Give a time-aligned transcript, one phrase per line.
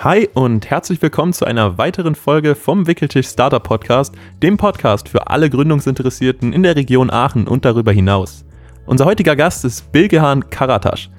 [0.00, 5.26] Hi und herzlich willkommen zu einer weiteren Folge vom Wickeltisch Startup Podcast, dem Podcast für
[5.26, 8.44] alle Gründungsinteressierten in der Region Aachen und darüber hinaus.
[8.86, 11.10] Unser heutiger Gast ist Bilgehan Karatasch.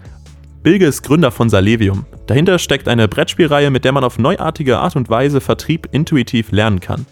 [0.63, 2.05] Bilge ist Gründer von Salevium.
[2.28, 6.79] Dahinter steckt eine Brettspielreihe, mit der man auf neuartige Art und Weise Vertrieb intuitiv lernen
[6.79, 7.05] kann.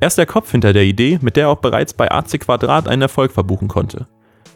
[0.00, 2.86] Er ist der Kopf hinter der Idee, mit der er auch bereits bei AC Quadrat
[2.86, 4.06] einen Erfolg verbuchen konnte.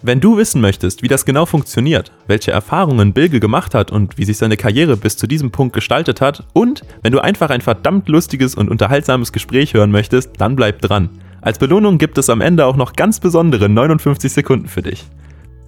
[0.00, 4.24] Wenn du wissen möchtest, wie das genau funktioniert, welche Erfahrungen Bilge gemacht hat und wie
[4.24, 8.08] sich seine Karriere bis zu diesem Punkt gestaltet hat und wenn du einfach ein verdammt
[8.08, 11.10] lustiges und unterhaltsames Gespräch hören möchtest, dann bleib dran.
[11.40, 15.04] Als Belohnung gibt es am Ende auch noch ganz besondere 59 Sekunden für dich.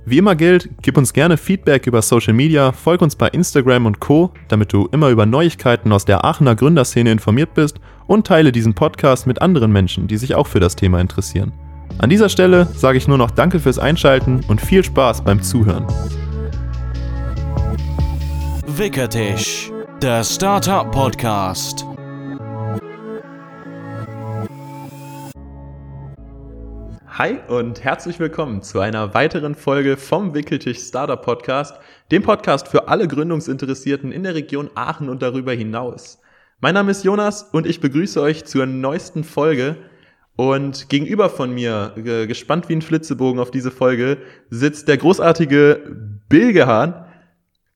[0.07, 3.99] Wie immer gilt, gib uns gerne Feedback über Social Media, folg uns bei Instagram und
[3.99, 8.75] Co., damit du immer über Neuigkeiten aus der Aachener Gründerszene informiert bist und teile diesen
[8.75, 11.53] Podcast mit anderen Menschen, die sich auch für das Thema interessieren.
[11.99, 15.87] An dieser Stelle sage ich nur noch Danke fürs Einschalten und viel Spaß beim Zuhören.
[18.67, 21.85] Wickertisch, der Startup Podcast.
[27.09, 31.75] Hi und herzlich willkommen zu einer weiteren Folge vom Wickeltisch Startup Podcast,
[32.11, 36.19] dem Podcast für alle Gründungsinteressierten in der Region Aachen und darüber hinaus.
[36.61, 39.77] Mein Name ist Jonas und ich begrüße euch zur neuesten Folge
[40.41, 41.93] und gegenüber von mir,
[42.27, 44.17] gespannt wie ein Flitzebogen auf diese Folge,
[44.49, 45.83] sitzt der großartige
[46.31, 47.05] Bilgehahn.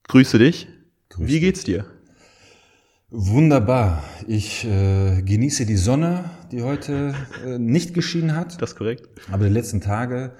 [0.07, 0.67] Grüße dich.
[1.09, 1.85] Grüß wie geht's dir?
[3.11, 4.03] Wunderbar.
[4.27, 7.13] Ich äh, genieße die Sonne, die heute
[7.45, 8.59] äh, nicht geschienen hat.
[8.59, 9.09] Das ist korrekt.
[9.31, 10.31] Aber die letzten Tage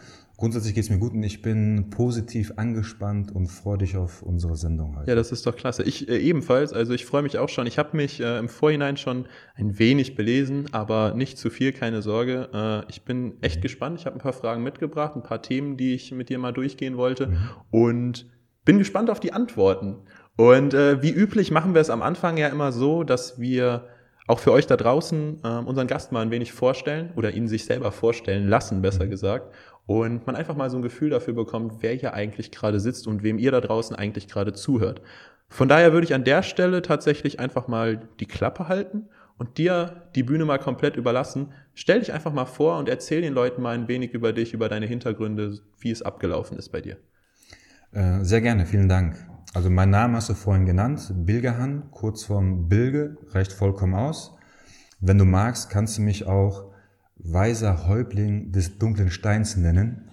[0.45, 4.55] Grundsätzlich geht es mir gut und ich bin positiv angespannt und freue dich auf unsere
[4.55, 5.09] Sendung heute.
[5.09, 5.81] Ja, das ist doch klasse.
[5.81, 6.71] Ich äh, ebenfalls.
[6.71, 7.65] Also ich freue mich auch schon.
[7.65, 12.03] Ich habe mich äh, im Vorhinein schon ein wenig belesen, aber nicht zu viel, keine
[12.03, 12.49] Sorge.
[12.53, 13.61] Äh, ich bin echt mhm.
[13.61, 13.99] gespannt.
[13.99, 16.95] Ich habe ein paar Fragen mitgebracht, ein paar Themen, die ich mit dir mal durchgehen
[16.95, 17.37] wollte mhm.
[17.71, 18.27] und
[18.65, 19.95] bin gespannt auf die Antworten.
[20.37, 23.87] Und äh, wie üblich machen wir es am Anfang ja immer so, dass wir
[24.27, 27.65] auch für euch da draußen äh, unseren Gast mal ein wenig vorstellen oder ihn sich
[27.65, 29.09] selber vorstellen lassen, besser mhm.
[29.09, 33.07] gesagt und man einfach mal so ein Gefühl dafür bekommt, wer hier eigentlich gerade sitzt
[33.07, 35.01] und wem ihr da draußen eigentlich gerade zuhört.
[35.47, 40.07] Von daher würde ich an der Stelle tatsächlich einfach mal die Klappe halten und dir
[40.15, 41.51] die Bühne mal komplett überlassen.
[41.73, 44.69] Stell dich einfach mal vor und erzähl den Leuten mal ein wenig über dich, über
[44.69, 46.97] deine Hintergründe, wie es abgelaufen ist bei dir.
[47.91, 49.17] Äh, sehr gerne, vielen Dank.
[49.53, 54.35] Also mein Name hast du vorhin genannt, Bilgehan, kurz vom Bilge, reicht vollkommen aus.
[54.99, 56.74] Wenn du magst, kannst du mich auch
[57.17, 60.09] weiser Häuptling des dunklen Steins nennen.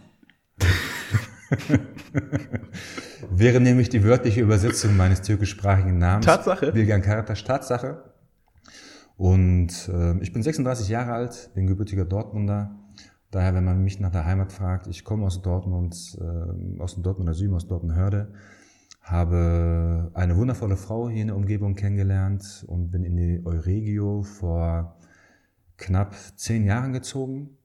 [3.30, 6.26] Wäre nämlich die wörtliche Übersetzung meines türkischsprachigen Namens.
[6.26, 6.72] Tatsache.
[6.72, 8.12] Bilgan Karataş, Tatsache.
[9.16, 12.78] Und äh, ich bin 36 Jahre alt, bin gebürtiger Dortmunder.
[13.30, 17.02] Daher, wenn man mich nach der Heimat fragt, ich komme aus Dortmund, äh, aus dem
[17.02, 18.32] Dortmunder Süden, aus Dortmund-Hörde,
[19.00, 24.96] habe eine wundervolle Frau hier in der Umgebung kennengelernt und bin in die Euregio vor
[25.82, 27.58] knapp zehn Jahren gezogen,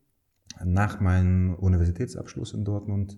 [0.63, 3.17] nach meinem Universitätsabschluss in Dortmund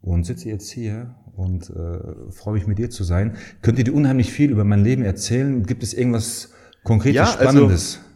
[0.00, 3.36] und sitze jetzt hier und äh, freue mich mit dir zu sein.
[3.60, 5.64] Könnt ihr dir unheimlich viel über mein Leben erzählen?
[5.64, 6.52] Gibt es irgendwas
[6.84, 7.96] Konkretes, ja, also Spannendes?
[7.96, 8.10] Also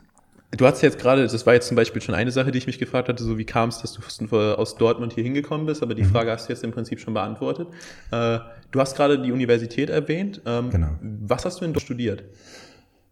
[0.56, 2.78] Du hast jetzt gerade, das war jetzt zum Beispiel schon eine Sache, die ich mich
[2.78, 6.02] gefragt hatte, so wie kam es, dass du aus Dortmund hier hingekommen bist, aber die
[6.02, 6.10] mhm.
[6.10, 7.68] Frage hast du jetzt im Prinzip schon beantwortet.
[8.12, 8.38] Äh,
[8.70, 10.42] du hast gerade die Universität erwähnt.
[10.46, 10.90] Ähm, genau.
[11.00, 12.22] Was hast du denn dort studiert?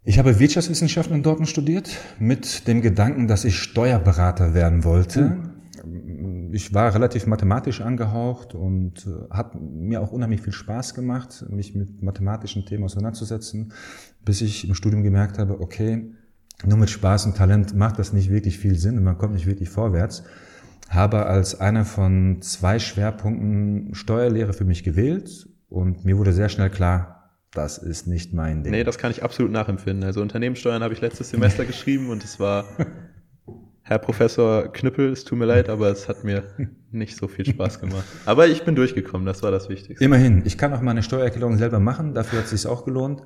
[0.04, 5.38] Ich habe Wirtschaftswissenschaften in Dortmund studiert, mit dem Gedanken, dass ich Steuerberater werden wollte.
[5.84, 6.50] Uh.
[6.50, 11.76] Ich war relativ mathematisch angehaucht und äh, hat mir auch unheimlich viel Spaß gemacht, mich
[11.76, 13.72] mit mathematischen Themen auseinanderzusetzen,
[14.24, 16.12] bis ich im Studium gemerkt habe, okay,
[16.66, 19.46] nur mit Spaß und Talent macht das nicht wirklich viel Sinn und man kommt nicht
[19.46, 20.24] wirklich vorwärts.
[20.88, 26.70] Habe als einer von zwei Schwerpunkten Steuerlehre für mich gewählt und mir wurde sehr schnell
[26.70, 27.21] klar,
[27.52, 28.72] das ist nicht mein Ding.
[28.72, 30.04] Nee, das kann ich absolut nachempfinden.
[30.04, 32.64] Also Unternehmenssteuern habe ich letztes Semester geschrieben und es war
[33.84, 36.44] Herr Professor Knüppel, es tut mir leid, aber es hat mir
[36.92, 38.04] nicht so viel Spaß gemacht.
[38.26, 40.04] Aber ich bin durchgekommen, das war das Wichtigste.
[40.04, 43.22] Immerhin, ich kann auch meine Steuererklärung selber machen, dafür hat es sich auch gelohnt.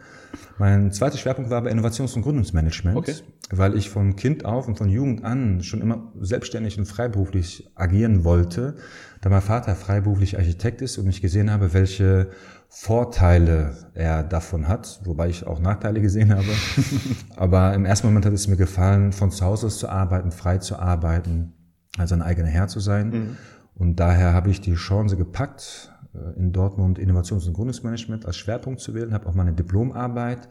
[0.59, 3.15] Mein zweiter Schwerpunkt war bei Innovations- und Gründungsmanagement, okay.
[3.51, 8.25] weil ich von Kind auf und von Jugend an schon immer selbstständig und freiberuflich agieren
[8.25, 8.77] wollte,
[9.21, 12.31] da mein Vater freiberuflich Architekt ist und ich gesehen habe, welche
[12.69, 16.49] Vorteile er davon hat, wobei ich auch Nachteile gesehen habe.
[17.37, 20.59] Aber im ersten Moment hat es mir gefallen, von zu Hause aus zu arbeiten, frei
[20.59, 21.53] zu arbeiten,
[21.97, 23.11] also ein eigener Herr zu sein.
[23.11, 23.37] Mhm.
[23.75, 28.81] Und daher habe ich die Chance gepackt, äh, in Dortmund Innovations- und Gründungsmanagement als Schwerpunkt
[28.81, 30.49] zu wählen, habe auch meine Diplomarbeit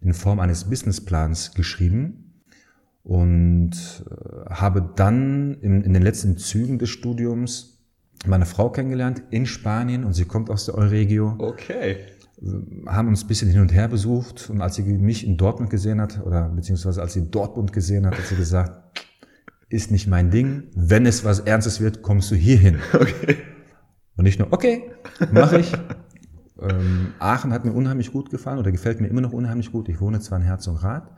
[0.00, 2.42] in Form eines Businessplans geschrieben
[3.02, 3.72] und
[4.10, 7.73] äh, habe dann in, in den letzten Zügen des Studiums
[8.26, 11.34] meine Frau kennengelernt in Spanien und sie kommt aus der Euregio.
[11.38, 11.96] Okay.
[12.86, 16.00] haben uns ein bisschen hin und her besucht und als sie mich in Dortmund gesehen
[16.00, 18.80] hat, oder beziehungsweise als sie Dortmund gesehen hat, hat sie gesagt,
[19.68, 20.64] ist nicht mein Ding.
[20.74, 22.78] Wenn es was Ernstes wird, kommst du hier hin.
[22.92, 23.36] Okay.
[24.16, 24.92] Und ich nur, okay,
[25.32, 25.72] mache ich.
[26.62, 29.88] ähm, Aachen hat mir unheimlich gut gefallen oder gefällt mir immer noch unheimlich gut.
[29.88, 31.10] Ich wohne zwar in Herzogenrath,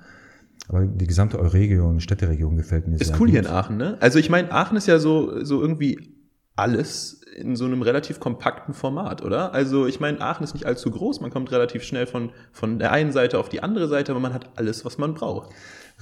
[0.69, 3.31] aber die gesamte Euregion, Städteregion gefällt mir ist sehr cool gut.
[3.32, 3.98] hier in Aachen, ne?
[4.00, 6.16] Also ich meine, Aachen ist ja so, so irgendwie
[6.56, 9.53] alles in so einem relativ kompakten Format, oder?
[9.53, 12.93] Also ich meine, Aachen ist nicht allzu groß, man kommt relativ schnell von, von der
[12.93, 15.50] einen Seite auf die andere Seite, aber man hat alles, was man braucht.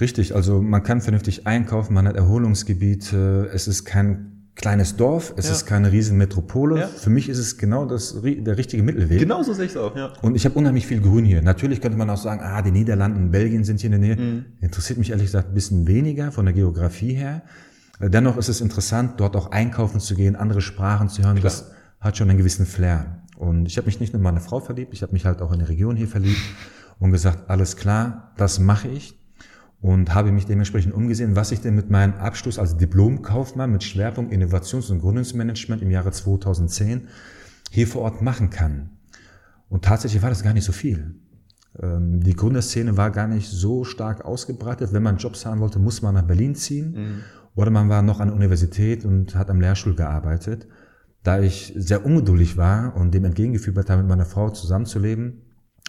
[0.01, 5.47] Richtig, also man kann vernünftig einkaufen, man hat Erholungsgebiete, es ist kein kleines Dorf, es
[5.47, 5.53] Ja.
[5.53, 6.79] ist keine Riesenmetropole.
[6.81, 6.87] Ja.
[6.87, 9.19] Für mich ist es genau das, der richtige Mittelweg.
[9.19, 10.13] Genau so sehe ich es auch, ja.
[10.23, 11.43] Und ich habe unheimlich viel Grün hier.
[11.43, 14.17] Natürlich könnte man auch sagen, ah, die Niederlande und Belgien sind hier in der Nähe.
[14.17, 14.45] Mhm.
[14.61, 17.43] Interessiert mich ehrlich gesagt ein bisschen weniger von der Geografie her.
[18.01, 21.41] Dennoch ist es interessant, dort auch einkaufen zu gehen, andere Sprachen zu hören.
[21.41, 21.71] Das
[22.01, 23.23] hat schon einen gewissen Flair.
[23.37, 25.53] Und ich habe mich nicht nur in meine Frau verliebt, ich habe mich halt auch
[25.53, 26.41] in die Region hier verliebt
[26.99, 29.19] und gesagt, alles klar, das mache ich.
[29.81, 34.33] Und habe mich dementsprechend umgesehen, was ich denn mit meinem Abschluss als Diplomkaufmann mit Schwerpunkt
[34.33, 37.09] Innovations- und Gründungsmanagement im Jahre 2010
[37.71, 38.91] hier vor Ort machen kann.
[39.69, 41.17] Und tatsächlich war das gar nicht so viel.
[41.83, 44.93] Ähm, Die Gründerszene war gar nicht so stark ausgebreitet.
[44.93, 47.23] Wenn man Jobs haben wollte, muss man nach Berlin ziehen.
[47.55, 50.67] Oder man war noch an der Universität und hat am Lehrstuhl gearbeitet.
[51.23, 55.43] Da ich sehr ungeduldig war und dem entgegengefiebert habe, mit meiner Frau zusammenzuleben,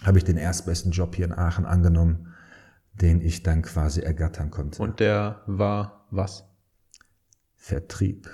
[0.04, 2.34] habe ich den erstbesten Job hier in Aachen angenommen,
[2.92, 4.82] den ich dann quasi ergattern konnte.
[4.82, 6.44] Und der war was?
[7.56, 8.30] Vertrieb.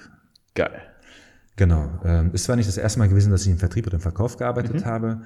[0.55, 0.83] Geil.
[1.57, 2.01] Genau.
[2.05, 4.37] Ähm, ist zwar nicht das erste Mal gewesen, dass ich im Vertrieb oder im Verkauf
[4.37, 5.23] gearbeitet habe,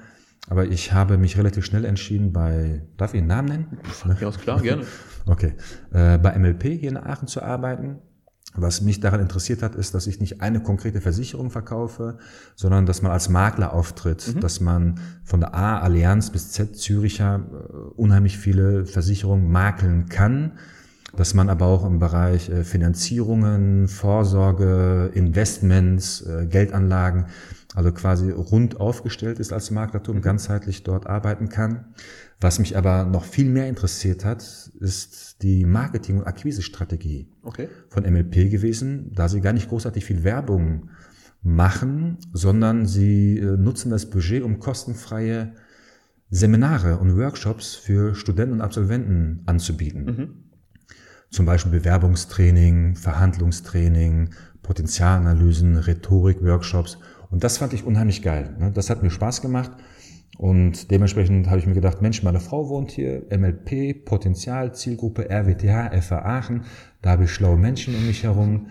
[0.49, 3.77] aber ich habe mich relativ schnell entschieden bei, darf ich einen Namen nennen?
[4.19, 4.85] Ja, ist klar, gerne.
[5.25, 5.53] Okay.
[5.91, 7.97] Äh, bei MLP hier in Aachen zu arbeiten.
[8.55, 12.17] Was mich daran interessiert hat, ist, dass ich nicht eine konkrete Versicherung verkaufe,
[12.55, 17.41] sondern dass man als Makler auftritt, dass man von der A Allianz bis Z Züricher
[17.51, 20.53] äh, unheimlich viele Versicherungen makeln kann,
[21.15, 27.25] dass man aber auch im Bereich äh, Finanzierungen, Vorsorge, Investments, äh, Geldanlagen,
[27.77, 31.93] also quasi rund aufgestellt ist als Maklertum, ganzheitlich dort arbeiten kann.
[32.41, 34.41] Was mich aber noch viel mehr interessiert hat,
[34.79, 37.69] ist die Marketing- und Akquisestrategie Okay.
[37.89, 40.89] von MLP gewesen, da sie gar nicht großartig viel Werbung
[41.43, 45.53] machen, sondern sie äh, nutzen das Budget, um kostenfreie
[46.31, 50.47] Seminare und Workshops für Studenten und Absolventen anzubieten.
[51.29, 54.31] Zum Beispiel Bewerbungstraining, Verhandlungstraining,
[54.63, 56.97] Potenzialanalysen, Rhetorik-Workshops.
[57.29, 58.55] Und das fand ich unheimlich geil.
[58.59, 58.71] ne?
[58.71, 59.71] Das hat mir Spaß gemacht.
[60.37, 65.99] Und dementsprechend habe ich mir gedacht, Mensch, meine Frau wohnt hier, MLP, Potenzial, Zielgruppe, RWTH,
[66.01, 66.65] FA Aachen.
[67.01, 68.67] Da habe ich schlaue Menschen um mich herum.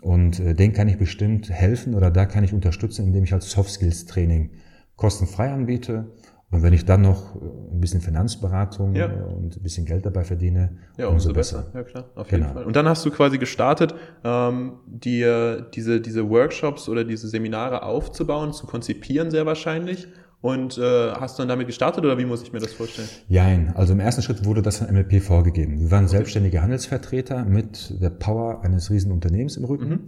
[0.00, 3.50] Und äh, denen kann ich bestimmt helfen oder da kann ich unterstützen, indem ich als
[3.50, 4.50] Soft Skills Training
[4.96, 6.12] kostenfrei anbiete.
[6.52, 7.38] Und wenn ich dann noch äh,
[7.72, 9.06] ein bisschen Finanzberatung Ja.
[9.06, 11.66] und ein bisschen Geld dabei verdiene, Ja, umso besser.
[11.74, 12.54] Ja, klar, auf jeden Genau.
[12.54, 12.64] Fall.
[12.64, 18.52] Und dann hast du quasi gestartet, ähm, dir diese, diese Workshops oder diese Seminare aufzubauen,
[18.52, 20.06] zu konzipieren sehr wahrscheinlich.
[20.42, 23.08] Und äh, hast du dann damit gestartet oder wie muss ich mir das vorstellen?
[23.28, 25.78] Jein, also im ersten Schritt wurde das von MLP vorgegeben.
[25.80, 30.00] Wir waren selbstständige Handelsvertreter mit der Power eines riesen Unternehmens im Rücken.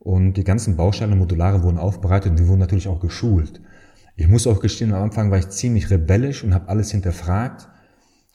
[0.00, 3.60] Und die ganzen Bausteine und Modulare wurden aufbereitet und wir wurden natürlich auch geschult.
[4.18, 7.68] Ich muss auch gestehen, am Anfang war ich ziemlich rebellisch und habe alles hinterfragt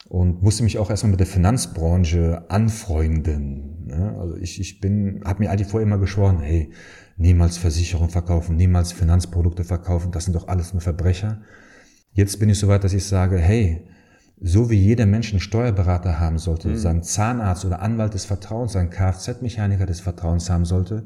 [0.08, 3.84] und musste mich auch erstmal mit der Finanzbranche anfreunden.
[3.88, 4.16] ne?
[4.18, 6.72] Also ich, ich bin, habe mir eigentlich vorher immer geschworen, hey,
[7.18, 11.42] niemals Versicherung verkaufen, niemals Finanzprodukte verkaufen, das sind doch alles nur Verbrecher.
[12.12, 13.86] Jetzt bin ich so weit, dass ich sage, hey,
[14.40, 18.88] so wie jeder Mensch einen Steuerberater haben sollte, seinen Zahnarzt oder Anwalt des Vertrauens, seinen
[18.88, 21.04] Kfz-Mechaniker des Vertrauens haben sollte,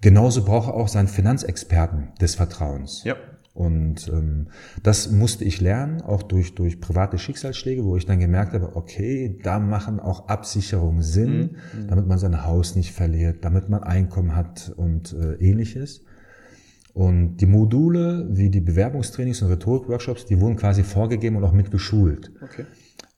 [0.00, 3.02] genauso braucht er auch seinen Finanzexperten des Vertrauens.
[3.02, 3.16] Ja.
[3.54, 4.48] Und ähm,
[4.82, 9.38] das musste ich lernen, auch durch, durch private Schicksalsschläge, wo ich dann gemerkt habe, okay,
[9.44, 11.56] da machen auch Absicherungen Sinn,
[11.88, 16.02] damit man sein Haus nicht verliert, damit man Einkommen hat und äh, ähnliches.
[16.94, 22.32] Und die Module, wie die Bewerbungstrainings und Rhetorik-Workshops, die wurden quasi vorgegeben und auch mitgeschult.
[22.42, 22.64] Okay.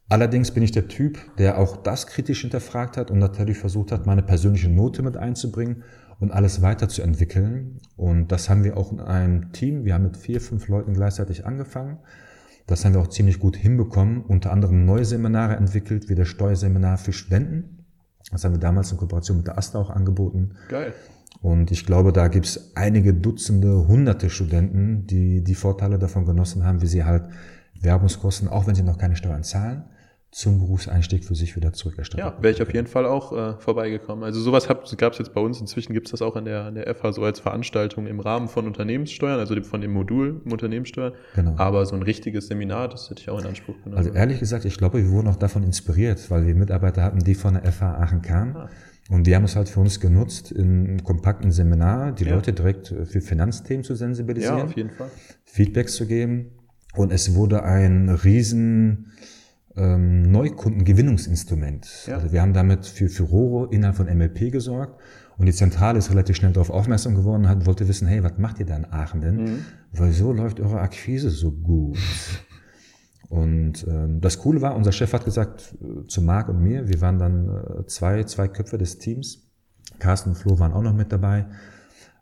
[0.08, 4.06] Allerdings bin ich der Typ, der auch das kritisch hinterfragt hat und natürlich versucht hat,
[4.06, 5.82] meine persönliche Note mit einzubringen
[6.18, 7.80] und alles weiterzuentwickeln.
[7.96, 9.84] Und das haben wir auch in einem Team.
[9.84, 11.98] Wir haben mit vier, fünf Leuten gleichzeitig angefangen.
[12.66, 14.22] Das haben wir auch ziemlich gut hinbekommen.
[14.22, 17.84] Unter anderem neue Seminare entwickelt, wie das Steuerseminar für Studenten.
[18.30, 20.56] Das haben wir damals in Kooperation mit der AStA auch angeboten.
[20.68, 20.92] Geil.
[21.42, 26.64] Und ich glaube, da gibt es einige Dutzende, hunderte Studenten, die die Vorteile davon genossen
[26.64, 27.28] haben, wie sie halt
[27.80, 29.84] Werbungskosten, auch wenn sie noch keine Steuern zahlen,
[30.36, 32.34] zum Berufseinstieg für sich wieder zurückerstattet.
[32.36, 34.22] Ja, wäre ich auf jeden Fall auch äh, vorbeigekommen.
[34.22, 35.62] Also sowas gab es jetzt bei uns.
[35.62, 38.46] Inzwischen gibt es das auch an der, an der FH so als Veranstaltung im Rahmen
[38.48, 41.14] von Unternehmenssteuern, also von dem Modul Unternehmenssteuern.
[41.34, 41.54] Genau.
[41.56, 43.96] Aber so ein richtiges Seminar, das hätte ich auch in Anspruch genommen.
[43.96, 47.34] Also ehrlich gesagt, ich glaube, wir wurden auch davon inspiriert, weil wir Mitarbeiter hatten, die
[47.34, 48.56] von der FH Aachen kamen.
[48.56, 48.68] Ah.
[49.08, 52.34] Und die haben es halt für uns genutzt, in einem kompakten Seminar die ja.
[52.34, 54.58] Leute direkt für Finanzthemen zu sensibilisieren.
[54.58, 55.08] Ja, auf jeden Fall.
[55.44, 56.50] Feedbacks zu geben.
[56.94, 59.12] Und es wurde ein riesen
[59.76, 62.06] ähm, Neukundengewinnungsinstrument.
[62.06, 62.16] Ja.
[62.16, 65.00] Also wir haben damit für Furore innerhalb von MLP gesorgt
[65.38, 68.58] und die Zentrale ist relativ schnell darauf aufmerksam geworden und wollte wissen, hey, was macht
[68.58, 69.36] ihr da in Aachen denn?
[69.36, 69.64] Mhm.
[69.92, 71.98] Weil so läuft eure Akquise so gut.
[73.28, 77.00] Und ähm, das Coole war, unser Chef hat gesagt äh, zu Marc und mir, wir
[77.00, 79.50] waren dann äh, zwei, zwei Köpfe des Teams,
[79.98, 81.46] Carsten und Flo waren auch noch mit dabei,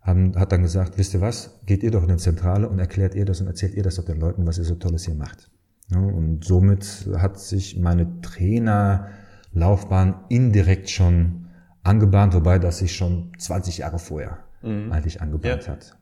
[0.01, 3.15] haben, hat dann gesagt, wisst ihr was, geht ihr doch in die Zentrale und erklärt
[3.15, 5.51] ihr das und erzählt ihr das doch den Leuten, was ihr so Tolles hier macht.
[5.91, 11.47] Ja, und somit hat sich meine Trainerlaufbahn indirekt schon
[11.83, 14.93] angebahnt, wobei das sich schon 20 Jahre vorher mhm.
[14.93, 15.73] eigentlich angebahnt ja.
[15.73, 15.97] hat.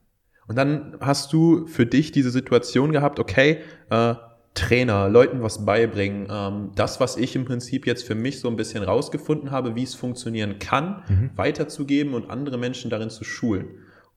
[0.47, 3.59] Und dann hast du für dich diese Situation gehabt, okay,
[3.91, 4.15] äh,
[4.55, 6.29] Trainer, Leuten was beibringen.
[6.31, 9.83] Ähm, das, was ich im Prinzip jetzt für mich so ein bisschen rausgefunden habe, wie
[9.83, 11.31] es funktionieren kann, mhm.
[11.37, 13.67] weiterzugeben und andere Menschen darin zu schulen.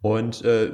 [0.02, 0.72] Und äh,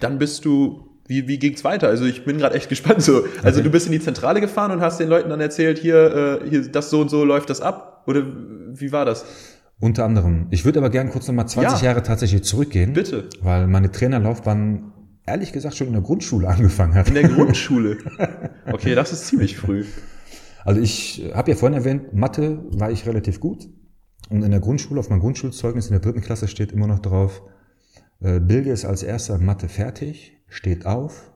[0.00, 1.88] dann bist du wie, wie ging's weiter?
[1.88, 3.24] Also ich bin gerade echt gespannt so.
[3.42, 3.62] Also okay.
[3.62, 6.68] du bist in die Zentrale gefahren und hast den Leuten dann erzählt, hier, äh, hier,
[6.68, 8.04] das so und so läuft das ab?
[8.06, 8.22] Oder
[8.74, 9.24] wie war das?
[9.80, 10.48] Unter anderem.
[10.50, 11.86] Ich würde aber gern kurz nochmal 20 ja.
[11.86, 12.92] Jahre tatsächlich zurückgehen.
[12.92, 13.28] Bitte.
[13.40, 14.92] Weil meine Trainerlaufbahn
[15.26, 17.08] ehrlich gesagt schon in der Grundschule angefangen hat.
[17.08, 17.98] In der Grundschule?
[18.70, 19.84] Okay, das ist ziemlich früh.
[20.64, 23.68] Also ich habe ja vorhin erwähnt, Mathe war ich relativ gut.
[24.28, 27.42] Und in der Grundschule, auf meinem Grundschulzeugnis in der dritten Klasse steht immer noch drauf,
[28.20, 31.32] äh, Bilge ist als erster Mathe fertig, steht auf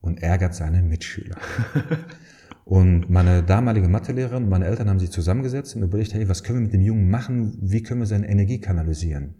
[0.00, 1.36] und ärgert seine Mitschüler.
[2.64, 6.58] und meine damalige Mathelehrerin und meine Eltern haben sich zusammengesetzt und überlegt, hey, was können
[6.58, 7.58] wir mit dem Jungen machen?
[7.60, 9.34] Wie können wir seine Energie kanalisieren?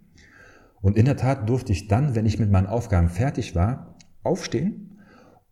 [0.81, 4.99] Und in der Tat durfte ich dann, wenn ich mit meinen Aufgaben fertig war, aufstehen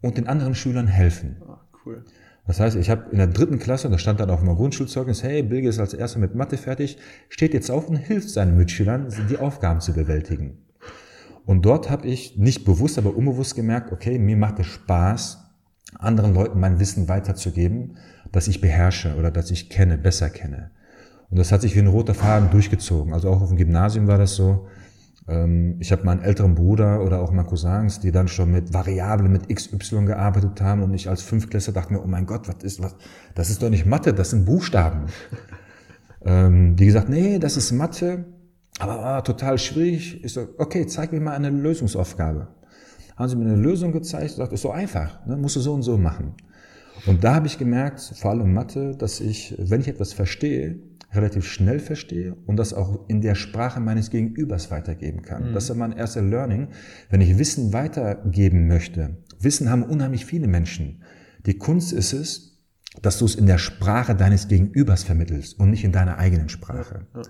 [0.02, 1.42] und den anderen Schülern helfen.
[1.48, 2.06] Oh, cool.
[2.46, 5.44] Das heißt, ich habe in der dritten Klasse, da stand dann auf meinem Grundschulzeugnis, hey,
[5.44, 6.98] Bilge ist als erster mit Mathe fertig,
[7.30, 10.58] steht jetzt auf und hilft seinen Mitschülern, die Aufgaben zu bewältigen.
[11.46, 15.40] Und dort habe ich nicht bewusst, aber unbewusst gemerkt, okay, mir macht es Spaß,
[16.00, 17.98] anderen Leuten mein Wissen weiterzugeben,
[18.32, 20.72] das ich beherrsche oder das ich kenne, besser kenne.
[21.30, 23.14] Und das hat sich wie ein roter Faden durchgezogen.
[23.14, 24.68] Also auch auf dem Gymnasium war das so.
[25.28, 29.32] Ähm, ich habe meinen älteren Bruder oder auch meine Cousins, die dann schon mit Variablen,
[29.32, 32.82] mit XY gearbeitet haben und ich als Fünftklässler dachte mir, oh mein Gott, was ist
[32.82, 32.96] was?
[33.36, 35.08] Das ist doch nicht Mathe, das sind Buchstaben.
[36.26, 38.24] Ähm, die gesagt, nee, das ist Mathe.
[38.84, 40.24] Aber ah, total schwierig.
[40.24, 42.48] Ich so, okay, zeig mir mal eine Lösungsaufgabe.
[43.16, 45.38] Haben sie mir eine Lösung gezeigt, gesagt, ist so einfach, ne?
[45.38, 46.36] musst du so und so machen.
[47.06, 50.80] Und da habe ich gemerkt, vor allem Mathe, dass ich, wenn ich etwas verstehe,
[51.14, 55.50] relativ schnell verstehe und das auch in der Sprache meines Gegenübers weitergeben kann.
[55.50, 55.54] Mhm.
[55.54, 56.70] Das ist mein erster Learning.
[57.10, 61.04] Wenn ich Wissen weitergeben möchte, Wissen haben unheimlich viele Menschen.
[61.46, 62.62] Die Kunst ist es,
[63.02, 67.08] dass du es in der Sprache deines Gegenübers vermittelst und nicht in deiner eigenen Sprache.
[67.14, 67.20] Ja.
[67.20, 67.30] Und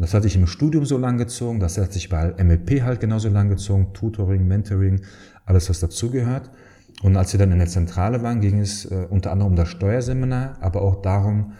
[0.00, 3.28] das hat sich im Studium so lang gezogen, das hat sich bei MLP halt genauso
[3.28, 5.02] lang gezogen, Tutoring, Mentoring,
[5.44, 6.50] alles was dazugehört.
[7.02, 9.68] Und als wir dann in der Zentrale waren, ging es äh, unter anderem um das
[9.68, 11.52] Steuerseminar, aber auch darum,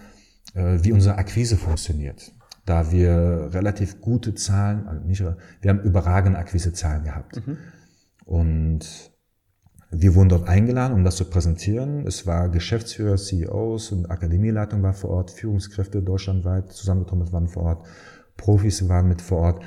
[0.54, 2.32] äh, wie unsere Akquise funktioniert.
[2.64, 7.46] Da wir relativ gute Zahlen, also nicht, wir haben überragende Akquisezahlen gehabt.
[7.46, 7.56] Mhm.
[8.24, 9.10] Und
[9.90, 12.06] wir wurden dort eingeladen, um das zu präsentieren.
[12.06, 17.86] Es war Geschäftsführer, CEOs und Akademieleitung war vor Ort, Führungskräfte deutschlandweit zusammengetrommelt waren vor Ort.
[18.40, 19.62] Profis waren mit vor Ort,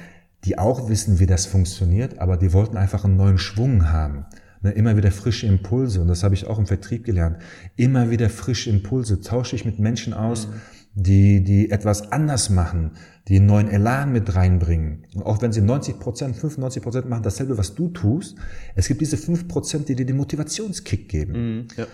[0.46, 4.26] die auch wissen, wie das funktioniert, aber die wollten einfach einen neuen Schwung haben.
[4.62, 6.02] Ne, immer wieder frische Impulse.
[6.02, 7.38] Und das habe ich auch im Vertrieb gelernt.
[7.76, 9.22] Immer wieder frische Impulse.
[9.22, 10.48] Tausche ich mit Menschen aus,
[10.96, 12.92] die, die etwas anders machen,
[13.28, 15.06] die einen neuen Elan mit reinbringen.
[15.16, 18.38] Und auch wenn sie 90 Prozent, 95 Prozent machen dasselbe, was du tust,
[18.76, 21.34] es gibt diese 5 Prozent, die dir den Motivationskick geben.
[21.34, 21.88] Mhm, ja.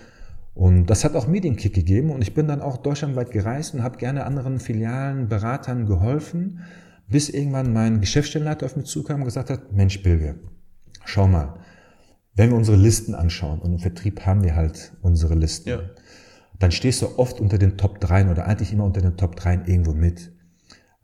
[0.60, 3.74] Und das hat auch mir den Kick gegeben und ich bin dann auch deutschlandweit gereist
[3.74, 6.60] und habe gerne anderen Filialen, Beratern geholfen,
[7.08, 10.36] bis irgendwann mein Geschäftsstellenleiter auf mich zukam und gesagt hat, Mensch Bilge,
[11.06, 11.62] schau mal,
[12.36, 15.80] wenn wir unsere Listen anschauen und im Vertrieb haben wir halt unsere Listen, ja.
[16.60, 19.62] dann stehst du oft unter den Top 3 oder eigentlich immer unter den Top 3
[19.66, 20.34] irgendwo mit.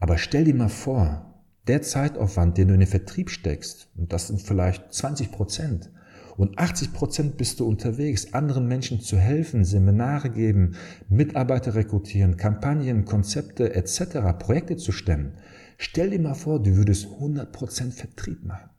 [0.02, 1.34] Aber stell dir mal vor,
[1.68, 5.92] der Zeitaufwand, den du in den Vertrieb steckst, und das sind vielleicht 20 Prozent,
[6.38, 10.76] und 80 Prozent bist du unterwegs, anderen Menschen zu helfen, Seminare geben,
[11.10, 15.38] Mitarbeiter rekrutieren, Kampagnen, Konzepte etc., Projekte zu stemmen.
[15.78, 18.70] Stell dir mal vor, du würdest 100 Prozent Vertrieb machen.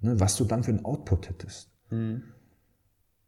[0.00, 1.70] Ne, was du dann für einen Output hättest.
[1.90, 2.22] Mhm.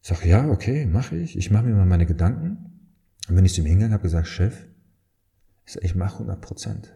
[0.03, 1.37] Ich sag, ja, okay, mache ich.
[1.39, 2.91] Ich mache mir mal meine Gedanken.
[3.29, 4.67] Und bin ich zu ihm hingegangen, habe gesagt, Chef,
[5.81, 6.93] ich mache 100 Prozent,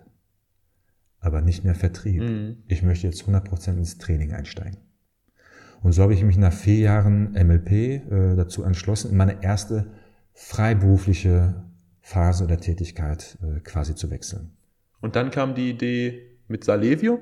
[1.21, 2.23] aber nicht mehr Vertrieb.
[2.23, 2.59] Mhm.
[2.67, 4.79] Ich möchte jetzt 100 Prozent ins Training einsteigen.
[5.83, 9.87] Und so habe ich mich nach vier Jahren MLP äh, dazu entschlossen, in meine erste
[10.35, 11.65] freiberufliche
[12.01, 14.51] Phase der Tätigkeit äh, quasi zu wechseln.
[15.01, 17.21] Und dann kam die Idee mit Salevio?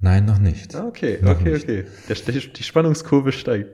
[0.00, 0.74] Nein, noch nicht.
[0.74, 1.64] Ah, okay, noch okay, nicht.
[1.64, 1.84] okay.
[2.08, 3.70] Der, die Spannungskurve steigt.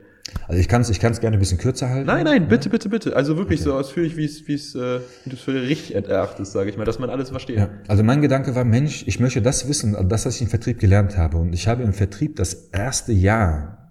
[0.48, 2.06] Also ich kann es ich kann's gerne ein bisschen kürzer halten.
[2.06, 3.14] Nein, nein, bitte, bitte, bitte.
[3.14, 3.70] Also wirklich okay.
[3.70, 6.86] so ausführlich, wie es wie es äh, du es für richtig erachtest, sage ich mal,
[6.86, 7.58] dass man alles versteht.
[7.58, 10.80] Ja, also mein Gedanke war, Mensch, ich möchte das wissen, das, was ich im Vertrieb
[10.80, 11.36] gelernt habe.
[11.36, 13.83] Und ich habe im Vertrieb das erste Jahr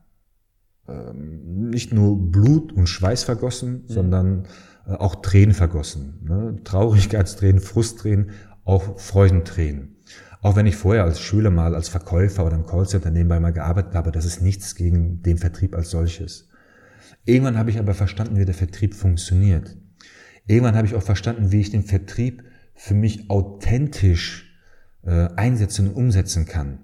[0.87, 3.93] ähm, nicht nur Blut und Schweiß vergossen, mhm.
[3.93, 4.47] sondern
[4.87, 6.19] äh, auch Tränen vergossen.
[6.23, 6.57] Ne?
[6.63, 8.31] Traurigkeitstränen, Frusttränen,
[8.65, 9.97] auch Freudentränen.
[10.41, 13.95] Auch wenn ich vorher als Schüler mal als Verkäufer oder im Callcenter nebenbei mal gearbeitet
[13.95, 16.49] habe, das ist nichts gegen den Vertrieb als solches.
[17.23, 19.77] Irgendwann habe ich aber verstanden, wie der Vertrieb funktioniert.
[20.45, 22.43] Irgendwann habe ich auch verstanden, wie ich den Vertrieb
[22.75, 24.53] für mich authentisch
[25.03, 26.79] äh, einsetzen und umsetzen kann.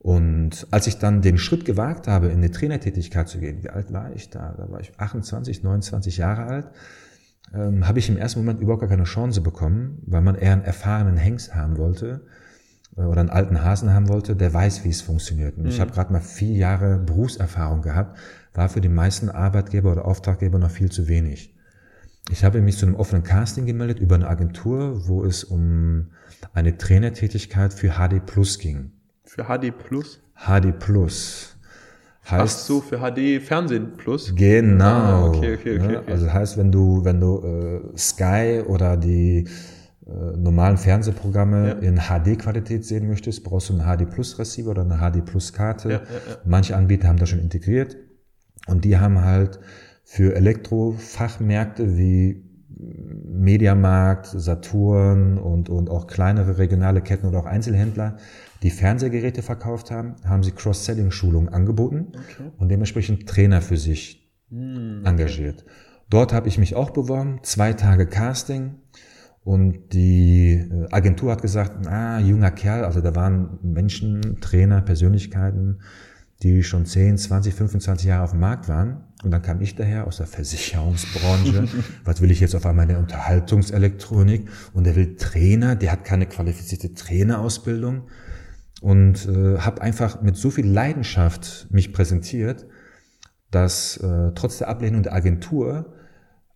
[0.00, 3.92] Und als ich dann den Schritt gewagt habe, in eine Trainertätigkeit zu gehen, wie alt
[3.92, 4.54] war ich da?
[4.56, 6.70] Da war ich 28, 29 Jahre alt
[7.54, 10.62] ähm, habe ich im ersten Moment überhaupt gar keine Chance bekommen, weil man eher einen
[10.62, 12.26] erfahrenen Hengst haben wollte
[12.96, 15.56] äh, oder einen alten Hasen haben wollte, der weiß, wie es funktioniert.
[15.56, 15.68] Und mhm.
[15.68, 18.18] ich habe gerade mal vier Jahre Berufserfahrung gehabt,
[18.54, 21.56] war für die meisten Arbeitgeber oder Auftraggeber noch viel zu wenig.
[22.30, 26.10] Ich habe mich zu einem offenen Casting gemeldet über eine Agentur, wo es um
[26.52, 28.92] eine Trainertätigkeit für HD Plus ging.
[29.30, 30.20] Für HD Plus?
[30.34, 31.56] HD Plus.
[32.28, 34.34] Heißt, Ach so, für HD Fernsehen Plus?
[34.34, 34.84] Genau.
[34.84, 36.12] Ah, okay, okay, okay, okay.
[36.12, 39.46] Also heißt, wenn du, wenn du äh, Sky oder die
[40.04, 41.74] äh, normalen Fernsehprogramme ja.
[41.74, 45.88] in HD-Qualität sehen möchtest, brauchst du einen HD Plus Receiver oder eine HD Plus Karte.
[45.90, 46.02] Ja, ja,
[46.44, 47.96] Manche Anbieter haben das schon integriert
[48.66, 49.60] und die haben halt
[50.02, 52.49] für Elektrofachmärkte wie
[53.26, 58.16] Mediamarkt, Saturn und, und auch kleinere regionale Ketten oder auch Einzelhändler
[58.62, 62.50] die Fernsehgeräte verkauft haben, haben sie Cross-Selling-Schulungen angeboten okay.
[62.58, 65.64] und dementsprechend Trainer für sich hm, engagiert.
[66.10, 68.74] Dort habe ich mich auch beworben, zwei Tage Casting
[69.42, 75.80] und die äh, Agentur hat gesagt, ah, junger Kerl, also da waren Menschen, Trainer, Persönlichkeiten,
[76.42, 79.04] die schon 10, 20, 25 Jahre auf dem Markt waren.
[79.22, 81.68] Und dann kam ich daher aus der Versicherungsbranche.
[82.04, 84.48] Was will ich jetzt auf einmal in der Unterhaltungselektronik?
[84.72, 88.08] Und der will Trainer, der hat keine qualifizierte Trainerausbildung
[88.80, 92.66] und äh, habe einfach mit so viel Leidenschaft mich präsentiert,
[93.50, 95.94] dass äh, trotz der Ablehnung der Agentur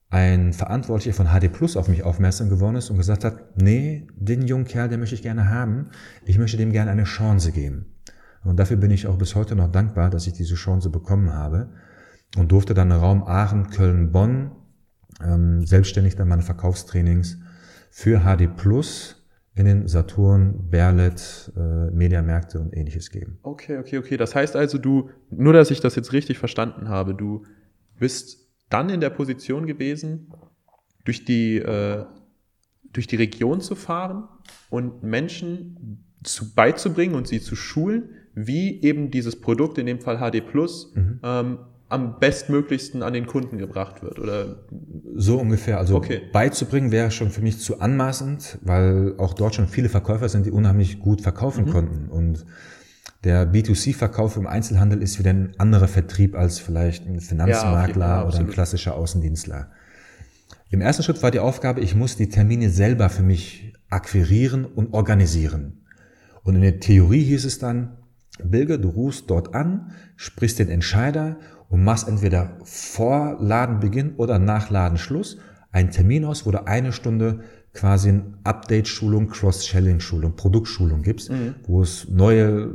[0.09, 4.47] ein Verantwortlicher von HD Plus auf mich aufmerksam geworden ist und gesagt hat, nee, den
[4.47, 5.91] jungen Kerl, den möchte ich gerne haben,
[6.25, 7.87] ich möchte dem gerne eine Chance geben.
[8.45, 11.71] Und dafür bin ich auch bis heute noch dankbar, dass ich diese Chance bekommen habe
[12.37, 14.53] und durfte dann Raum Aachen, Köln, Bonn
[15.23, 17.39] ähm, selbstständig dann meine Verkaufstrainings
[17.91, 23.39] für HD Plus in den Saturn, Berlet, äh, Mediamärkte und ähnliches geben.
[23.43, 24.17] Okay, okay, okay.
[24.17, 27.45] Das heißt also, du, nur dass ich das jetzt richtig verstanden habe, du
[27.99, 30.33] bist dann in der Position gewesen,
[31.05, 32.05] durch die, äh,
[32.93, 34.25] durch die Region zu fahren
[34.71, 40.19] und Menschen zu, beizubringen und sie zu schulen, wie eben dieses Produkt, in dem Fall
[40.19, 41.21] HD Plus, mhm.
[41.23, 44.57] ähm, am bestmöglichsten an den Kunden gebracht wird, oder?
[45.15, 45.79] So ungefähr.
[45.79, 46.23] Also okay.
[46.33, 50.51] beizubringen wäre schon für mich zu anmaßend, weil auch dort schon viele Verkäufer sind, die
[50.51, 51.71] unheimlich gut verkaufen mhm.
[51.71, 52.09] konnten.
[52.09, 52.45] Und
[53.23, 58.39] der B2C-Verkauf im Einzelhandel ist wieder ein anderer Vertrieb als vielleicht ein Finanzmakler ja, oder
[58.39, 59.71] ein klassischer Außendienstler.
[60.71, 64.93] Im ersten Schritt war die Aufgabe, ich muss die Termine selber für mich akquirieren und
[64.93, 65.85] organisieren.
[66.43, 67.97] Und in der Theorie hieß es dann,
[68.43, 71.37] Bilge, du rufst dort an, sprichst den Entscheider
[71.69, 75.39] und machst entweder vor Ladenbeginn oder nach Ladenschluss
[75.71, 77.41] einen Termin aus, wo du eine Stunde
[77.73, 81.57] quasi eine Update-Schulung, Cross-Selling-Schulung, Produktschulung gibst, mhm.
[81.67, 82.71] wo es neue,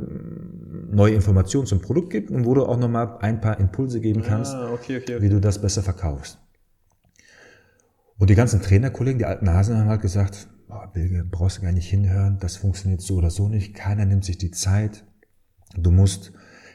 [0.90, 4.54] neue Informationen zum Produkt gibt und wo du auch nochmal ein paar Impulse geben kannst,
[4.54, 5.22] ah, okay, okay, okay.
[5.22, 6.38] wie du das besser verkaufst.
[8.18, 11.72] Und die ganzen Trainerkollegen, die alten Hasen haben halt gesagt, boah, Bilge, brauchst du gar
[11.72, 15.04] nicht hinhören, das funktioniert so oder so nicht, keiner nimmt sich die Zeit.
[15.76, 16.32] Du musst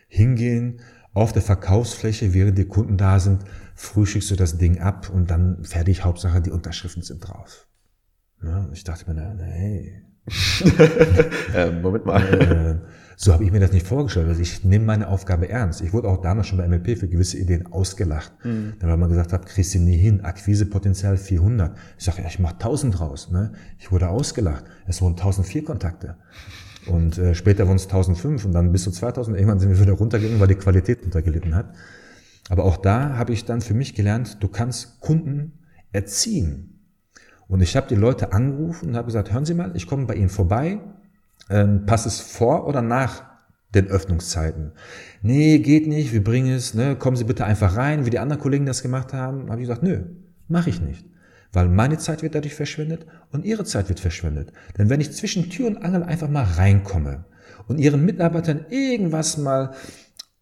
[0.07, 0.81] hingehen,
[1.13, 3.43] auf der Verkaufsfläche, während die Kunden da sind,
[3.75, 7.67] frühstückst du das Ding ab und dann fertig, Hauptsache die Unterschriften sind drauf.
[8.43, 10.01] Ja, ich dachte mir, na, hey.
[11.55, 12.21] äh, Moment mal.
[12.21, 14.27] Äh, so habe ich mir das nicht vorgestellt.
[14.27, 15.81] Also ich nehme meine Aufgabe ernst.
[15.81, 18.33] Ich wurde auch damals schon bei MLP für gewisse Ideen ausgelacht.
[18.43, 18.73] Mhm.
[18.79, 21.77] Dann, weil man gesagt hat, kriegst du nie hin, Akquisepotenzial 400.
[21.97, 23.31] Ich sage, ja, ich mache 1000 draus.
[23.31, 23.53] Ne?
[23.79, 24.65] Ich wurde ausgelacht.
[24.85, 26.17] Es wurden 1004 Kontakte.
[26.87, 29.35] Und äh, später wurden es 1005 und dann bis zu 2000.
[29.37, 31.73] Irgendwann sind wir wieder runtergegangen, weil die Qualität untergelitten hat.
[32.49, 35.53] Aber auch da habe ich dann für mich gelernt, du kannst Kunden
[35.91, 36.79] erziehen.
[37.47, 40.15] Und ich habe die Leute angerufen und habe gesagt, hören Sie mal, ich komme bei
[40.15, 40.79] Ihnen vorbei,
[41.49, 43.23] ähm, passt es vor oder nach
[43.73, 44.71] den Öffnungszeiten?
[45.21, 48.41] Nee, geht nicht, wir bringen es, ne, kommen Sie bitte einfach rein, wie die anderen
[48.41, 49.49] Kollegen das gemacht haben.
[49.49, 50.03] Habe ich gesagt, nö,
[50.47, 51.05] mache ich nicht.
[51.55, 54.51] Weil meine Zeit wird dadurch verschwendet und Ihre Zeit wird verschwendet.
[54.77, 57.23] Denn wenn ich zwischen Tür und Angel einfach mal reinkomme
[57.67, 59.73] und Ihren Mitarbeitern irgendwas mal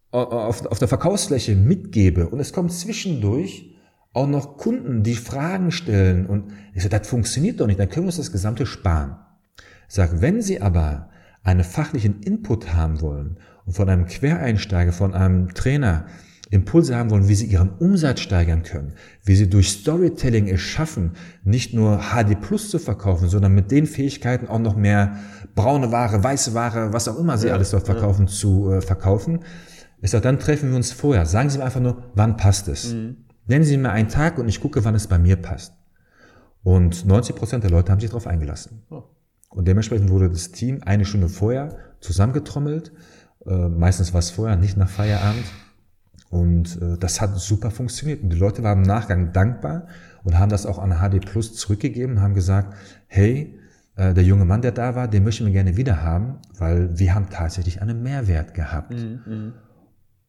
[0.09, 3.75] auf, auf der Verkaufsfläche mitgebe und es kommt zwischendurch
[4.13, 8.05] auch noch Kunden, die Fragen stellen und ich sage, das funktioniert doch nicht, dann können
[8.05, 9.17] wir uns das Gesamte sparen.
[9.87, 11.09] Ich sage, wenn Sie aber
[11.43, 16.05] einen fachlichen Input haben wollen und von einem Quereinsteiger, von einem Trainer
[16.53, 21.11] Impulse haben wollen, wie Sie Ihren Umsatz steigern können, wie Sie durch Storytelling es schaffen,
[21.43, 25.17] nicht nur HD Plus zu verkaufen, sondern mit den Fähigkeiten auch noch mehr
[25.55, 28.31] braune Ware, weiße Ware, was auch immer Sie ja, alles dort verkaufen, ja.
[28.31, 29.39] zu äh, verkaufen,
[30.03, 31.25] ich sage, dann treffen wir uns vorher.
[31.25, 32.93] Sagen Sie mir einfach nur, wann passt es?
[32.93, 33.23] Mhm.
[33.47, 35.73] Nennen Sie mir einen Tag und ich gucke, wann es bei mir passt.
[36.61, 38.83] Und 90 Prozent der Leute haben sich darauf eingelassen.
[38.89, 39.03] Oh.
[39.49, 42.91] Und dementsprechend wurde das Team eine Stunde vorher zusammengetrommelt.
[43.45, 45.45] Äh, meistens war es vorher, nicht nach Feierabend.
[46.33, 48.23] Und äh, das hat super funktioniert.
[48.23, 49.85] Und die Leute waren im Nachgang dankbar
[50.23, 53.59] und haben das auch an HD Plus zurückgegeben, haben gesagt, hey,
[53.97, 57.13] äh, der junge Mann, der da war, den möchten wir gerne wieder haben, weil wir
[57.13, 58.93] haben tatsächlich einen Mehrwert gehabt.
[58.93, 59.21] Mhm.
[59.27, 59.53] mhm.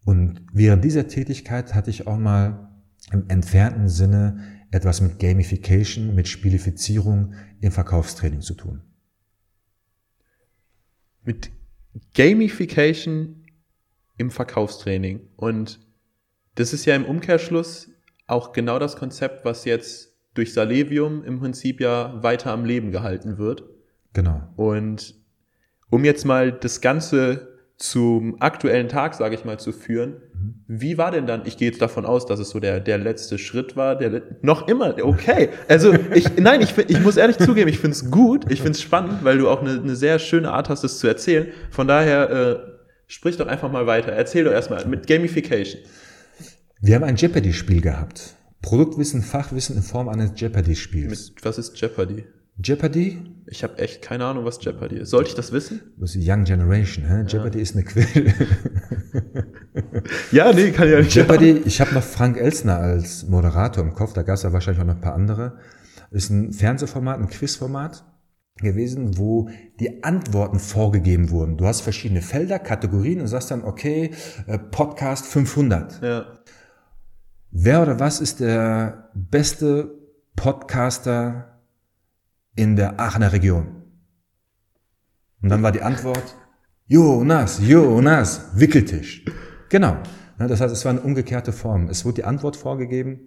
[0.05, 2.69] Und während dieser Tätigkeit hatte ich auch mal
[3.11, 4.41] im entfernten Sinne
[4.71, 8.83] etwas mit Gamification, mit Spielifizierung im Verkaufstraining zu tun.
[11.23, 11.51] Mit
[12.13, 13.47] Gamification
[14.19, 15.21] im Verkaufstraining.
[15.37, 15.81] Und
[16.55, 17.91] das ist ja im Umkehrschluss
[18.27, 23.39] auch genau das Konzept, was jetzt durch Salevium im Prinzip ja weiter am Leben gehalten
[23.39, 23.65] wird.
[24.13, 24.43] Genau.
[24.57, 25.15] Und
[25.91, 30.15] um jetzt mal das Ganze zum aktuellen Tag, sage ich mal, zu führen.
[30.33, 30.55] Mhm.
[30.69, 33.37] Wie war denn dann, ich gehe jetzt davon aus, dass es so der, der letzte
[33.37, 35.51] Schritt war, der noch immer, okay.
[35.69, 38.83] Also ich, nein, ich, ich muss ehrlich zugeben, ich finde es gut, ich finde es
[38.83, 41.49] spannend, weil du auch eine, eine sehr schöne Art hast, es zu erzählen.
[41.71, 42.57] Von daher, äh,
[43.09, 44.13] sprich doch einfach mal weiter.
[44.13, 45.83] Erzähl doch erstmal mit Gamification.
[46.87, 48.37] Wir haben ein Jeopardy-Spiel gehabt.
[48.61, 51.33] Produktwissen, Fachwissen in Form eines Jeopardy-Spiels.
[51.43, 52.27] Was ist Jeopardy?
[52.63, 53.23] Jeopardy?
[53.47, 55.09] Ich habe echt keine Ahnung, was Jeopardy ist.
[55.09, 55.81] Sollte ich das wissen?
[55.97, 57.07] Das ist Young Generation.
[57.07, 57.25] Hä?
[57.27, 57.63] Jeopardy ja.
[57.63, 58.35] ist eine Quelle.
[60.31, 61.15] ja, nee, kann ja nicht.
[61.15, 64.83] Jeopardy, ich habe noch Frank Elsner als Moderator im Kopf, da gab es ja wahrscheinlich
[64.83, 65.57] auch noch ein paar andere.
[66.11, 68.05] Ist ein Fernsehformat, ein Quizformat
[68.57, 69.49] gewesen, wo
[69.81, 71.57] die Antworten vorgegeben wurden.
[71.57, 74.11] Du hast verschiedene Felder, Kategorien und sagst dann, okay,
[74.47, 76.03] äh, Podcast 500.
[76.03, 76.27] Ja.
[77.57, 79.89] Wer oder was ist der beste
[80.35, 81.61] Podcaster
[82.57, 83.69] in der Aachener Region?
[85.41, 86.35] Und dann war die Antwort,
[86.89, 89.25] Jonas, Jonas, Wickeltisch.
[89.69, 89.97] Genau.
[90.37, 91.87] Das heißt, es war eine umgekehrte Form.
[91.89, 93.21] Es wurde die Antwort vorgegeben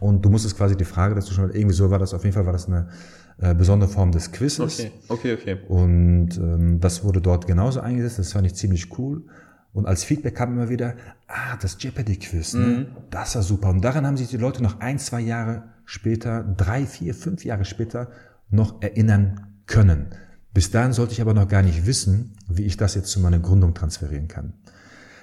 [0.00, 2.44] und du musstest quasi die Frage dazu schon, irgendwie so war das, auf jeden Fall
[2.44, 2.90] war das eine
[3.38, 4.80] äh, besondere Form des Quizzes.
[4.80, 5.58] Okay, okay, okay.
[5.66, 9.24] Und ähm, das wurde dort genauso eingesetzt, das fand ich ziemlich cool.
[9.72, 10.94] Und als Feedback kam immer wieder,
[11.28, 12.60] ah, das Jeopardy-Quiz, ne?
[12.60, 12.86] Mhm.
[13.10, 13.70] das war super.
[13.70, 17.64] Und daran haben sich die Leute noch ein, zwei Jahre später, drei, vier, fünf Jahre
[17.64, 18.10] später
[18.50, 20.10] noch erinnern können.
[20.52, 23.38] Bis dahin sollte ich aber noch gar nicht wissen, wie ich das jetzt zu meiner
[23.38, 24.52] Gründung transferieren kann.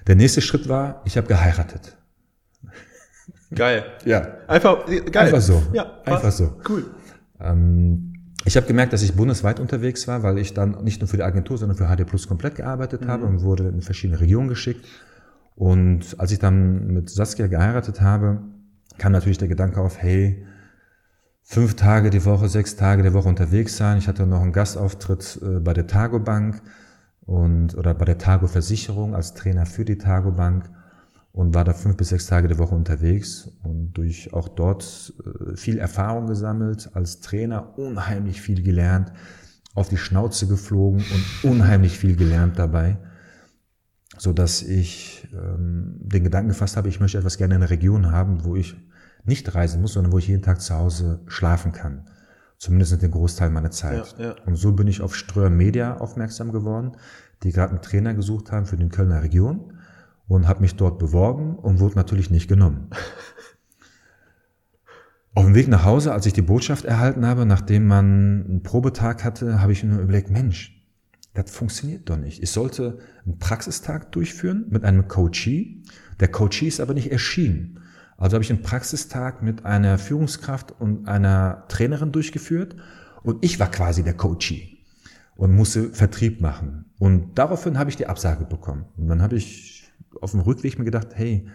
[0.07, 1.95] Der nächste Schritt war, ich habe geheiratet.
[3.53, 3.85] Geil.
[4.05, 4.27] ja.
[4.47, 5.25] Einfach geil.
[5.25, 5.61] Einfach so.
[5.73, 6.01] Ja.
[6.05, 6.59] Einfach so.
[6.67, 6.85] Cool.
[7.39, 8.08] Ähm,
[8.45, 11.23] ich habe gemerkt, dass ich bundesweit unterwegs war, weil ich dann nicht nur für die
[11.23, 13.07] Agentur, sondern für HD Plus komplett gearbeitet mhm.
[13.07, 14.85] habe und wurde in verschiedene Regionen geschickt.
[15.55, 18.41] Und als ich dann mit Saskia geheiratet habe,
[18.97, 20.45] kam natürlich der Gedanke auf, hey,
[21.43, 23.97] fünf Tage die Woche, sechs Tage die Woche unterwegs sein.
[23.97, 26.61] Ich hatte noch einen Gastauftritt äh, bei der Tago Bank
[27.25, 30.69] und oder bei der Tago Versicherung als Trainer für die Tago Bank
[31.39, 35.55] und war da fünf bis sechs Tage die Woche unterwegs und durch auch dort äh,
[35.55, 39.13] viel Erfahrung gesammelt, als Trainer unheimlich viel gelernt,
[39.73, 42.97] auf die Schnauze geflogen und unheimlich viel gelernt dabei,
[44.17, 48.11] so dass ich ähm, den Gedanken gefasst habe, ich möchte etwas gerne in einer Region
[48.11, 48.75] haben, wo ich
[49.23, 52.09] nicht reisen muss, sondern wo ich jeden Tag zu Hause schlafen kann.
[52.57, 54.13] Zumindest den Großteil meiner Zeit.
[54.17, 54.35] Ja, ja.
[54.45, 56.97] Und so bin ich auf Ströer Media aufmerksam geworden,
[57.43, 59.78] die gerade einen Trainer gesucht haben für den Kölner Region
[60.29, 62.91] und habe mich dort beworben und wurde natürlich nicht genommen.
[65.33, 69.23] Auf dem Weg nach Hause, als ich die Botschaft erhalten habe, nachdem man einen Probetag
[69.23, 70.85] hatte, habe ich nur überlegt, Mensch,
[71.33, 72.41] das funktioniert doch nicht.
[72.43, 75.83] Ich sollte einen Praxistag durchführen mit einem Coachee.
[76.19, 77.79] Der Coachee ist aber nicht erschienen.
[78.17, 82.75] Also habe ich einen Praxistag mit einer Führungskraft und einer Trainerin durchgeführt
[83.23, 84.85] und ich war quasi der Coachie
[85.37, 86.85] und musste Vertrieb machen.
[86.99, 88.85] Und daraufhin habe ich die Absage bekommen.
[88.97, 89.78] Und dann habe ich
[90.21, 91.47] auf dem Rückweg mir gedacht, hey,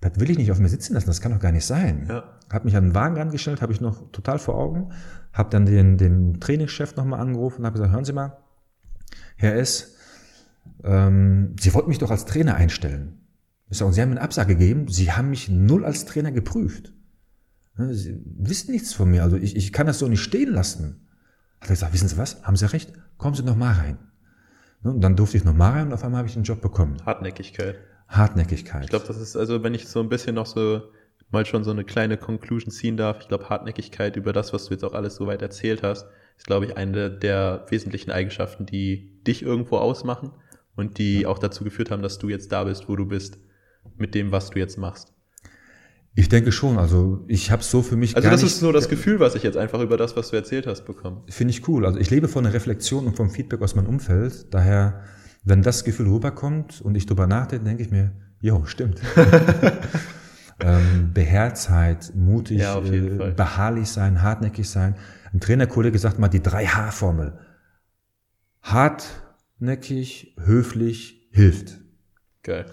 [0.00, 2.06] das will ich nicht auf mir sitzen lassen, das kann doch gar nicht sein.
[2.08, 2.38] Ja.
[2.52, 4.92] Hab mich an den Wagen rangestellt, habe ich noch total vor Augen,
[5.32, 8.38] habe dann den, den Trainingschef nochmal angerufen und habe gesagt, hören Sie mal,
[9.36, 9.96] Herr S.,
[10.82, 13.20] ähm, Sie wollten mich doch als Trainer einstellen.
[13.70, 16.32] Ich sage, und Sie haben mir eine Absage gegeben, Sie haben mich null als Trainer
[16.32, 16.92] geprüft.
[17.76, 21.08] Ne, Sie wissen nichts von mir, also ich, ich kann das so nicht stehen lassen.
[21.60, 23.98] Hat er gesagt, wissen Sie was, haben Sie recht, kommen Sie noch mal rein.
[24.84, 26.60] Ne, Und dann durfte ich noch mal rein und auf einmal habe ich den Job
[26.60, 27.04] bekommen.
[27.04, 27.80] Hartnäckigkeit.
[28.08, 28.84] Hartnäckigkeit.
[28.84, 30.82] Ich glaube, das ist, also wenn ich so ein bisschen noch so
[31.30, 34.74] mal schon so eine kleine Conclusion ziehen darf, ich glaube, Hartnäckigkeit über das, was du
[34.74, 39.20] jetzt auch alles so weit erzählt hast, ist, glaube ich, eine der wesentlichen Eigenschaften, die
[39.26, 40.32] dich irgendwo ausmachen
[40.76, 43.38] und die auch dazu geführt haben, dass du jetzt da bist, wo du bist,
[43.96, 45.13] mit dem, was du jetzt machst.
[46.16, 49.18] Ich denke schon, also ich habe so für mich Also das ist so das Gefühl,
[49.18, 51.22] was ich jetzt einfach über das, was du erzählt hast, bekommen.
[51.28, 51.84] Finde ich cool.
[51.84, 54.54] Also ich lebe von der Reflexion und vom Feedback aus meinem Umfeld.
[54.54, 55.02] Daher,
[55.42, 59.00] wenn das Gefühl rüberkommt und ich drüber nachdenke, denke ich mir, jo, stimmt.
[60.60, 64.94] ähm, Beherztheit, mutig, Ja, äh, beharrlich sein, hartnäckig sein.
[65.32, 67.40] Ein Trainerkollege sagt mal die 3H-Formel.
[68.62, 71.80] Hartnäckig, höflich, hilft.
[72.44, 72.66] Geil.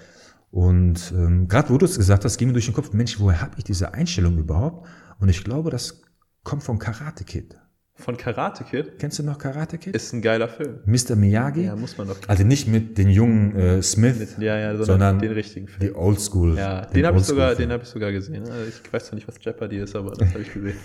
[0.51, 3.41] Und ähm, gerade wo du es gesagt hast, ging mir durch den Kopf, Mensch, woher
[3.41, 4.87] habe ich diese Einstellung überhaupt?
[5.19, 6.01] Und ich glaube, das
[6.43, 7.57] kommt von Karate Kid.
[7.93, 9.95] Von Karate Kid Kennst du noch Karate Kid?
[9.95, 10.79] ist ein geiler Film.
[10.85, 11.15] Mr.
[11.15, 11.65] Miyagi?
[11.65, 12.17] Ja, muss man doch.
[12.27, 15.79] Also nicht mit den jungen äh, Smith, Ja, ja, sondern, sondern den richtigen Film.
[15.79, 16.57] die Oldschool.
[16.57, 18.43] Ja, den habe ich sogar, den habe ich sogar gesehen.
[18.49, 20.75] Also Ich weiß zwar nicht, was Jeopardy ist, aber das habe ich gesehen.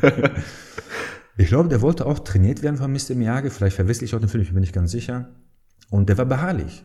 [1.38, 3.14] Ich glaube, der wollte auch trainiert werden von Mr.
[3.14, 3.48] Miyagi.
[3.48, 5.30] Vielleicht verwechsel ich auch den Film, ich bin nicht ganz sicher.
[5.90, 6.84] Und der war beharrlich.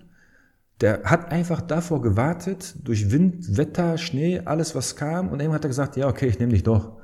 [0.82, 5.30] Der hat einfach davor gewartet, durch Wind, Wetter, Schnee, alles was kam.
[5.30, 6.98] Und irgendwann hat er gesagt, ja, okay, ich nehme dich doch.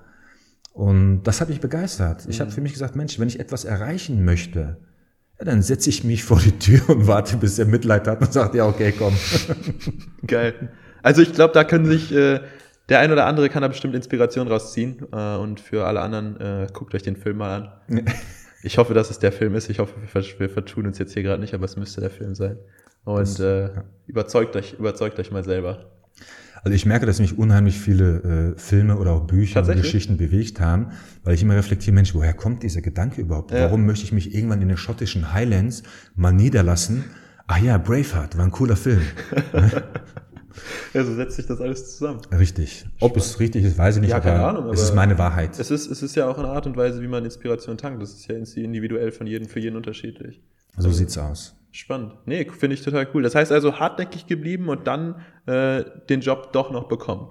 [0.73, 2.25] Und das hat mich begeistert.
[2.27, 4.77] Ich habe für mich gesagt, Mensch, wenn ich etwas erreichen möchte,
[5.39, 8.31] ja, dann setze ich mich vor die Tür und warte, bis er Mitleid hat und
[8.31, 9.15] sagt, ja, okay, komm.
[10.27, 10.71] Geil.
[11.01, 12.39] Also ich glaube, da können sich äh,
[12.89, 15.07] der ein oder andere kann da bestimmt Inspiration rausziehen.
[15.11, 18.05] Äh, und für alle anderen, äh, guckt euch den Film mal an.
[18.65, 19.69] Ich hoffe, dass es der Film ist.
[19.69, 22.33] Ich hoffe, wir, wir vertun uns jetzt hier gerade nicht, aber es müsste der Film
[22.33, 22.57] sein.
[23.05, 23.69] Und Das- äh,
[24.07, 25.89] überzeugt euch, überzeugt euch mal selber.
[26.63, 29.75] Also ich merke, dass mich unheimlich viele äh, Filme oder auch Bücher und?
[29.75, 30.91] Geschichten bewegt haben,
[31.25, 33.51] weil ich immer reflektiere, Mensch, woher kommt dieser Gedanke überhaupt?
[33.51, 33.63] Ja.
[33.65, 35.83] Warum möchte ich mich irgendwann in den schottischen Highlands
[36.15, 37.03] mal niederlassen?
[37.47, 39.01] Ah ja, Braveheart war ein cooler Film.
[40.93, 42.21] Ja, so setzt sich das alles zusammen.
[42.31, 42.85] Richtig.
[42.99, 45.17] Ob es richtig ist, weiß ich nicht, Ja, aber, keine Ahnung, es aber- ist meine
[45.17, 45.57] Wahrheit.
[45.59, 48.01] Es ist, es ist ja auch eine Art und Weise, wie man Inspiration tankt.
[48.03, 50.41] Das ist ja individuell von jedem für jeden unterschiedlich.
[50.77, 51.55] So sieht's aus.
[51.75, 52.13] Spannend.
[52.27, 53.23] Nee, finde ich total cool.
[53.23, 55.15] Das heißt also hartnäckig geblieben und dann
[55.47, 57.29] äh, den Job doch noch bekommen.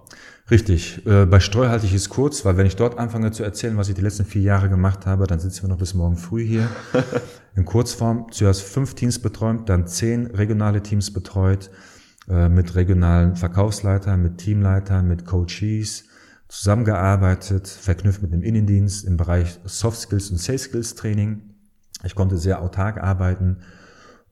[0.51, 1.07] Richtig.
[1.07, 3.89] Äh, bei Streu halte ich es kurz, weil wenn ich dort anfange zu erzählen, was
[3.89, 6.69] ich die letzten vier Jahre gemacht habe, dann sitzen wir noch bis morgen früh hier.
[7.55, 11.71] In Kurzform zuerst fünf Teams betreut, dann zehn regionale Teams betreut,
[12.29, 16.07] äh, mit regionalen Verkaufsleitern, mit Teamleitern, mit Coaches,
[16.49, 21.43] zusammengearbeitet, verknüpft mit dem Innendienst im Bereich Soft Skills und Sales Skills Training.
[22.03, 23.59] Ich konnte sehr autark arbeiten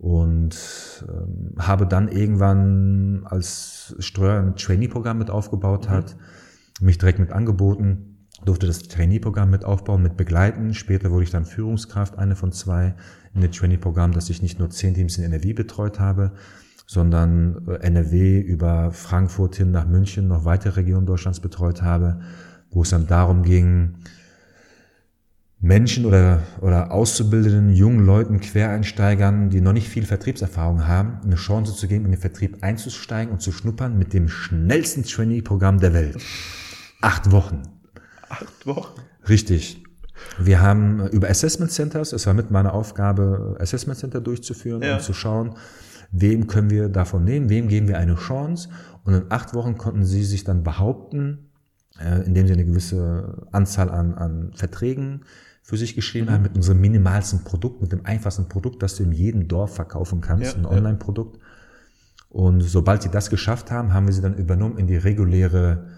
[0.01, 0.57] und
[1.09, 6.17] ähm, habe dann irgendwann, als Streuer ein Trainee-Programm mit aufgebaut hat,
[6.81, 10.73] mich direkt mit angeboten, durfte das Trainee-Programm mit aufbauen, mit begleiten.
[10.73, 12.95] Später wurde ich dann Führungskraft, eine von zwei
[13.35, 16.33] in dem Trainee-Programm, dass ich nicht nur zehn Teams in NRW betreut habe,
[16.87, 22.21] sondern äh, NRW über Frankfurt hin nach München noch weitere Regionen Deutschlands betreut habe,
[22.71, 23.97] wo es dann darum ging,
[25.63, 31.75] Menschen oder, oder auszubildenden jungen Leuten, Quereinsteigern, die noch nicht viel Vertriebserfahrung haben, eine Chance
[31.75, 36.17] zu geben, in den Vertrieb einzusteigen und zu schnuppern mit dem schnellsten Trainee-Programm der Welt.
[37.03, 37.63] Acht Wochen.
[38.31, 39.01] Acht Wochen.
[39.29, 39.85] Richtig.
[40.39, 44.95] Wir haben über Assessment Centers, es war mit meiner Aufgabe, Assessment Center durchzuführen Ja.
[44.95, 45.57] und zu schauen,
[46.11, 48.71] wem können wir davon nehmen, wem geben wir eine Chance.
[49.05, 51.51] Und in acht Wochen konnten sie sich dann behaupten,
[51.99, 55.23] äh, indem sie eine gewisse Anzahl an, an Verträgen
[55.63, 59.13] für sich geschrieben haben, mit unserem minimalsten Produkt, mit dem einfachsten Produkt, das du in
[59.13, 60.67] jedem Dorf verkaufen kannst, Ja, ein.
[60.67, 61.39] Online-Produkt.
[62.29, 65.89] Und sobald sie das geschafft haben, haben wir sie dann übernommen in die reguläre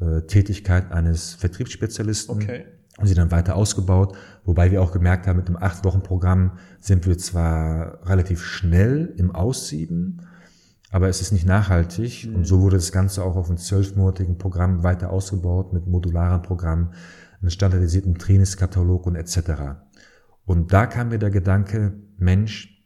[0.00, 2.64] äh, Tätigkeit eines Vertriebsspezialisten Okay.
[2.98, 7.16] und sie dann weiter ausgebaut, wobei wir auch gemerkt haben, mit dem Acht-Wochen-Programm sind wir
[7.18, 10.22] zwar relativ schnell im Aussieben,
[10.90, 14.82] aber es ist nicht nachhaltig und so wurde das Ganze auch auf einem zwölfmonatigen Programm
[14.82, 16.90] weiter ausgebaut mit modularen Programmen,
[17.46, 19.78] einem standardisierten Trainingskatalog und etc.
[20.44, 22.84] Und da kam mir der Gedanke, Mensch,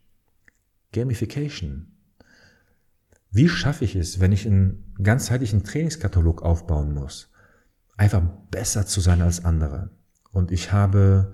[0.93, 1.97] Gamification.
[3.31, 7.31] Wie schaffe ich es, wenn ich einen ganzheitlichen Trainingskatalog aufbauen muss,
[7.97, 9.91] einfach besser zu sein als andere?
[10.31, 11.33] Und ich habe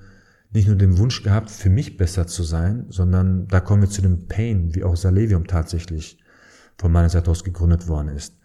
[0.52, 4.02] nicht nur den Wunsch gehabt, für mich besser zu sein, sondern da kommen wir zu
[4.02, 6.22] dem Pain, wie auch Salevium tatsächlich
[6.78, 8.38] von meiner Seite aus gegründet worden ist.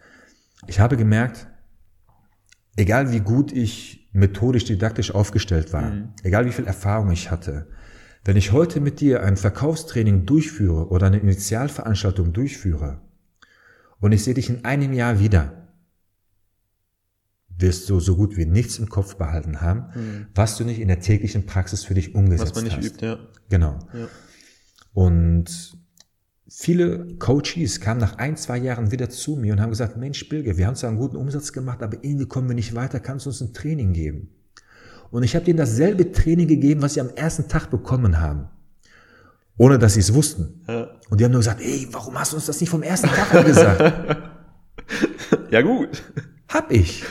[0.66, 1.46] Ich habe gemerkt,
[2.76, 6.08] egal wie gut ich methodisch, didaktisch aufgestellt war, mhm.
[6.22, 7.68] egal wie viel Erfahrung ich hatte,
[8.24, 13.00] wenn ich heute mit dir ein Verkaufstraining durchführe oder eine Initialveranstaltung durchführe
[14.00, 15.68] und ich sehe dich in einem Jahr wieder,
[17.58, 20.26] wirst du so gut wie nichts im Kopf behalten haben, mhm.
[20.34, 22.50] was du nicht in der täglichen Praxis für dich umgesetzt hast.
[22.50, 22.86] Was man nicht hast.
[22.86, 23.18] übt, ja.
[23.48, 23.78] Genau.
[23.92, 24.08] Ja.
[24.92, 25.78] Und
[26.54, 30.56] viele Coaches kamen nach ein, zwei Jahren wieder zu mir und haben gesagt, Mensch, Bilge,
[30.58, 33.30] wir haben zwar einen guten Umsatz gemacht, aber irgendwie kommen wir nicht weiter, kannst du
[33.30, 34.28] uns ein Training geben?
[35.10, 38.48] Und ich habe denen dasselbe Training gegeben, was sie am ersten Tag bekommen haben.
[39.58, 40.62] Ohne dass sie es wussten.
[40.66, 40.88] Ja.
[41.10, 43.44] Und die haben nur gesagt, ey, warum hast du uns das nicht vom ersten Tag
[43.44, 44.16] gesagt?
[45.50, 46.02] ja gut.
[46.48, 47.04] Hab ich.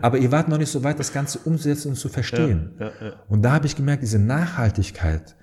[0.00, 2.72] Aber ihr wart noch nicht so weit, das Ganze umzusetzen und zu verstehen.
[2.78, 5.36] Ja, ja, und da habe ich gemerkt, diese Nachhaltigkeit,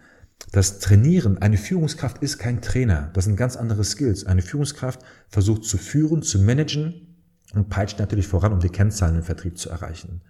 [0.52, 3.10] das Trainieren, eine Führungskraft ist kein Trainer.
[3.14, 4.26] Das sind ganz andere Skills.
[4.26, 7.16] Eine Führungskraft versucht zu führen, zu managen
[7.56, 10.22] und peitscht natürlich voran, um die Kennzahlen im Vertrieb zu erreichen.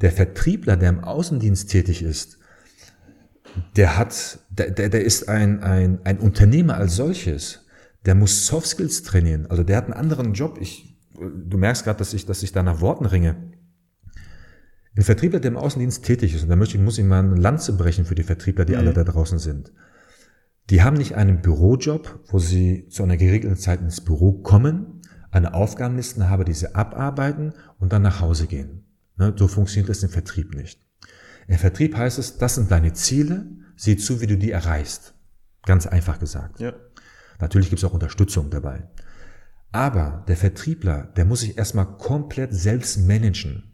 [0.00, 2.38] Der Vertriebler, der im Außendienst tätig ist,
[3.76, 7.66] der hat, der, der, der ist ein, ein, ein Unternehmer als solches.
[8.06, 9.46] Der muss Soft Skills trainieren.
[9.50, 10.58] Also der hat einen anderen Job.
[10.60, 13.36] Ich, du merkst gerade, dass ich, dass ich da nach Worten ringe.
[14.96, 17.36] Ein Vertriebler, der im Außendienst tätig ist, und da möchte ich, muss ich mal eine
[17.36, 18.78] Lanze brechen für die Vertriebler, die mhm.
[18.78, 19.72] alle da draußen sind.
[20.70, 25.00] Die haben nicht einen Bürojob, wo sie zu einer geregelten Zeit ins Büro kommen,
[25.30, 28.84] eine Aufgabenlisten haben, die sie abarbeiten und dann nach Hause gehen.
[29.16, 30.80] Ne, so funktioniert das im Vertrieb nicht.
[31.48, 35.14] Im Vertrieb heißt es, das sind deine Ziele, sieh zu, wie du die erreichst.
[35.64, 36.60] Ganz einfach gesagt.
[36.60, 36.74] Ja.
[37.40, 38.88] Natürlich gibt es auch Unterstützung dabei.
[39.72, 43.71] Aber der Vertriebler, der muss sich erstmal komplett selbst managen.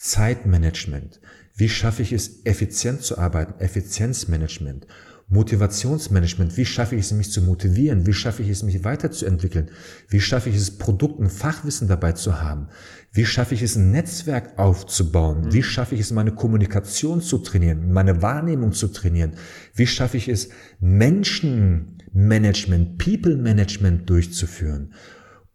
[0.00, 1.20] Zeitmanagement.
[1.54, 3.60] Wie schaffe ich es, effizient zu arbeiten?
[3.60, 4.86] Effizienzmanagement.
[5.28, 6.56] Motivationsmanagement.
[6.56, 8.06] Wie schaffe ich es, mich zu motivieren?
[8.06, 9.70] Wie schaffe ich es, mich weiterzuentwickeln?
[10.08, 12.68] Wie schaffe ich es, Produkten, Fachwissen dabei zu haben?
[13.12, 15.42] Wie schaffe ich es, ein Netzwerk aufzubauen?
[15.42, 15.52] Mhm.
[15.52, 19.32] Wie schaffe ich es, meine Kommunikation zu trainieren, meine Wahrnehmung zu trainieren?
[19.74, 20.48] Wie schaffe ich es,
[20.80, 24.94] Menschenmanagement, People Management durchzuführen?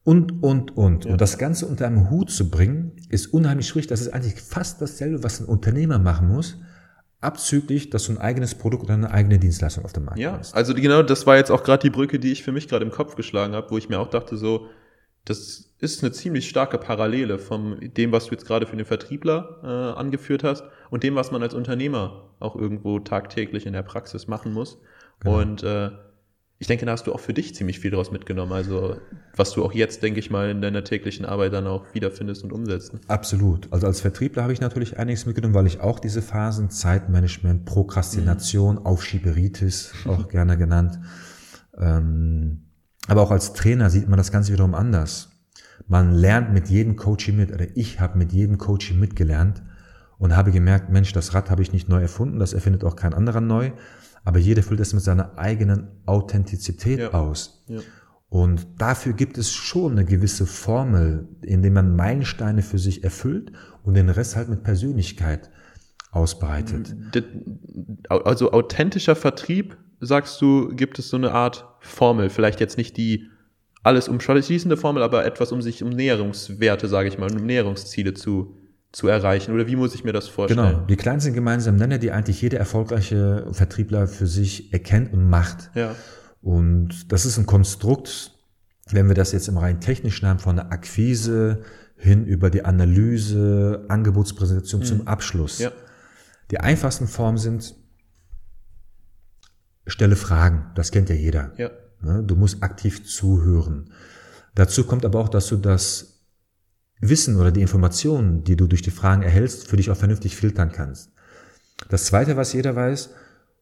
[0.06, 1.06] Und, und, und.
[1.06, 1.12] Ja.
[1.12, 3.88] Und das Ganze unter einem Hut zu bringen, ist unheimlich schwierig.
[3.88, 6.60] Das ist eigentlich fast dasselbe, was ein Unternehmer machen muss,
[7.22, 10.52] abzüglich, dass du ein eigenes Produkt oder eine eigene Dienstleistung auf dem Markt ja, hast.
[10.52, 12.86] Ja, also genau, das war jetzt auch gerade die Brücke, die ich für mich gerade
[12.86, 14.68] im Kopf geschlagen habe, wo ich mir auch dachte, so,
[15.26, 19.60] das ist eine ziemlich starke Parallele von dem, was du jetzt gerade für den Vertriebler
[19.64, 24.28] äh, angeführt hast und dem, was man als Unternehmer auch irgendwo tagtäglich in der Praxis
[24.28, 24.78] machen muss.
[25.22, 25.40] Genau.
[25.40, 25.90] Und äh,
[26.66, 28.52] ich denke, da hast du auch für dich ziemlich viel daraus mitgenommen.
[28.52, 28.98] Also,
[29.36, 32.52] was du auch jetzt, denke ich mal, in deiner täglichen Arbeit dann auch wiederfindest und
[32.52, 32.92] umsetzt.
[33.08, 33.72] Absolut.
[33.72, 38.78] Also als Vertriebler habe ich natürlich einiges mitgenommen, weil ich auch diese Phasen, Zeitmanagement, Prokrastination,
[38.78, 38.86] mhm.
[38.88, 40.98] Aufschieberitis, auch gerne genannt.
[41.78, 42.64] Ähm,
[43.08, 45.30] aber auch als Trainer sieht man das Ganze wiederum anders.
[45.88, 49.62] Man lernt mit jedem Coaching mit, oder ich habe mit jedem Coaching mitgelernt
[50.18, 53.14] und habe gemerkt, Mensch, das Rad habe ich nicht neu erfunden, das erfindet auch kein
[53.14, 53.72] anderer neu
[54.26, 57.14] aber jeder füllt es mit seiner eigenen Authentizität ja.
[57.14, 57.64] aus.
[57.68, 57.80] Ja.
[58.28, 63.52] Und dafür gibt es schon eine gewisse Formel, indem man Meilensteine für sich erfüllt
[63.84, 65.50] und den Rest halt mit Persönlichkeit
[66.12, 66.96] ausbreitet.
[68.10, 73.30] Also authentischer Vertrieb, sagst du, gibt es so eine Art Formel, vielleicht jetzt nicht die
[73.84, 78.58] alles umschließende Formel, aber etwas, um sich um Näherungswerte, sage ich mal, um Näherungsziele zu
[78.96, 79.54] zu erreichen?
[79.54, 80.70] Oder wie muss ich mir das vorstellen?
[80.70, 85.70] Genau, die kleinsten gemeinsamen Nenner, die eigentlich jeder erfolgreiche Vertriebler für sich erkennt und macht.
[85.76, 85.96] Ja.
[86.42, 88.32] Und das ist ein Konstrukt,
[88.90, 91.64] wenn wir das jetzt im rein technischen haben, von der Akquise
[91.98, 94.86] hin über die Analyse, Angebotspräsentation mhm.
[94.86, 95.60] zum Abschluss.
[95.60, 95.74] Ja.
[96.52, 97.76] Die einfachsten Formen sind,
[99.86, 101.52] stelle Fragen, das kennt ja jeder.
[101.58, 101.70] Ja.
[102.02, 103.92] Ne, du musst aktiv zuhören.
[104.54, 106.15] Dazu kommt aber auch, dass du das
[107.00, 110.72] Wissen oder die Informationen, die du durch die Fragen erhältst, für dich auch vernünftig filtern
[110.72, 111.12] kannst.
[111.90, 113.10] Das zweite, was jeder weiß,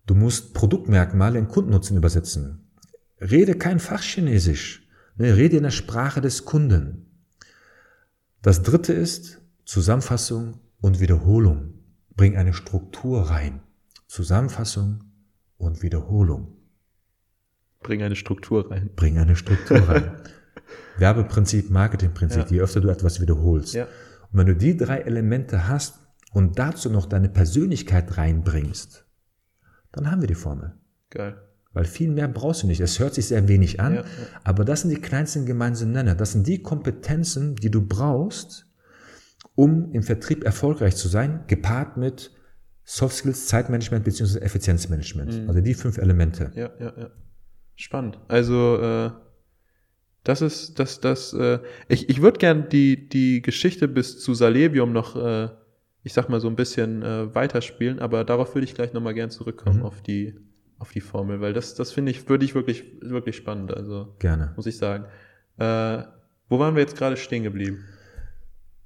[0.06, 2.68] du musst Produktmerkmale in Kundennutzen übersetzen.
[3.20, 4.88] Rede kein Fachchinesisch.
[5.16, 7.06] Ne, rede in der Sprache des Kunden.
[8.42, 11.76] Das dritte ist Zusammenfassung und Wiederholung.
[12.16, 13.62] Bring eine Struktur rein.
[14.08, 15.04] Zusammenfassung
[15.58, 16.58] und Wiederholung.
[17.82, 18.90] Bring eine Struktur rein.
[18.96, 20.18] Bring eine Struktur rein.
[20.98, 22.52] Werbeprinzip, Marketingprinzip, ja.
[22.52, 23.74] je öfter du etwas wiederholst.
[23.74, 23.84] Ja.
[24.32, 26.00] Und wenn du die drei Elemente hast
[26.34, 29.06] und dazu noch deine Persönlichkeit reinbringst,
[29.92, 30.74] dann haben wir die Formel.
[31.10, 31.38] Geil.
[31.74, 32.82] Weil viel mehr brauchst du nicht.
[32.82, 34.04] Es hört sich sehr wenig an, ja,
[34.44, 36.16] aber das sind die kleinsten gemeinsamen Nenner.
[36.16, 38.68] Das sind die Kompetenzen, die du brauchst,
[39.56, 42.32] um im Vertrieb erfolgreich zu sein, gepaart mit
[42.84, 44.40] Soft Skills, Zeitmanagement bzw.
[44.40, 45.44] Effizienzmanagement.
[45.44, 45.50] Mhm.
[45.50, 46.52] Also die fünf Elemente.
[46.54, 47.10] Ja, ja, ja.
[47.76, 48.20] Spannend.
[48.28, 49.12] Also äh,
[50.24, 51.60] Das ist, das, das, äh,
[51.90, 55.50] ich, ich würde gern die, die Geschichte bis zu Salebium noch, äh,
[56.04, 59.30] ich sag mal, so ein bisschen äh, weiterspielen, aber darauf würde ich gleich nochmal gern
[59.30, 59.86] zurückkommen, Mhm.
[59.86, 60.36] auf die,
[60.80, 64.54] auf die Formel, weil das, das finde ich, würde ich wirklich, wirklich spannend, also, Gerne.
[64.56, 65.06] muss ich sagen.
[65.58, 66.04] Äh,
[66.50, 67.84] wo waren wir jetzt gerade stehen geblieben?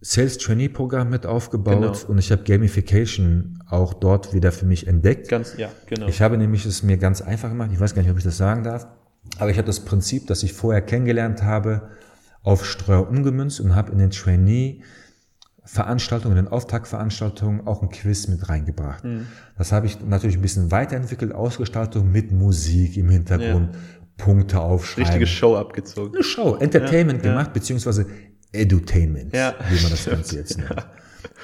[0.01, 1.73] Sales Trainee Programm mit aufgebaut
[2.03, 2.11] Genau.
[2.11, 5.27] und ich habe Gamification auch dort wieder für mich entdeckt.
[5.27, 6.07] Ganz, ja, genau.
[6.07, 7.71] Ich habe nämlich es mir ganz einfach gemacht.
[7.73, 8.87] Ich weiß gar nicht, ob ich das sagen darf.
[9.39, 11.89] Aber ich habe das Prinzip, das ich vorher kennengelernt habe,
[12.43, 14.81] auf Streuer umgemünzt und habe in den Trainee
[15.65, 19.03] Veranstaltungen, in den Auftaktveranstaltungen auch ein Quiz mit reingebracht.
[19.03, 19.27] Mhm.
[19.57, 23.75] Das habe ich natürlich ein bisschen weiterentwickelt, Ausgestaltung mit Musik im Hintergrund,
[24.15, 25.03] Punkte aufschreiben.
[25.03, 26.15] Richtige Show abgezogen.
[26.15, 27.35] eine Show, Entertainment Ja, ja.
[27.37, 28.05] gemacht, beziehungsweise
[28.53, 29.55] Edutainment, Ja.
[29.69, 30.87] wie man das Ganze jetzt nennt.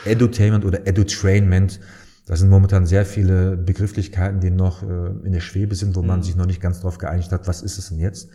[0.06, 1.82] Edutainment oder Edutrainment,
[2.26, 6.20] das sind momentan sehr viele Begrifflichkeiten, die noch äh, in der Schwebe sind, wo man
[6.20, 6.24] Mhm.
[6.24, 8.30] sich noch nicht ganz darauf geeinigt hat, was ist es denn jetzt?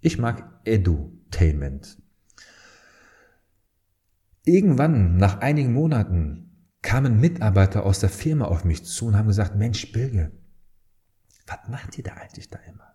[0.00, 1.98] Ich mag Edutainment.
[4.44, 6.50] Irgendwann, nach einigen Monaten,
[6.82, 10.30] kamen Mitarbeiter aus der Firma auf mich zu und haben gesagt, Mensch, Bilge,
[11.46, 12.94] was macht ihr da eigentlich da immer?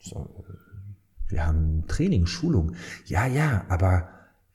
[0.00, 2.72] So, äh, wir haben Training, Schulung.
[3.04, 4.08] Ja, ja, aber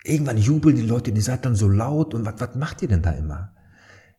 [0.04, 3.02] irgendwann jubeln die Leute, die seid dann so laut und was, was macht ihr denn
[3.02, 3.54] da immer?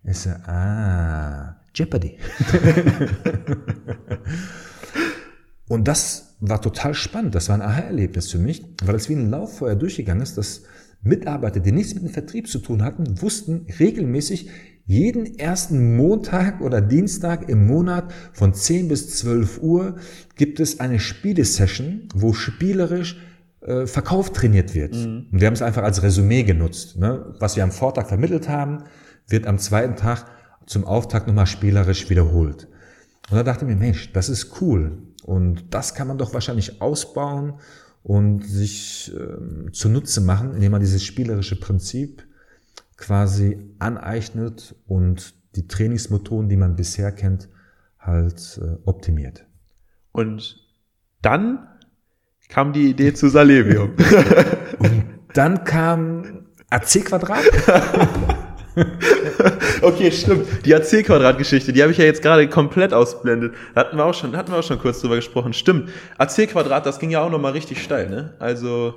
[0.05, 2.19] Ich so, ah, Jeopardy.
[5.69, 7.35] und das war total spannend.
[7.35, 10.63] Das war ein Aha-Erlebnis für mich, weil es wie ein Lauffeuer durchgegangen ist, dass
[11.03, 14.51] Mitarbeiter, die nichts mit dem Vertrieb zu tun hatten, wussten regelmäßig,
[14.85, 19.97] jeden ersten Montag oder Dienstag im Monat von 10 bis 12 Uhr
[20.35, 23.17] gibt es eine Spielesession, wo spielerisch
[23.61, 24.95] äh, Verkauf trainiert wird.
[24.97, 26.99] Und wir haben es einfach als Resümee genutzt.
[26.99, 27.35] Ne?
[27.39, 28.85] Was wir am Vortag vermittelt haben,
[29.33, 30.27] wird am zweiten Tag
[30.67, 32.69] zum Auftakt nochmal spielerisch wiederholt.
[33.31, 34.99] Und da dachte ich mir, Mensch, das ist cool.
[35.25, 37.55] Und das kann man doch wahrscheinlich ausbauen
[38.03, 42.27] und sich ähm, zunutze machen, indem man dieses spielerische Prinzip
[42.97, 47.49] quasi aneignet und die Trainingsmethoden, die man bisher kennt,
[47.99, 49.47] halt äh, optimiert.
[50.13, 50.59] Und
[51.21, 51.69] dann
[52.49, 53.93] kam die Idee zu Salebium.
[54.79, 57.45] Und dann kam AC Quadrat.
[59.83, 60.47] okay, stimmt.
[60.65, 63.55] Die AC-Quadrat-Geschichte, die habe ich ja jetzt gerade komplett ausblendet.
[63.75, 65.53] Da hatten wir auch schon, hatten wir auch schon kurz drüber gesprochen.
[65.53, 65.91] Stimmt.
[66.19, 68.35] AC-Quadrat, das ging ja auch nochmal richtig steil, ne?
[68.39, 68.95] Also,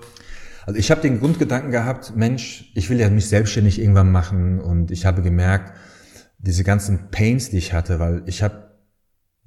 [0.66, 4.92] Also ich habe den Grundgedanken gehabt, Mensch, ich will ja mich selbstständig irgendwann machen und
[4.92, 5.74] ich habe gemerkt,
[6.40, 8.66] diese ganzen Pains, die ich hatte, weil ich habe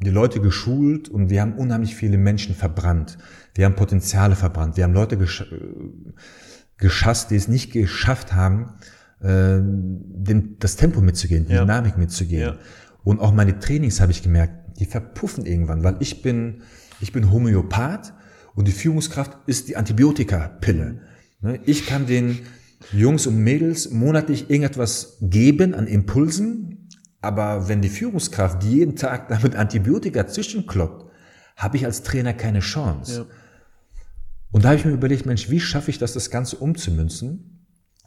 [0.01, 3.19] die Leute geschult und wir haben unheimlich viele Menschen verbrannt.
[3.55, 4.77] Wir haben Potenziale verbrannt.
[4.77, 5.47] Wir haben Leute gesch äh,
[6.77, 8.75] geschasst, die es nicht geschafft haben,
[9.21, 11.61] äh, dem, das Tempo mitzugehen, die Ja.
[11.63, 12.41] Dynamik mitzugehen.
[12.41, 12.57] Ja.
[13.05, 16.63] Und auch meine Trainings habe ich gemerkt, die verpuffen irgendwann, weil ich bin,
[17.01, 18.13] ich bin Homöopath
[18.55, 21.01] und die Führungskraft ist die Antibiotikapille.
[21.41, 22.41] Ne, Ich kann den
[22.93, 26.89] Jungs und Mädels monatlich irgendetwas geben an Impulsen,
[27.21, 31.07] aber wenn die Führungskraft jeden Tag damit Antibiotika zwischenkloppt,
[31.57, 33.27] habe ich als Trainer keine Chance.
[33.29, 33.35] Ja.
[34.53, 37.58] Und da habe ich mir überlegt, Mensch, wie schaffe ich das, das Ganze umzumünzen?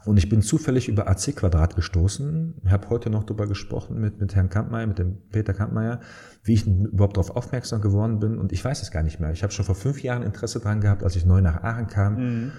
[0.06, 2.56] Und ich bin zufällig über AC Quadrat gestoßen.
[2.64, 5.99] Ich habe heute noch darüber gesprochen mit, mit Herrn Kampmeier, mit dem Peter Kampmeier,
[6.43, 8.38] wie ich überhaupt darauf aufmerksam geworden bin.
[8.38, 9.32] Und ich weiß es gar nicht mehr.
[9.32, 12.52] Ich habe schon vor fünf Jahren Interesse dran gehabt, als ich neu nach Aachen kam.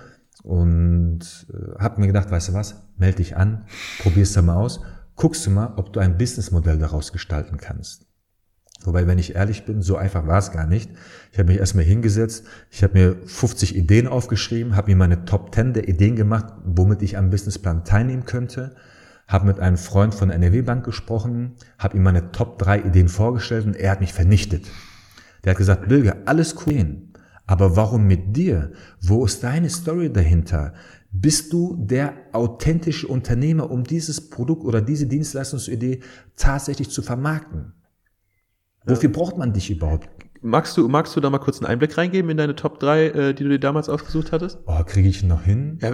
[0.44, 3.64] Und äh, habe mir gedacht, weißt du was, melde dich an,
[4.00, 4.80] probier's da mal aus,
[5.14, 8.06] guckst du mal, ob du ein Businessmodell daraus gestalten kannst.
[8.84, 10.90] Wobei, wenn ich ehrlich bin, so einfach war es gar nicht.
[11.30, 15.54] Ich habe mich erstmal hingesetzt, ich habe mir 50 Ideen aufgeschrieben, habe mir meine Top
[15.54, 18.74] 10 der Ideen gemacht, womit ich am Businessplan teilnehmen könnte,
[19.28, 23.08] habe mit einem Freund von der NRW Bank gesprochen, habe ihm meine Top 3 Ideen
[23.08, 24.66] vorgestellt und er hat mich vernichtet.
[25.44, 27.02] Der hat gesagt, Bilge, alles cool,
[27.46, 28.72] aber warum mit dir?
[29.00, 30.74] Wo ist deine Story dahinter?
[31.10, 36.00] Bist du der authentische Unternehmer, um dieses Produkt oder diese Dienstleistungsidee
[36.36, 37.74] tatsächlich zu vermarkten?
[38.84, 40.08] Wofür braucht man dich überhaupt?
[40.44, 43.34] magst du, magst du da mal kurz einen Einblick reingeben in deine Top 3, äh,
[43.34, 44.58] die du dir damals ausgesucht hattest?
[44.66, 45.78] Oh, kriege ich noch hin?
[45.80, 45.90] Ja,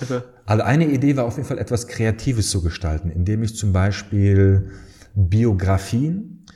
[0.00, 3.72] also, Also eine Idee war auf jeden Fall etwas Kreatives zu gestalten, indem ich zum
[3.72, 4.70] Beispiel
[5.14, 6.46] Biografien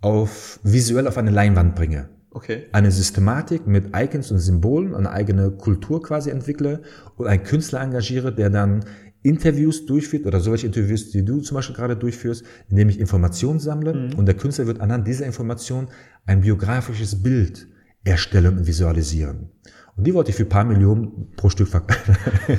[0.00, 2.08] auf, visuell auf eine Leinwand bringe.
[2.30, 2.66] okay.
[2.72, 6.82] Eine Systematik mit Icons und Symbolen, eine eigene Kultur quasi entwickle
[7.16, 8.84] und einen Künstler engagiere, der dann
[9.22, 14.10] Interviews durchführt oder solche Interviews, die du zum Beispiel gerade durchführst, indem ich Informationen sammle
[14.16, 15.88] und der Künstler wird anhand dieser Information
[16.26, 17.66] ein biografisches Bild
[18.04, 19.50] erstellen und visualisieren.
[19.96, 22.16] Und die wollte ich für ein paar Millionen pro Stück verkaufen.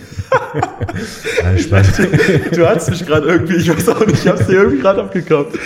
[2.51, 5.57] Du hast mich gerade irgendwie, ich weiß auch nicht, ich hab's dir irgendwie gerade abgekauft.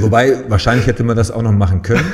[0.00, 2.04] Wobei, wahrscheinlich hätte man das auch noch machen können.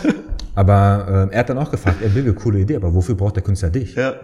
[0.54, 3.36] Aber äh, er hat dann auch gefragt, er will eine coole Idee, aber wofür braucht
[3.36, 3.94] der Künstler dich?
[3.94, 4.14] Ja.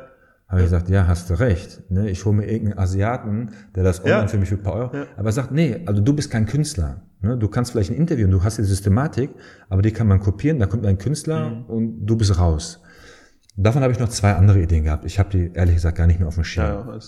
[0.53, 1.91] Habe ich gesagt, ja, hast du recht.
[1.91, 2.11] Ne?
[2.11, 4.29] Ich hole mir irgendeinen Asiaten, der das online Ja.
[4.29, 4.95] für mich für ein paar Euro.
[4.97, 5.07] Ja.
[5.17, 7.03] Aber er sagt, nee, also du bist kein Künstler.
[7.23, 7.39] Ne?
[7.39, 9.31] Du kannst vielleicht ein Interview und du hast die Systematik,
[9.71, 11.65] aber die kann man kopieren, da kommt ein Künstler Mhm.
[11.65, 12.83] und du bist raus.
[13.57, 15.05] Davon habe ich noch zwei andere Ideen gehabt.
[15.07, 16.87] Ich habe die ehrlich gesagt gar nicht mehr auf dem Schirm.
[16.89, 16.99] Ja.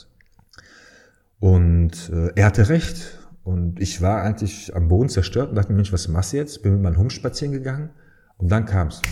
[1.39, 3.19] Und äh, er hatte recht.
[3.43, 6.63] Und ich war eigentlich am Boden zerstört und dachte mir, Mensch, was machst du jetzt?
[6.63, 7.91] Bin mit meinem Hund spazieren gegangen
[8.39, 9.03] und dann kam's.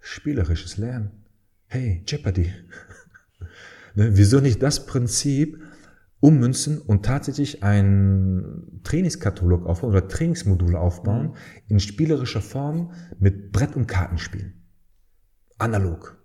[0.00, 1.10] Spielerisches Lernen.
[1.70, 2.50] Hey, Jeopardy.
[3.94, 5.62] ne, wieso nicht das Prinzip
[6.18, 11.36] ummünzen und tatsächlich ein Trainingskatalog aufbauen oder Trainingsmodule aufbauen
[11.68, 14.54] in spielerischer Form mit Brett- und Kartenspielen?
[15.58, 16.16] Analog.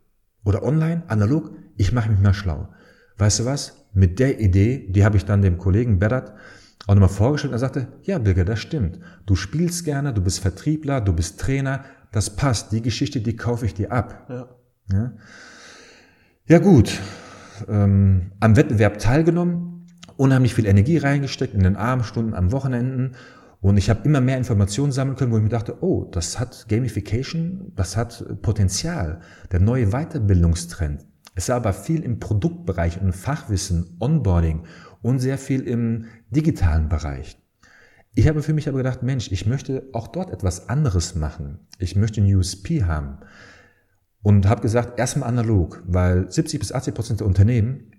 [0.45, 2.69] Oder online, analog, ich mache mich mal schlau.
[3.17, 3.85] Weißt du was?
[3.93, 6.33] Mit der Idee, die habe ich dann dem Kollegen Berat
[6.87, 8.99] auch nochmal vorgestellt er sagte, ja, Birger, das stimmt.
[9.25, 11.83] Du spielst gerne, du bist Vertriebler, du bist Trainer,
[12.13, 12.71] das passt.
[12.71, 14.25] Die Geschichte, die kaufe ich dir ab.
[14.29, 14.62] Ja.
[14.91, 15.13] Ja,
[16.45, 16.99] ja gut,
[17.67, 23.15] ähm, am Wettbewerb teilgenommen, unheimlich viel Energie reingesteckt in den Abendstunden, am Wochenenden
[23.61, 26.65] und ich habe immer mehr Informationen sammeln können, wo ich mir dachte, oh, das hat
[26.67, 29.21] Gamification, das hat Potenzial,
[29.53, 31.05] der neue Weiterbildungstrend.
[31.35, 34.63] Es war aber viel im Produktbereich und Fachwissen, Onboarding
[35.01, 37.37] und sehr viel im digitalen Bereich.
[38.15, 41.59] Ich habe für mich aber gedacht, Mensch, ich möchte auch dort etwas anderes machen.
[41.79, 43.19] Ich möchte ein USP haben.
[44.23, 47.91] Und habe gesagt, erstmal analog, weil 70 bis 80 Prozent der Unternehmen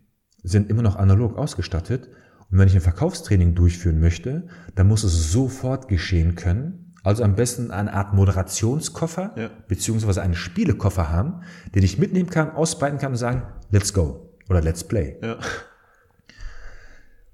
[0.42, 2.08] sind immer noch analog ausgestattet.
[2.50, 6.92] Und wenn ich ein Verkaufstraining durchführen möchte, dann muss es sofort geschehen können.
[7.02, 9.50] Also am besten eine Art Moderationskoffer, Ja.
[9.68, 11.42] beziehungsweise einen Spielekoffer haben,
[11.74, 15.18] den ich mitnehmen kann, ausbreiten kann und sagen, let's go oder let's play.
[15.22, 15.36] Ja.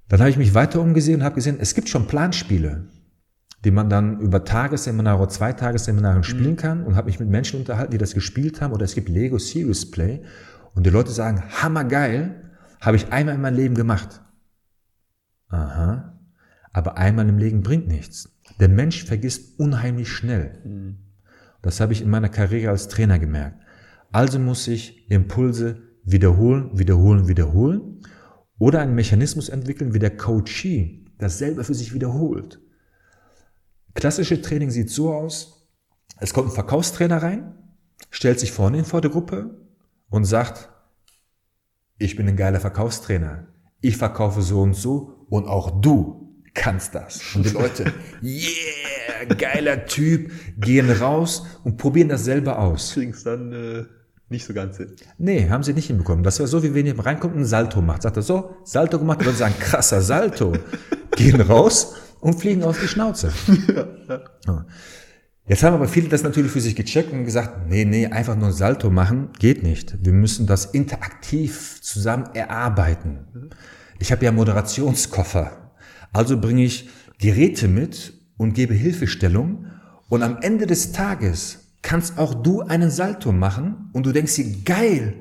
[0.09, 2.89] Dann habe ich mich weiter umgesehen und habe gesehen, es gibt schon Planspiele,
[3.65, 7.93] die man dann über Tagesseminare oder Zweitagesseminaren spielen kann und habe mich mit Menschen unterhalten,
[7.93, 10.23] die das gespielt haben oder es gibt Lego Serious Play
[10.75, 12.51] und die Leute sagen, hammergeil,
[12.81, 14.23] habe ich einmal in meinem Leben gemacht.
[15.49, 16.19] Aha,
[16.73, 18.31] aber einmal im Leben bringt nichts.
[18.59, 20.97] Der Mensch vergisst unheimlich schnell.
[21.61, 23.61] Das habe ich in meiner Karriere als Trainer gemerkt.
[24.13, 28.01] Also muss ich Impulse wiederholen, wiederholen, wiederholen
[28.59, 32.61] oder einen Mechanismus entwickeln, wie der Coachee das selber für sich wiederholt.
[33.95, 35.69] Klassische Training sieht so aus,
[36.19, 37.55] es kommt ein Verkaufstrainer rein,
[38.11, 39.57] stellt sich vorne hin vor der Gruppe
[40.11, 40.69] und sagt,
[41.99, 43.47] ich bin ein geiler Verkaufstrainer,
[43.81, 47.35] ich verkaufe so und so und auch du kannst das.
[47.35, 52.93] Und die Leute, yeah, geiler Typ, gehen raus und probieren das selber aus.
[52.93, 53.85] Kriegen es dann äh,
[54.29, 54.95] nicht so ganz hin.
[55.19, 56.23] Nee, haben sie nicht hinbekommen.
[56.23, 58.03] Das wäre so, wie wenn ihr reinkommt und ein Salto macht.
[58.03, 60.53] Sagt er so, Salto gemacht, Leute sagen, krasser Salto.
[61.17, 63.33] Gehen raus und fliegen auf die Schnauze.
[64.47, 64.67] Ja.
[65.47, 68.49] Jetzt haben aber viele das natürlich für sich gecheckt und gesagt, nee, nee, einfach nur
[68.49, 70.05] ein Salto machen, geht nicht.
[70.05, 73.51] Wir müssen das interaktiv zusammen erarbeiten.
[73.99, 75.73] Ich habe ja Moderationskoffer.
[76.13, 79.67] Also bringe ich Geräte mit und gebe Hilfestellung.
[80.09, 84.63] Und am Ende des Tages kannst auch du einen Salto machen und du denkst dir,
[84.65, 85.15] geil,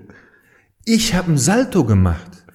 [0.85, 2.45] ich habe einen Salto gemacht.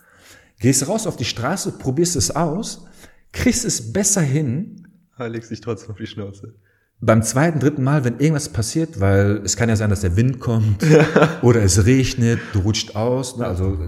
[0.61, 2.87] Gehst raus auf die Straße, probierst es aus,
[3.35, 4.81] kriegst es besser hin,
[5.17, 6.55] Ah, legst dich trotzdem auf die Schnauze.
[7.01, 10.41] beim zweiten, dritten Mal, wenn irgendwas passiert, weil es kann ja sein, dass der Wind
[10.41, 10.85] kommt
[11.43, 13.47] oder es regnet, du rutscht aus, ne?
[13.47, 13.79] also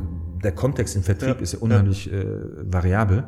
[0.44, 2.24] der Kontext im Vertrieb Ja, ist ja unheimlich äh,
[2.72, 3.24] variabel,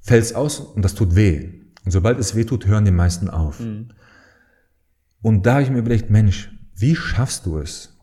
[0.00, 1.60] fällt's aus und das tut weh.
[1.84, 3.60] Und sobald es weh tut, hören die meisten auf.
[5.22, 7.96] Und da habe ich mir überlegt, Mensch, wie schaffst du es,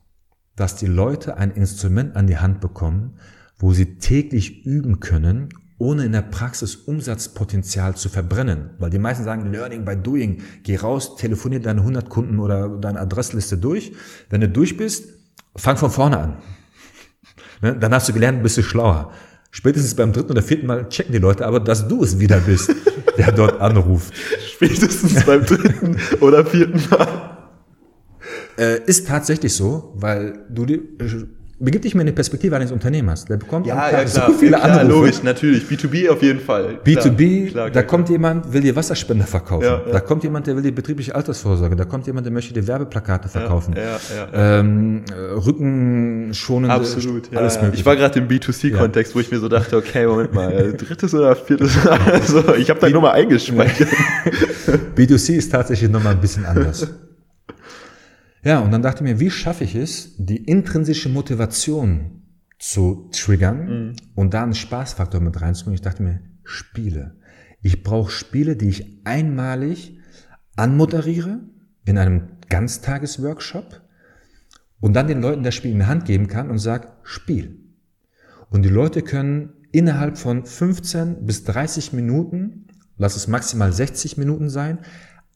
[0.55, 3.18] dass die Leute ein Instrument an die Hand bekommen,
[3.57, 8.72] wo sie täglich üben können, ohne in der Praxis Umsatzpotenzial zu verbrennen.
[8.80, 13.00] Weil die meisten sagen, Learning by Doing, geh raus, telefonier deine 100 Kunden oder deine
[13.00, 13.94] Adressliste durch.
[14.30, 15.10] Wenn du durch bist,
[15.56, 16.38] fang von vorne an.
[17.62, 17.74] Ne?
[17.74, 19.14] Dann hast du gelernt, bist du schlauer.
[19.50, 22.70] Spätestens beim dritten oder vierten Mal checken die Leute aber, dass du es wieder bist,
[23.18, 24.14] der dort anruft.
[24.54, 27.38] Spätestens beim dritten oder vierten Mal.
[28.58, 31.26] Äh, ist tatsächlich so, weil du die, äh,
[31.60, 33.26] begib dich mal in die Perspektive eines Unternehmers.
[33.26, 34.88] Der bekommt am Tag so viele klar, Anrufe.
[34.88, 35.64] logisch, natürlich.
[35.64, 36.80] B2B auf jeden Fall.
[36.84, 39.64] B2B, Klar, klar, da kommt jemand, will dir Wasserspender verkaufen.
[39.66, 39.91] Ja, ja.
[39.93, 41.76] Da kommt jemand, der will dir betriebliche Altersvorsorge.
[41.76, 43.76] Da kommt jemand, der möchte dir Werbeplakate verkaufen.
[43.76, 43.97] Ja,
[44.34, 47.39] ja, Ähm, äh, Rückenschonende, Absolut, ja.
[47.39, 47.62] alles ja.
[47.62, 47.82] mögliche.
[47.82, 51.14] Ich war gerade im B2C-Kontext, wo ich mir so dachte, okay, Moment mal, äh, drittes
[51.14, 51.76] oder viertes.
[52.06, 53.89] Also, ich habe da nur mal eingespeichert.
[54.95, 56.88] B2C ist tatsächlich nochmal ein bisschen anders.
[58.46, 62.22] Ja, und dann dachte ich mir, wie schaffe ich es, die intrinsische Motivation
[62.60, 65.74] zu triggern und da einen Spaßfaktor mit reinzubringen?
[65.74, 67.16] Ich dachte mir, Spiele.
[67.64, 69.98] Ich brauche Spiele, die ich einmalig
[70.56, 71.39] anmoderiere
[71.86, 73.82] in einem Ganztagesworkshop
[74.80, 77.58] und dann den Leuten das Spiel in die Hand geben kann und sagt, Spiel.
[78.52, 84.50] Und die Leute können innerhalb von 15 bis 30 Minuten, lass es maximal 60 Minuten
[84.52, 84.78] sein,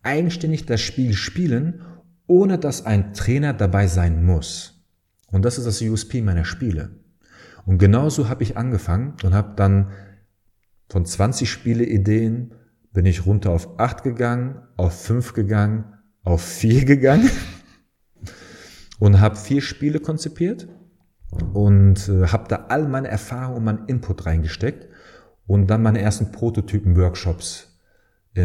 [0.03, 1.81] eigenständig das Spiel spielen,
[2.29, 4.85] ohne dass ein Trainer dabei sein muss.
[5.31, 6.91] Und das ist das USP meiner Spiele.
[7.65, 9.91] Und genauso habe ich angefangen und habe dann
[10.89, 12.53] von 20 Spieleideen
[12.93, 17.29] bin ich runter auf 8 gegangen, auf 5 gegangen, auf 4 gegangen
[18.99, 20.67] und habe vier Spiele konzipiert
[21.53, 24.87] und äh, habe da all meine Erfahrungen und meinen Input reingesteckt
[25.47, 27.68] und dann meine ersten Prototypen-Workshops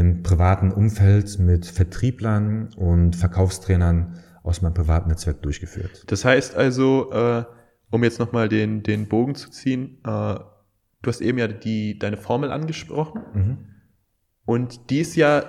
[0.00, 6.04] im privaten Umfeld mit Vertrieblern und Verkaufstrainern aus meinem privaten Netzwerk durchgeführt.
[6.08, 7.44] Das heißt also, äh,
[7.90, 12.16] um jetzt nochmal den, den Bogen zu ziehen, äh, du hast eben ja die, deine
[12.16, 13.58] Formel angesprochen mhm.
[14.44, 15.44] und die ist ja,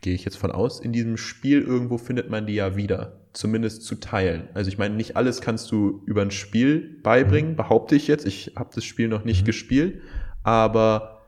[0.00, 3.84] gehe ich jetzt von aus, in diesem Spiel irgendwo findet man die ja wieder zumindest
[3.84, 4.48] zu teilen.
[4.54, 7.56] Also ich meine, nicht alles kannst du über ein Spiel beibringen, mhm.
[7.56, 8.26] behaupte ich jetzt.
[8.26, 9.46] Ich habe das Spiel noch nicht mhm.
[9.46, 10.00] gespielt,
[10.42, 11.19] aber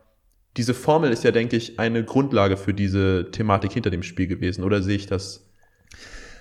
[0.56, 4.64] diese Formel ist ja, denke ich, eine Grundlage für diese Thematik hinter dem Spiel gewesen.
[4.64, 5.46] Oder sehe ich das?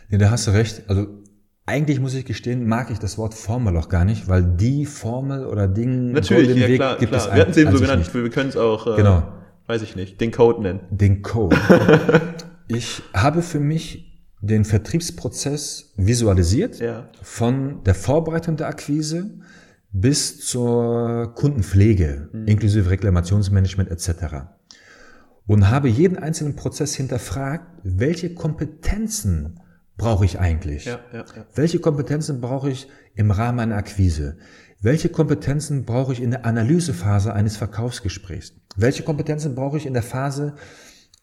[0.10, 0.84] Ja, da hast du recht.
[0.88, 1.08] Also
[1.66, 5.46] eigentlich muss ich gestehen, mag ich das Wort Formel auch gar nicht, weil die Formel
[5.46, 7.28] oder Ding Natürlich, ja, Weg klar, gibt klar.
[7.28, 9.32] es Wir hatten es eben so genannt, wir können es auch, äh, genau.
[9.68, 10.82] weiß ich nicht, den Code nennen.
[10.90, 11.56] Den Code.
[12.68, 17.08] ich habe für mich den Vertriebsprozess visualisiert, ja.
[17.22, 19.40] von der Vorbereitung der Akquise
[19.92, 22.48] bis zur Kundenpflege, mhm.
[22.48, 24.48] inklusive Reklamationsmanagement etc.
[25.48, 29.60] Und habe jeden einzelnen Prozess hinterfragt, welche Kompetenzen
[29.98, 30.86] brauche ich eigentlich?
[30.86, 31.46] Ja, ja, ja.
[31.56, 34.38] Welche Kompetenzen brauche ich im Rahmen einer Akquise?
[34.82, 38.54] Welche Kompetenzen brauche ich in der Analysephase eines Verkaufsgesprächs?
[38.76, 40.56] Welche Kompetenzen brauche ich in der Phase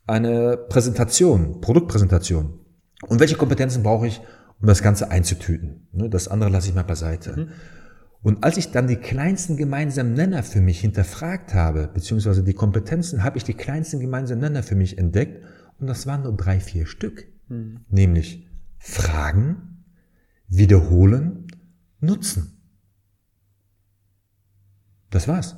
[0.06, 2.60] einer Präsentation, Produktpräsentation?
[3.08, 4.20] Und welche Kompetenzen brauche ich,
[4.60, 5.88] um das Ganze einzutüten?
[5.92, 7.32] Ne, das andere lasse ich mal beiseite.
[7.36, 7.48] Mhm.
[8.22, 13.22] Und als ich dann die kleinsten gemeinsamen Nenner für mich hinterfragt habe, beziehungsweise die Kompetenzen,
[13.22, 15.44] habe ich die kleinsten gemeinsamen Nenner für mich entdeckt.
[15.78, 17.28] Und das waren nur drei, vier Stück.
[17.48, 17.80] Mhm.
[17.88, 18.48] Nämlich
[18.78, 19.84] Fragen,
[20.48, 21.46] Wiederholen,
[22.00, 22.60] Nutzen.
[25.10, 25.56] Das war's.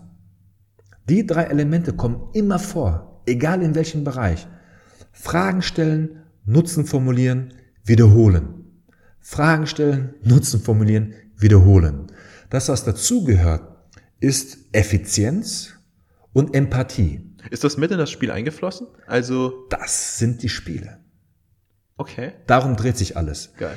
[1.08, 4.46] Die drei Elemente kommen immer vor, egal in welchem Bereich.
[5.12, 7.54] Fragen stellen, Nutzen formulieren,
[7.84, 8.82] wiederholen.
[9.18, 12.09] Fragen stellen, Nutzen formulieren, wiederholen.
[12.50, 13.62] Das, was dazugehört,
[14.20, 15.74] ist Effizienz
[16.32, 17.22] und Empathie.
[17.50, 18.88] Ist das mit in das Spiel eingeflossen?
[19.06, 19.66] Also.
[19.70, 20.98] Das sind die Spiele.
[21.96, 22.32] Okay.
[22.46, 23.54] Darum dreht sich alles.
[23.56, 23.76] Geil.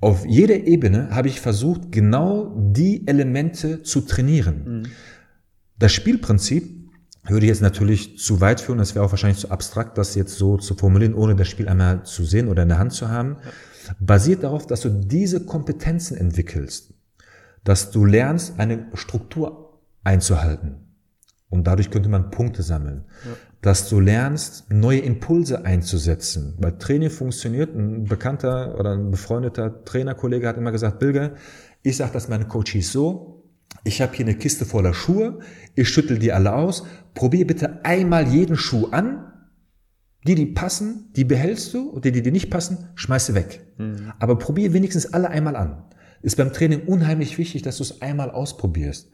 [0.00, 4.64] Auf jeder Ebene habe ich versucht, genau die Elemente zu trainieren.
[4.64, 4.86] Mhm.
[5.78, 6.84] Das Spielprinzip
[7.26, 10.56] würde jetzt natürlich zu weit führen, das wäre auch wahrscheinlich zu abstrakt, das jetzt so
[10.56, 13.36] zu formulieren, ohne das Spiel einmal zu sehen oder in der Hand zu haben,
[13.98, 16.93] basiert darauf, dass du diese Kompetenzen entwickelst,
[17.64, 20.76] dass du lernst, eine Struktur einzuhalten.
[21.48, 23.04] Und dadurch könnte man Punkte sammeln.
[23.24, 23.30] Ja.
[23.62, 26.54] Dass du lernst, neue Impulse einzusetzen.
[26.58, 27.74] Weil Training funktioniert.
[27.74, 31.34] Ein bekannter oder ein befreundeter Trainerkollege hat immer gesagt, Bilge,
[31.82, 33.44] ich sage das meinen Coaches so,
[33.84, 35.40] ich habe hier eine Kiste voller Schuhe,
[35.74, 36.84] ich schüttel die alle aus,
[37.14, 39.32] probier bitte einmal jeden Schuh an,
[40.26, 43.66] die, die passen, die behältst du, und die, die dir nicht passen, schmeißt du weg.
[43.76, 44.12] Mhm.
[44.18, 45.84] Aber probier wenigstens alle einmal an.
[46.24, 49.10] Ist beim Training unheimlich wichtig, dass du es einmal ausprobierst.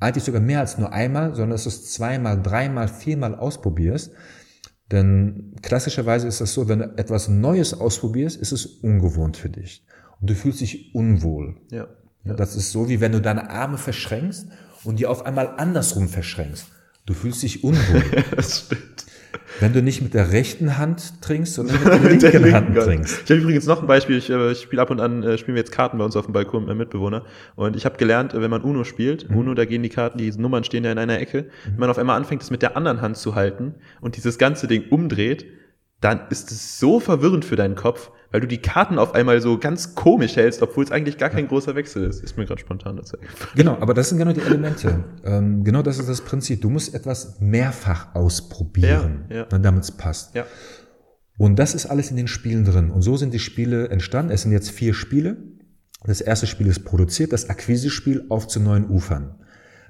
[0.00, 4.10] Eigentlich sogar mehr als nur einmal, sondern dass du es zweimal, dreimal, viermal ausprobierst.
[4.90, 9.86] Denn klassischerweise ist das so, wenn du etwas Neues ausprobierst, ist es ungewohnt für dich.
[10.20, 11.60] Und du fühlst dich unwohl.
[11.70, 11.86] Ja.
[12.24, 12.34] ja.
[12.34, 14.48] Das ist so, wie wenn du deine Arme verschränkst
[14.82, 16.66] und die auf einmal andersrum verschränkst.
[17.06, 18.24] Du fühlst dich unwohl.
[18.36, 19.06] das stimmt.
[19.60, 22.76] Wenn du nicht mit der rechten Hand trinkst, sondern mit der linken, der linken Hand
[22.76, 23.22] trinkst.
[23.24, 24.16] Ich habe übrigens noch ein Beispiel.
[24.18, 26.26] Ich, äh, ich spiele ab und an, äh, spielen wir jetzt Karten bei uns auf
[26.26, 27.24] dem Balkon mit meinem Mitbewohner.
[27.56, 29.36] Und ich habe gelernt, wenn man Uno spielt, mhm.
[29.36, 31.42] Uno, da gehen die Karten, die Nummern stehen ja in einer Ecke.
[31.42, 31.70] Mhm.
[31.72, 34.66] Wenn man auf einmal anfängt, das mit der anderen Hand zu halten und dieses ganze
[34.66, 35.46] Ding umdreht,
[36.00, 39.58] dann ist es so verwirrend für deinen Kopf, weil du die Karten auf einmal so
[39.58, 42.22] ganz komisch hältst, obwohl es eigentlich gar kein großer Wechsel ist.
[42.22, 43.16] Ist mir gerade spontan dazu
[43.54, 45.04] Genau, aber das sind genau die Elemente.
[45.24, 46.60] ähm, genau das ist das Prinzip.
[46.60, 49.58] Du musst etwas mehrfach ausprobieren, ja, ja.
[49.58, 50.34] damit es passt.
[50.34, 50.46] Ja.
[51.36, 52.90] Und das ist alles in den Spielen drin.
[52.90, 54.32] Und so sind die Spiele entstanden.
[54.32, 55.36] Es sind jetzt vier Spiele.
[56.04, 59.34] Das erste Spiel ist produziert, das Akquisespiel auf zu neuen Ufern.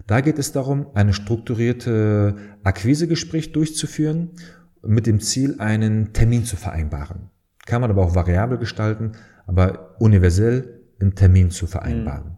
[0.07, 4.31] Da geht es darum, eine strukturierte Akquisegespräch durchzuführen
[4.83, 7.31] mit dem Ziel, einen Termin zu vereinbaren.
[7.66, 9.12] Kann man aber auch variabel gestalten,
[9.47, 12.31] aber universell einen Termin zu vereinbaren.
[12.31, 12.37] Mhm.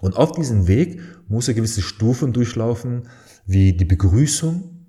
[0.00, 3.08] Und auf diesem Weg muss er gewisse Stufen durchlaufen,
[3.46, 4.86] wie die Begrüßung,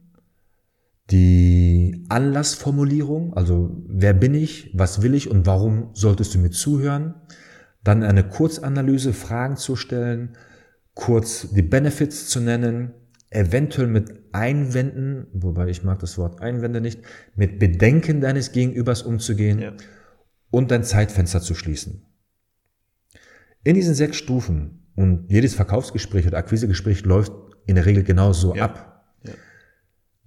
[1.11, 7.13] die Anlassformulierung, also wer bin ich, was will ich und warum solltest du mir zuhören,
[7.83, 10.35] Dann eine Kurzanalyse, Fragen zu stellen,
[10.95, 12.93] kurz die Benefits zu nennen,
[13.29, 17.01] eventuell mit Einwänden, wobei ich mag das Wort Einwände nicht,
[17.35, 19.73] mit Bedenken deines Gegenübers umzugehen ja.
[20.51, 22.05] und dein Zeitfenster zu schließen.
[23.63, 27.33] In diesen sechs Stufen und jedes Verkaufsgespräch oder Akquisegespräch läuft
[27.65, 28.65] in der Regel genauso ja.
[28.65, 28.95] ab.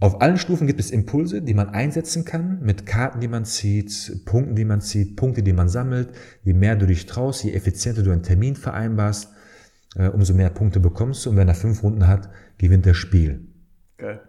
[0.00, 4.24] Auf allen Stufen gibt es Impulse, die man einsetzen kann, mit Karten, die man zieht,
[4.26, 6.10] Punkten, die man zieht, Punkte, die man sammelt.
[6.44, 9.32] Je mehr du dich traust, je effizienter du einen Termin vereinbarst,
[9.96, 11.30] äh, umso mehr Punkte bekommst du.
[11.30, 13.46] Und wenn er fünf Runden hat, gewinnt das Spiel.
[13.96, 14.20] Geil.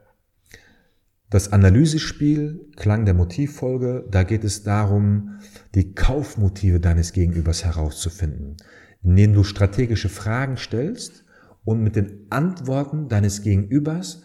[1.30, 5.40] Das Analysespiel, Klang der Motivfolge, da geht es darum,
[5.76, 8.58] die Kaufmotive deines Gegenübers herauszufinden,
[9.04, 11.24] indem du strategische Fragen stellst
[11.64, 14.24] und mit den Antworten deines Gegenübers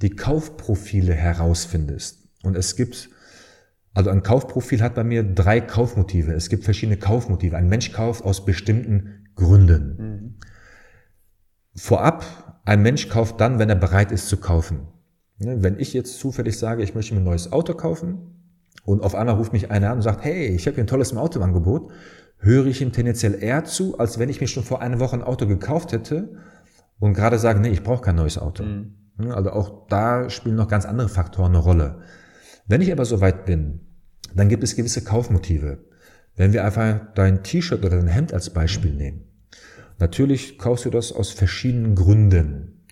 [0.00, 2.26] die Kaufprofile herausfindest.
[2.42, 3.10] Und es gibt,
[3.92, 6.32] also ein Kaufprofil hat bei mir drei Kaufmotive.
[6.32, 7.56] Es gibt verschiedene Kaufmotive.
[7.56, 9.96] Ein Mensch kauft aus bestimmten Gründen.
[9.98, 10.34] Mhm.
[11.76, 12.24] Vorab,
[12.64, 14.88] ein Mensch kauft dann, wenn er bereit ist zu kaufen.
[15.38, 18.18] Ne, wenn ich jetzt zufällig sage, ich möchte mir ein neues Auto kaufen
[18.84, 21.14] und auf einmal ruft mich einer an und sagt, hey, ich habe hier ein tolles
[21.14, 21.90] Auto im Angebot,
[22.38, 25.22] höre ich ihm tendenziell eher zu, als wenn ich mir schon vor einer Woche ein
[25.22, 26.36] Auto gekauft hätte
[26.98, 28.62] und gerade sage, nee, ich brauche kein neues Auto.
[28.62, 28.94] Mhm.
[29.30, 32.00] Also auch da spielen noch ganz andere Faktoren eine Rolle.
[32.66, 33.80] Wenn ich aber so weit bin,
[34.34, 35.84] dann gibt es gewisse Kaufmotive.
[36.34, 39.24] Wenn wir einfach dein T-Shirt oder dein Hemd als Beispiel nehmen.
[39.98, 42.84] Natürlich kaufst du das aus verschiedenen Gründen.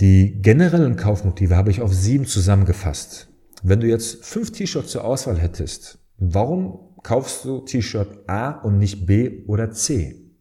[0.00, 3.28] Die generellen Kaufmotive habe ich auf sieben zusammengefasst.
[3.62, 9.06] Wenn du jetzt fünf T-Shirts zur Auswahl hättest, warum kaufst du T-Shirt A und nicht
[9.06, 10.32] B oder C?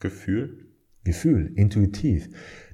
[0.00, 0.68] Gefühl?
[1.04, 2.28] Gefühl, intuitiv.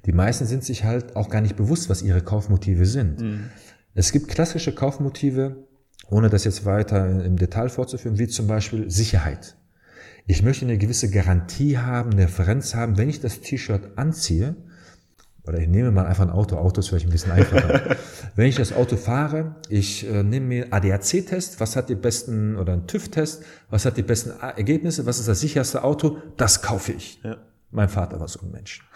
[0.05, 3.21] Die meisten sind sich halt auch gar nicht bewusst, was ihre Kaufmotive sind.
[3.21, 3.49] Mhm.
[3.93, 5.67] Es gibt klassische Kaufmotive,
[6.09, 9.57] ohne das jetzt weiter im Detail vorzuführen, wie zum Beispiel Sicherheit.
[10.27, 14.55] Ich möchte eine gewisse Garantie haben, eine Referenz haben, wenn ich das T-Shirt anziehe,
[15.47, 17.97] oder ich nehme mal einfach ein Auto, Auto ist vielleicht ein bisschen einfacher.
[18.35, 22.73] wenn ich das Auto fahre, ich äh, nehme mir ADAC-Test, was hat die besten, oder
[22.73, 27.19] ein TÜV-Test, was hat die besten Ergebnisse, was ist das sicherste Auto, das kaufe ich.
[27.23, 27.37] Ja.
[27.71, 28.87] Mein Vater war so ein Mensch.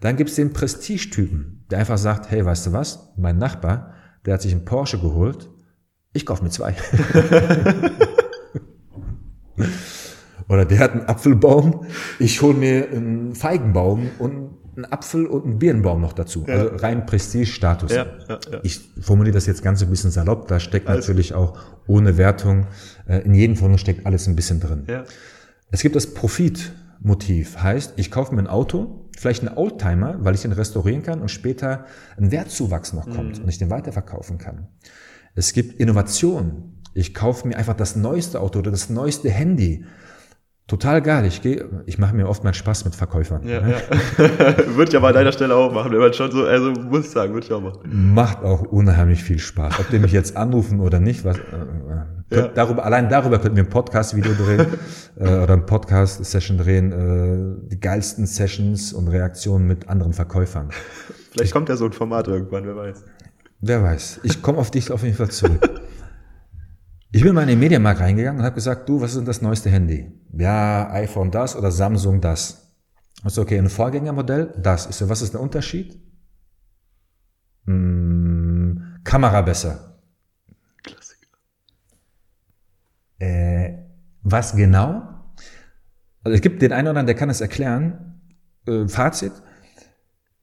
[0.00, 3.12] Dann gibt es den Prestigetypen, der einfach sagt, hey, weißt du was?
[3.16, 3.94] Mein Nachbar,
[4.24, 5.50] der hat sich einen Porsche geholt,
[6.12, 6.74] ich kaufe mir zwei.
[10.48, 11.86] Oder der hat einen Apfelbaum,
[12.18, 16.44] ich hole mir einen Feigenbaum und einen Apfel und einen Birnenbaum noch dazu.
[16.46, 16.54] Ja.
[16.54, 17.92] Also rein Prestigestatus.
[17.92, 18.60] Ja, ja, ja.
[18.62, 22.66] Ich formuliere das jetzt ganz ein bisschen salopp, da steckt alles natürlich auch ohne Wertung,
[23.08, 24.84] äh, in jedem von uns steckt alles ein bisschen drin.
[24.86, 25.04] Ja.
[25.70, 26.72] Es gibt das Profit.
[27.00, 27.62] Motiv.
[27.62, 31.30] Heißt, ich kaufe mir ein Auto, vielleicht einen Oldtimer, weil ich den restaurieren kann und
[31.30, 31.86] später
[32.16, 33.44] ein Wertzuwachs noch kommt mhm.
[33.44, 34.68] und ich den weiterverkaufen kann.
[35.34, 36.82] Es gibt Innovation.
[36.94, 39.84] Ich kaufe mir einfach das neueste Auto oder das neueste Handy.
[40.68, 41.24] Total geil.
[41.26, 43.46] Ich gehe, ich mache mir oft mal Spaß mit Verkäufern.
[43.46, 43.74] Ja, ne?
[44.18, 44.74] ja.
[44.74, 47.10] würde ich aber an deiner Stelle auch machen, wenn man schon so, also muss ich
[47.12, 48.14] sagen, würde ich auch machen.
[48.14, 49.78] Macht auch unheimlich viel Spaß.
[49.78, 52.48] Ob die mich jetzt anrufen oder nicht, was, äh, äh ja.
[52.48, 54.66] Darüber, allein darüber könnten wir ein Podcast-Video drehen
[55.20, 56.90] äh, oder ein Podcast-Session drehen.
[56.90, 60.70] Äh, die geilsten Sessions und Reaktionen mit anderen Verkäufern.
[61.30, 63.04] Vielleicht ich, kommt ja so ein Format irgendwann, wer weiß.
[63.60, 64.20] Wer weiß.
[64.24, 65.60] Ich komme auf dich auf jeden Fall zurück.
[67.16, 69.40] Ich bin mal in den Mediamarkt reingegangen und habe gesagt, du, was ist denn das
[69.40, 70.12] neueste Handy?
[70.36, 72.74] Ja, iPhone das oder Samsung das.
[73.22, 74.86] Also okay, ein Vorgängermodell, das.
[74.86, 75.98] Ich so, was ist der Unterschied?
[77.64, 79.98] Hm, Kamera besser.
[83.18, 83.78] Äh,
[84.22, 85.08] was genau?
[86.22, 88.20] Also es gibt den einen oder anderen, der kann es erklären.
[88.66, 89.32] Äh, Fazit.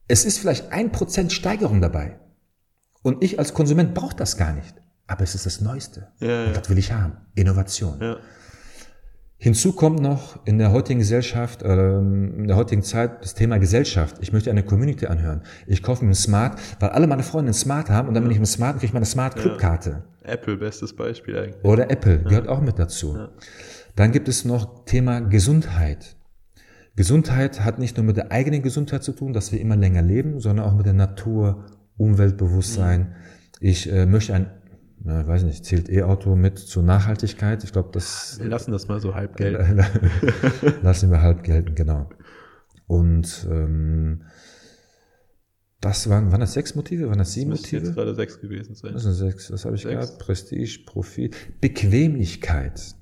[0.08, 2.18] Es ist vielleicht ein Prozent Steigerung dabei.
[3.04, 4.83] Und ich als Konsument brauche das gar nicht.
[5.06, 6.08] Aber es ist das Neueste.
[6.20, 6.46] Ja, ja.
[6.46, 7.18] Und das will ich haben.
[7.34, 7.98] Innovation.
[8.00, 8.16] Ja.
[9.36, 14.16] Hinzu kommt noch in der heutigen Gesellschaft, ähm, in der heutigen Zeit das Thema Gesellschaft.
[14.20, 15.42] Ich möchte eine Community anhören.
[15.66, 18.32] Ich kaufe mir ein Smart, weil alle meine Freunde ein Smart haben und dann bin
[18.32, 20.04] ich mit Smart und kriege ich meine Smart Clubkarte.
[20.24, 20.32] Ja.
[20.32, 21.62] Apple, bestes Beispiel eigentlich.
[21.62, 23.18] Oder Apple, gehört auch mit dazu.
[23.96, 26.16] Dann gibt es noch Thema Gesundheit.
[26.96, 30.40] Gesundheit hat nicht nur mit der eigenen Gesundheit zu tun, dass wir immer länger leben,
[30.40, 33.00] sondern auch mit der Natur, Umweltbewusstsein.
[33.00, 33.06] Mhm.
[33.60, 34.50] Ich äh, möchte ein
[35.04, 37.62] na, ich weiß nicht, zählt E-Auto mit zur Nachhaltigkeit?
[37.62, 38.38] Ich glaube, das.
[38.40, 39.84] Wir lassen das mal so halb gelten.
[40.82, 42.08] lassen wir halb gelten, genau.
[42.86, 44.22] Und ähm,
[45.82, 47.08] das waren, waren das sechs Motive?
[47.08, 47.84] Waren das sieben das Motive?
[47.84, 48.94] jetzt gerade sechs gewesen sein.
[48.94, 49.52] Das sind sechs.
[49.52, 50.06] Was habe ich sechs.
[50.06, 50.18] gehabt?
[50.18, 52.94] Prestige, Profit, Bequemlichkeit.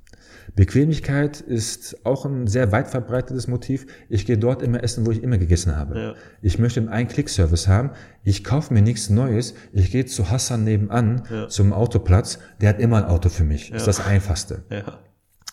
[0.54, 3.86] Bequemlichkeit ist auch ein sehr weit verbreitetes Motiv.
[4.08, 5.98] Ich gehe dort immer essen, wo ich immer gegessen habe.
[5.98, 6.14] Ja.
[6.42, 7.90] Ich möchte einen Ein-Klick-Service haben.
[8.22, 9.54] Ich kaufe mir nichts Neues.
[9.72, 11.48] Ich gehe zu Hassan nebenan, ja.
[11.48, 12.38] zum Autoplatz.
[12.60, 13.68] Der hat immer ein Auto für mich.
[13.68, 13.74] Ja.
[13.74, 14.64] Das ist das Einfachste.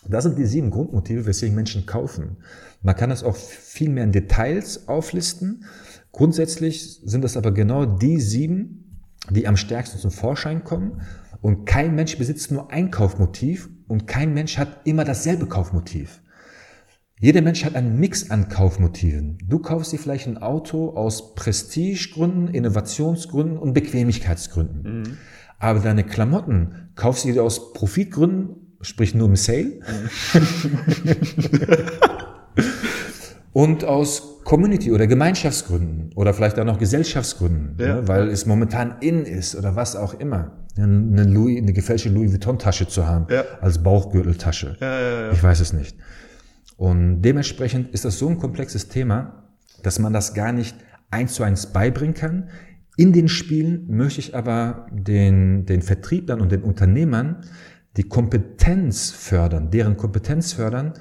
[0.06, 2.38] Das sind die sieben Grundmotive, weswegen Menschen kaufen.
[2.82, 5.64] Man kann das auch viel mehr in Details auflisten.
[6.12, 11.02] Grundsätzlich sind das aber genau die sieben, die am stärksten zum Vorschein kommen.
[11.40, 16.20] Und kein Mensch besitzt nur ein Kaufmotiv und kein Mensch hat immer dasselbe Kaufmotiv.
[17.18, 19.36] Jeder Mensch hat einen Mix an Kaufmotiven.
[19.46, 24.82] Du kaufst dir vielleicht ein Auto aus Prestigegründen, Innovationsgründen und Bequemlichkeitsgründen.
[24.82, 25.18] Mhm.
[25.58, 29.80] Aber deine Klamotten kaufst du dir aus Profitgründen, sprich nur im Sale.
[29.80, 30.40] Mhm.
[33.52, 37.94] und aus Community- oder Gemeinschaftsgründen oder vielleicht auch noch Gesellschaftsgründen, ja.
[37.94, 40.66] ne, weil es momentan in ist oder was auch immer.
[40.76, 43.44] Eine, Louis, eine gefälschte Louis Vuitton-Tasche zu haben ja.
[43.60, 44.76] als Bauchgürteltasche.
[44.80, 45.96] Ja, ich weiß es nicht.
[46.76, 49.44] Und dementsprechend ist das so ein komplexes Thema,
[49.84, 50.74] dass man das gar nicht
[51.12, 52.48] eins zu eins beibringen kann.
[52.96, 57.44] In den Spielen möchte ich aber den, den Vertrieblern und den Unternehmern
[57.96, 60.94] die Kompetenz fördern, deren Kompetenz fördern,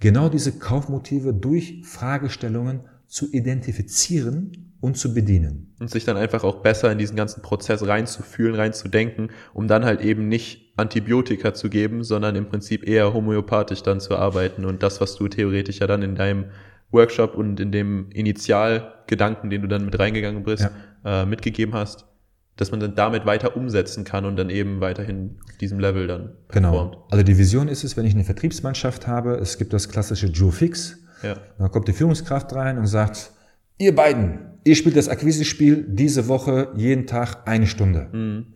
[0.00, 5.74] genau diese Kaufmotive durch Fragestellungen zu identifizieren und zu bedienen.
[5.80, 10.00] Und sich dann einfach auch besser in diesen ganzen Prozess reinzufühlen, reinzudenken, um dann halt
[10.00, 15.00] eben nicht Antibiotika zu geben, sondern im Prinzip eher homöopathisch dann zu arbeiten und das,
[15.00, 16.46] was du theoretisch ja dann in deinem
[16.90, 20.68] Workshop und in dem Initialgedanken, den du dann mit reingegangen bist,
[21.04, 21.22] ja.
[21.22, 22.06] äh, mitgegeben hast,
[22.56, 26.32] dass man dann damit weiter umsetzen kann und dann eben weiterhin auf diesem Level dann
[26.48, 26.70] genau.
[26.70, 26.92] performt.
[26.92, 27.06] Genau.
[27.10, 30.52] Also die Vision ist es, wenn ich eine Vertriebsmannschaft habe, es gibt das klassische Joe
[30.52, 30.98] Fix.
[31.22, 31.36] Ja.
[31.58, 33.32] Dann kommt die Führungskraft rein und sagt,
[33.78, 38.08] ihr beiden, ihr spielt das Akquisespiel diese Woche jeden Tag eine Stunde.
[38.12, 38.46] Mhm.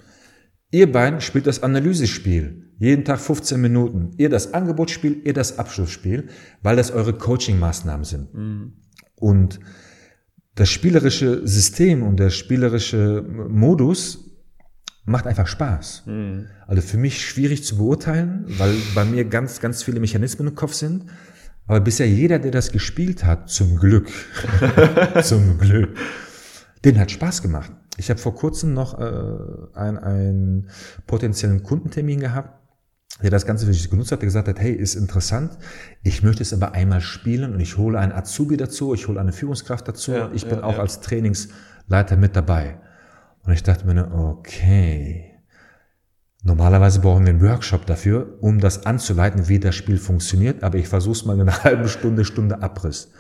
[0.71, 4.13] Ihr beiden spielt das Analysespiel jeden Tag 15 Minuten.
[4.17, 6.29] Ihr das Angebotsspiel, ihr das Abschlussspiel,
[6.63, 8.35] weil das eure Coaching-Maßnahmen sind.
[8.35, 8.73] Mhm.
[9.17, 9.61] Und
[10.55, 14.31] das spielerische System und der spielerische Modus
[15.05, 16.05] macht einfach Spaß.
[16.07, 16.47] Mhm.
[16.67, 20.73] Also für mich schwierig zu beurteilen, weil bei mir ganz, ganz viele Mechanismen im Kopf
[20.73, 21.05] sind.
[21.71, 24.09] Aber bisher jeder, der das gespielt hat, zum Glück,
[25.23, 25.97] zum Glück,
[26.85, 27.71] den hat Spaß gemacht.
[27.97, 30.71] Ich habe vor kurzem noch äh, einen, einen
[31.07, 32.59] potenziellen Kundentermin gehabt,
[33.23, 35.59] der das Ganze für sich genutzt hat, der gesagt hat, hey, ist interessant,
[36.03, 39.33] ich möchte es aber einmal spielen und ich hole einen Azubi dazu, ich hole eine
[39.33, 40.81] Führungskraft dazu ja, und ich ja, bin auch ja.
[40.81, 42.81] als Trainingsleiter mit dabei.
[43.45, 45.30] Und ich dachte mir, okay,
[46.43, 50.89] normalerweise brauchen wir einen Workshop dafür, um das anzuleiten, wie das Spiel funktioniert, aber ich
[50.89, 53.11] versuche es mal in einer halben Stunde, Stunde Abriss.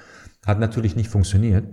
[0.46, 1.64] Hat natürlich nicht funktioniert.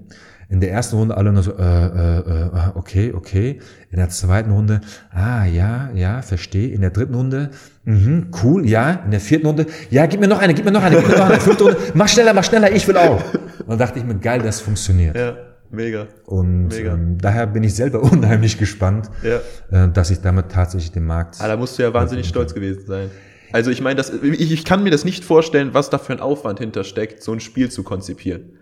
[0.50, 3.60] In der ersten Runde alle nur so, äh, äh, äh, okay, okay.
[3.92, 4.80] In der zweiten Runde,
[5.12, 6.70] ah, ja, ja, verstehe.
[6.70, 7.50] In der dritten Runde,
[7.84, 8.92] mhm, cool, ja.
[8.92, 11.18] In der vierten Runde, ja, gib mir noch eine, gib mir noch eine, gib mir
[11.18, 11.40] noch eine.
[11.40, 13.22] Fünfte Runde, mach schneller, mach schneller, ich will auch.
[13.34, 15.18] Und dann dachte ich mir, geil, das funktioniert.
[15.18, 15.36] Ja,
[15.70, 16.08] mega.
[16.26, 16.94] Und mega.
[16.94, 19.86] Ähm, daher bin ich selber unheimlich gespannt, ja.
[19.86, 21.38] äh, dass ich damit tatsächlich den Markt.
[21.40, 23.12] Ah, da musst du ja wahnsinnig stolz gewesen sein.
[23.52, 26.20] Also ich meine, das, ich, ich kann mir das nicht vorstellen, was da für ein
[26.20, 28.58] Aufwand hintersteckt, so ein Spiel zu konzipieren.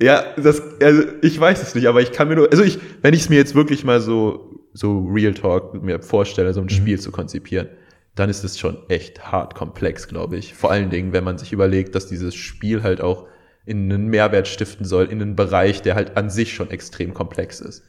[0.00, 3.12] Ja, das, also ich weiß es nicht, aber ich kann mir nur, also ich, wenn
[3.12, 6.70] ich es mir jetzt wirklich mal so, so Real Talk mir vorstelle, so ein mhm.
[6.70, 7.68] Spiel zu konzipieren,
[8.14, 10.54] dann ist es schon echt hart komplex, glaube ich.
[10.54, 13.26] Vor allen Dingen, wenn man sich überlegt, dass dieses Spiel halt auch
[13.70, 17.60] in einen Mehrwert stiften soll, in einen Bereich, der halt an sich schon extrem komplex
[17.60, 17.84] ist.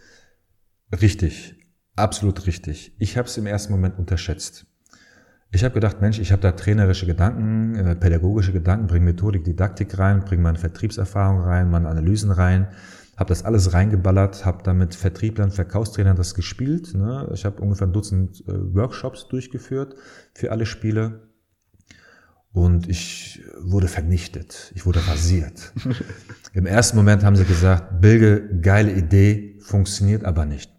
[1.02, 1.56] Richtig,
[1.96, 2.96] absolut richtig.
[3.00, 4.68] Ich habe es im ersten Moment unterschätzt.
[5.52, 9.98] Ich habe gedacht, Mensch, ich habe da trainerische Gedanken, äh, pädagogische Gedanken, bringe Methodik, Didaktik
[9.98, 12.68] rein, bringe meine Vertriebserfahrung rein, meine Analysen rein,
[13.18, 16.94] habe das alles reingeballert, habe damit Vertrieblern, Verkaufstrainern das gespielt.
[16.94, 17.28] Ne?
[17.34, 19.96] Ich habe ungefähr ein Dutzend äh, Workshops durchgeführt
[20.36, 21.31] für alle Spiele
[22.54, 25.74] und ich wurde vernichtet, ich wurde rasiert.
[26.54, 30.72] Im ersten Moment haben sie gesagt, Bilge, geile Idee, funktioniert aber nicht.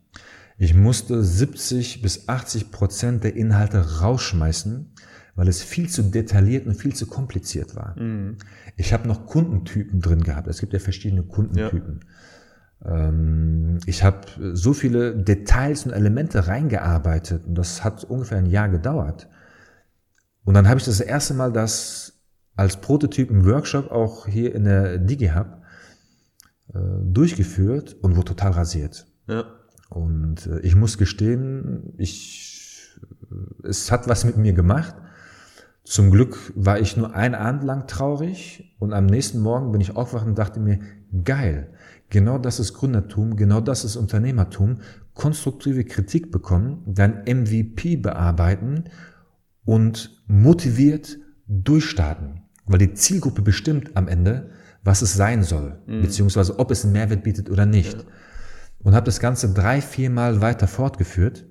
[0.59, 4.93] Ich musste 70 bis 80 Prozent der Inhalte rausschmeißen,
[5.35, 7.99] weil es viel zu detailliert und viel zu kompliziert war.
[7.99, 8.37] Mhm.
[8.77, 10.49] Ich habe noch Kundentypen drin gehabt.
[10.49, 12.01] Es gibt ja verschiedene Kundentypen.
[12.85, 13.09] Ja.
[13.09, 14.20] Ähm, ich habe
[14.53, 19.29] so viele Details und Elemente reingearbeitet und das hat ungefähr ein Jahr gedauert.
[20.45, 22.12] Und dann habe ich das erste Mal das
[22.57, 25.62] als Prototyp im Workshop auch hier in der DigiHub
[26.74, 29.07] äh, durchgeführt und wurde total rasiert.
[29.26, 29.45] Ja.
[29.88, 32.99] Und äh, ich muss gestehen, ich,
[33.30, 34.95] äh, es hat was mit mir gemacht.
[35.84, 39.97] Zum Glück war ich nur ein Abend lang traurig und am nächsten Morgen bin ich
[39.97, 40.78] aufgewacht und dachte mir,
[41.24, 41.72] geil,
[42.09, 44.78] genau das ist Gründertum, genau das ist Unternehmertum,
[45.14, 48.84] konstruktive Kritik bekommen, dann MVP bearbeiten
[49.64, 54.50] und motiviert durchstarten, weil die Zielgruppe bestimmt am Ende,
[54.82, 56.02] was es sein soll, mhm.
[56.02, 57.98] beziehungsweise ob es einen Mehrwert bietet oder nicht.
[57.98, 58.04] Ja
[58.82, 61.46] und habe das Ganze drei, viermal weiter fortgeführt.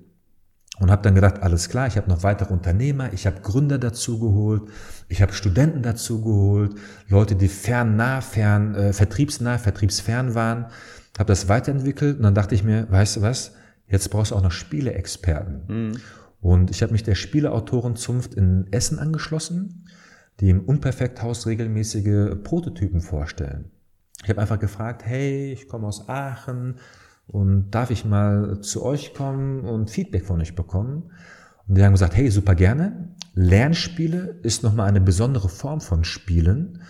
[0.78, 4.18] und habe dann gedacht, alles klar, ich habe noch weitere Unternehmer, ich habe Gründer dazu
[4.18, 4.62] geholt,
[5.08, 6.74] ich habe Studenten dazu geholt,
[7.08, 10.66] Leute, die fern, nah, fern, äh, vertriebsnah, vertriebsfern waren,
[11.18, 13.52] habe das weiterentwickelt und dann dachte ich mir, weißt du was,
[13.86, 15.62] jetzt brauchst du auch noch Spieleexperten.
[15.68, 15.92] Mhm.
[16.42, 19.86] Und ich habe mich der Spieleautorenzunft in Essen angeschlossen,
[20.40, 23.70] die im Unperfekthaus regelmäßige Prototypen vorstellen.
[24.24, 26.74] Ich habe einfach gefragt, hey, ich komme aus Aachen
[27.28, 31.12] und darf ich mal zu euch kommen und Feedback von euch bekommen?
[31.68, 33.14] Und die haben gesagt, hey, super gerne.
[33.34, 36.80] Lernspiele ist nochmal eine besondere Form von Spielen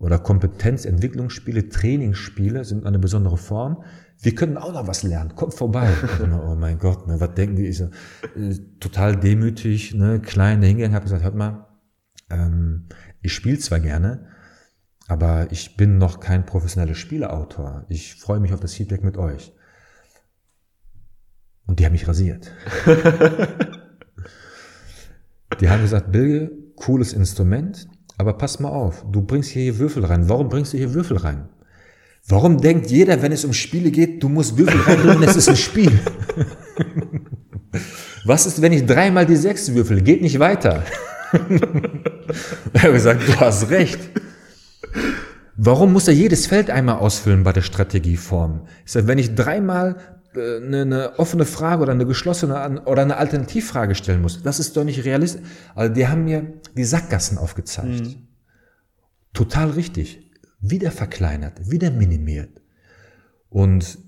[0.00, 3.84] oder Kompetenzentwicklungsspiele, Trainingsspiele sind eine besondere Form.
[4.20, 5.34] Wir können auch noch was lernen.
[5.34, 5.88] Kommt vorbei.
[6.46, 7.66] oh mein Gott, ne, was denken die?
[7.66, 7.90] Ich so,
[8.36, 11.66] äh, total demütig, ne, klein dahingegangen, habe gesagt, hört mal,
[12.30, 12.86] ähm,
[13.20, 14.28] ich spiele zwar gerne,
[15.08, 17.84] aber ich bin noch kein professioneller Spieleautor.
[17.88, 19.52] Ich freue mich auf das Feedback mit euch.
[21.66, 22.52] Und die haben mich rasiert.
[25.60, 27.88] die haben gesagt, Bilge, cooles Instrument,
[28.18, 30.28] aber pass mal auf, du bringst hier Würfel rein.
[30.28, 31.48] Warum bringst du hier Würfel rein?
[32.28, 35.56] Warum denkt jeder, wenn es um Spiele geht, du musst Würfel reinbringen, es ist ein
[35.56, 35.98] Spiel?
[38.24, 40.00] Was ist, wenn ich dreimal die sechs würfel?
[40.02, 40.82] Geht nicht weiter.
[42.72, 44.00] er hat gesagt, du hast recht.
[45.56, 48.66] Warum muss er jedes Feld einmal ausfüllen bei der Strategieform?
[48.84, 49.96] Ich sage, wenn ich dreimal
[50.34, 54.42] eine, eine offene Frage oder eine geschlossene oder eine Alternativfrage stellen muss.
[54.42, 55.42] Das ist doch nicht realistisch.
[55.74, 58.00] Also die haben mir die Sackgassen aufgezeigt.
[58.00, 58.26] Mhm.
[59.32, 60.25] Total richtig.
[60.70, 62.60] Wieder verkleinert, wieder minimiert.
[63.48, 63.98] Und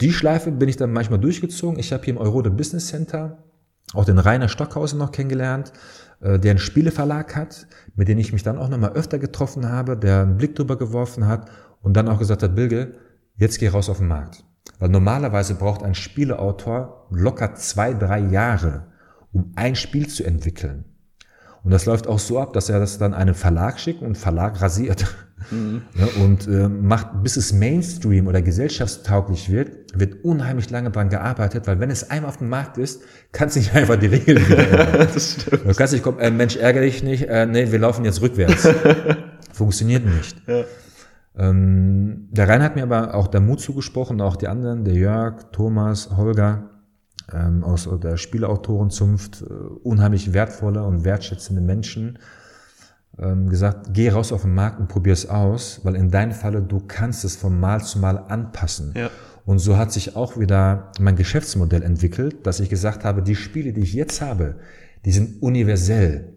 [0.00, 1.78] die Schleife bin ich dann manchmal durchgezogen.
[1.78, 3.42] Ich habe hier im Eurode Business Center
[3.94, 5.72] auch den Rainer Stockhausen noch kennengelernt,
[6.20, 9.96] äh, der einen Spieleverlag hat, mit dem ich mich dann auch nochmal öfter getroffen habe,
[9.96, 11.48] der einen Blick drüber geworfen hat
[11.82, 12.94] und dann auch gesagt hat, Bilge,
[13.36, 14.44] jetzt geh raus auf den Markt.
[14.78, 18.88] Weil normalerweise braucht ein Spieleautor locker zwei, drei Jahre,
[19.32, 20.84] um ein Spiel zu entwickeln.
[21.62, 24.60] Und das läuft auch so ab, dass er das dann einem Verlag schickt und Verlag
[24.60, 25.16] rasiert.
[25.50, 25.82] Mhm.
[25.94, 31.66] Ja, und äh, macht, bis es Mainstream oder gesellschaftstauglich wird, wird unheimlich lange dran gearbeitet,
[31.66, 34.58] weil wenn es einmal auf dem Markt ist, kannst du nicht einfach die Regeln wieder
[34.58, 35.08] ändern.
[35.14, 35.66] das stimmt.
[35.66, 38.68] Du kannst nicht kommen, äh, Mensch, ärgere dich nicht, äh, nee, wir laufen jetzt rückwärts.
[39.52, 40.36] Funktioniert nicht.
[40.46, 40.64] Ja.
[41.38, 45.50] Ähm, der Rhein hat mir aber auch der Mut zugesprochen, auch die anderen, der Jörg,
[45.52, 46.70] Thomas, Holger,
[47.32, 49.44] ähm, aus der Spieleautorenzunft, äh,
[49.82, 52.18] unheimlich wertvolle und wertschätzende Menschen,
[53.16, 56.80] gesagt, geh raus auf den Markt und probier es aus, weil in deinem Falle du
[56.80, 58.92] kannst es von Mal zu Mal anpassen.
[58.94, 59.10] Ja.
[59.46, 63.72] Und so hat sich auch wieder mein Geschäftsmodell entwickelt, dass ich gesagt habe, die Spiele,
[63.72, 64.56] die ich jetzt habe,
[65.04, 66.34] die sind universell.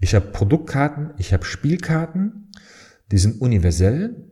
[0.00, 2.50] Ich habe Produktkarten, ich habe Spielkarten,
[3.10, 4.28] die sind universell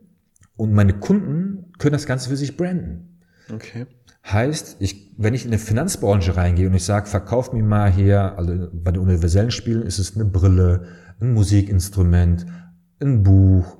[0.55, 3.19] und meine Kunden können das Ganze für sich branden.
[3.51, 3.87] Okay.
[4.25, 8.37] Heißt, ich, wenn ich in eine Finanzbranche reingehe und ich sage, verkauf mir mal hier,
[8.37, 10.83] also bei den universellen Spielen ist es eine Brille,
[11.21, 12.45] ein Musikinstrument,
[12.99, 13.77] ein Buch,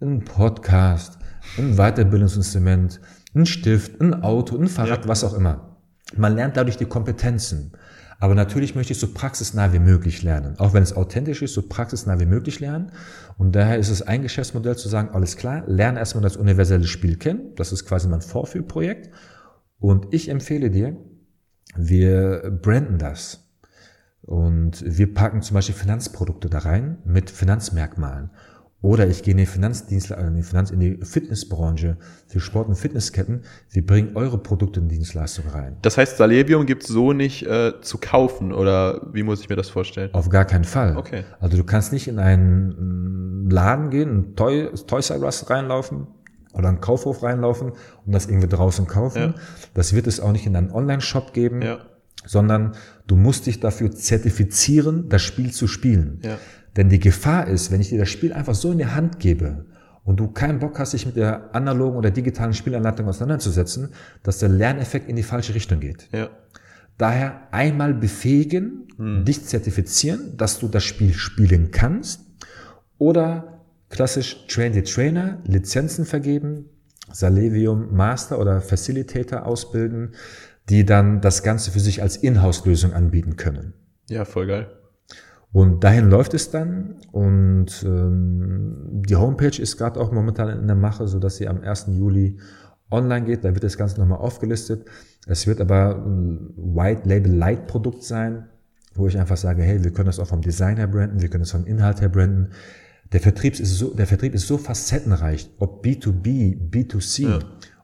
[0.00, 1.18] ein Podcast,
[1.56, 3.00] ein Weiterbildungsinstrument,
[3.34, 5.08] ein Stift, ein Auto, ein Fahrrad, ja.
[5.08, 5.78] was auch immer.
[6.16, 7.72] Man lernt dadurch die Kompetenzen.
[8.18, 10.58] Aber natürlich möchte ich so praxisnah wie möglich lernen.
[10.58, 12.92] Auch wenn es authentisch ist, so praxisnah wie möglich lernen.
[13.38, 17.16] Und daher ist es ein Geschäftsmodell zu sagen, alles klar, lerne erstmal das universelle Spiel
[17.16, 17.54] kennen.
[17.56, 19.10] Das ist quasi mein Vorführprojekt.
[19.78, 20.96] Und ich empfehle dir,
[21.76, 23.49] wir branden das.
[24.30, 28.30] Und wir packen zum Beispiel Finanzprodukte da rein mit Finanzmerkmalen.
[28.80, 31.96] Oder ich gehe in die Finanzdienstler, äh, in die Finanz, in die Fitnessbranche
[32.28, 33.42] für Sport- und Fitnessketten.
[33.70, 35.78] Wir bringen eure Produkte und Dienstleistungen rein.
[35.82, 39.56] Das heißt, Salebium gibt es so nicht äh, zu kaufen oder wie muss ich mir
[39.56, 40.14] das vorstellen?
[40.14, 40.96] Auf gar keinen Fall.
[40.96, 41.24] Okay.
[41.40, 46.06] Also du kannst nicht in einen Laden gehen, ein Toy, Toys R Us reinlaufen
[46.52, 47.72] oder einen Kaufhof reinlaufen
[48.06, 49.20] und das irgendwie draußen kaufen.
[49.20, 49.34] Ja.
[49.74, 51.62] Das wird es auch nicht in einen Online-Shop geben.
[51.62, 51.80] Ja
[52.24, 52.72] sondern
[53.10, 56.20] du musst dich dafür zertifizieren, das Spiel zu spielen.
[56.22, 56.38] Ja.
[56.76, 59.66] Denn die Gefahr ist, wenn ich dir das Spiel einfach so in die Hand gebe
[60.04, 63.88] und du keinen Bock hast, dich mit der analogen oder digitalen Spielanleitung auseinanderzusetzen,
[64.22, 66.08] dass der Lerneffekt in die falsche Richtung geht.
[66.12, 66.30] Ja.
[66.98, 69.24] Daher einmal befähigen, hm.
[69.24, 72.20] dich zertifizieren, dass du das Spiel spielen kannst
[72.98, 76.66] oder klassisch Train the Trainer, Lizenzen vergeben,
[77.12, 80.14] Salevium Master oder Facilitator ausbilden,
[80.70, 83.74] die dann das Ganze für sich als Inhouse-Lösung anbieten können.
[84.08, 84.68] Ja, voll geil.
[85.52, 90.76] Und dahin läuft es dann und ähm, die Homepage ist gerade auch momentan in der
[90.76, 91.86] Mache, so dass sie am 1.
[91.88, 92.38] Juli
[92.90, 93.44] online geht.
[93.44, 94.86] Da wird das Ganze nochmal aufgelistet.
[95.26, 98.48] Es wird aber ein White Label Light Produkt sein,
[98.94, 101.42] wo ich einfach sage, hey, wir können das auch vom Design her branden, wir können
[101.42, 102.50] das vom Inhalt her branden.
[103.12, 107.38] Der Vertrieb ist so, der Vertrieb ist so facettenreich, ob B2B, B2C, ja.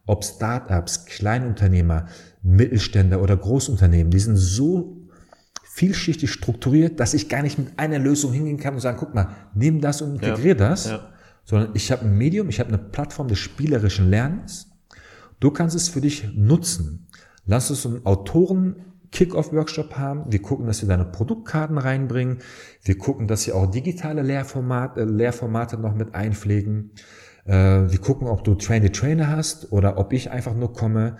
[0.07, 2.07] ob Startups, Kleinunternehmer,
[2.47, 4.97] Mittelständler oder Großunternehmen, die sind so
[5.65, 9.29] vielschichtig strukturiert, dass ich gar nicht mit einer Lösung hingehen kann und sagen, guck mal,
[9.55, 11.09] nimm das und integriere ja, das, ja.
[11.45, 14.69] sondern ich habe ein Medium, ich habe eine Plattform des spielerischen Lernens.
[15.41, 17.09] Du kannst es für dich nutzen.
[17.45, 18.77] Lass uns einen Autoren
[19.11, 20.25] Kick-Off-Workshop haben.
[20.33, 22.39] Wir gucken, dass wir deine Produktkarten reinbringen.
[22.83, 26.93] Wir gucken, dass wir auch digitale Lehrformate, äh, Lehrformate noch mit einpflegen.
[27.45, 31.19] Äh, wir gucken, ob du Train-the-Trainer hast oder ob ich einfach nur komme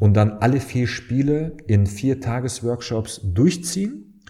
[0.00, 4.22] und dann alle vier Spiele in vier Tagesworkshops durchziehen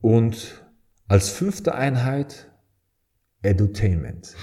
[0.00, 0.64] und
[1.08, 2.50] als fünfte Einheit
[3.42, 4.36] Edutainment.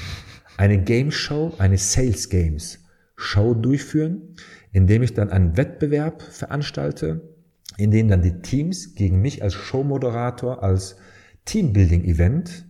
[0.57, 2.79] Eine Game Show, eine Sales Games
[3.15, 4.35] Show durchführen,
[4.71, 7.35] indem ich dann einen Wettbewerb veranstalte,
[7.77, 10.97] in dem dann die Teams gegen mich als Showmoderator, als
[11.45, 12.65] Teambuilding-Event,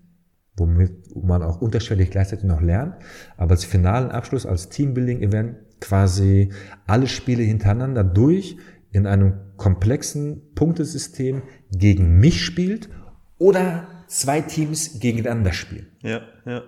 [0.58, 2.96] womit man auch unterschiedlich gleichzeitig noch lernt,
[3.38, 6.54] aber als finalen Abschluss, als Teambuilding-Event quasi
[6.88, 8.58] alle Spiele hintereinander durch
[8.92, 12.90] in einem komplexen Punktesystem gegen mich spielt
[13.38, 15.92] oder zwei Teams gegeneinander spielen.
[16.02, 16.64] Ja, ja.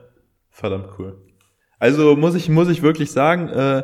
[0.49, 1.21] Verdammt cool.
[1.79, 3.83] Also muss ich, muss ich wirklich sagen, äh,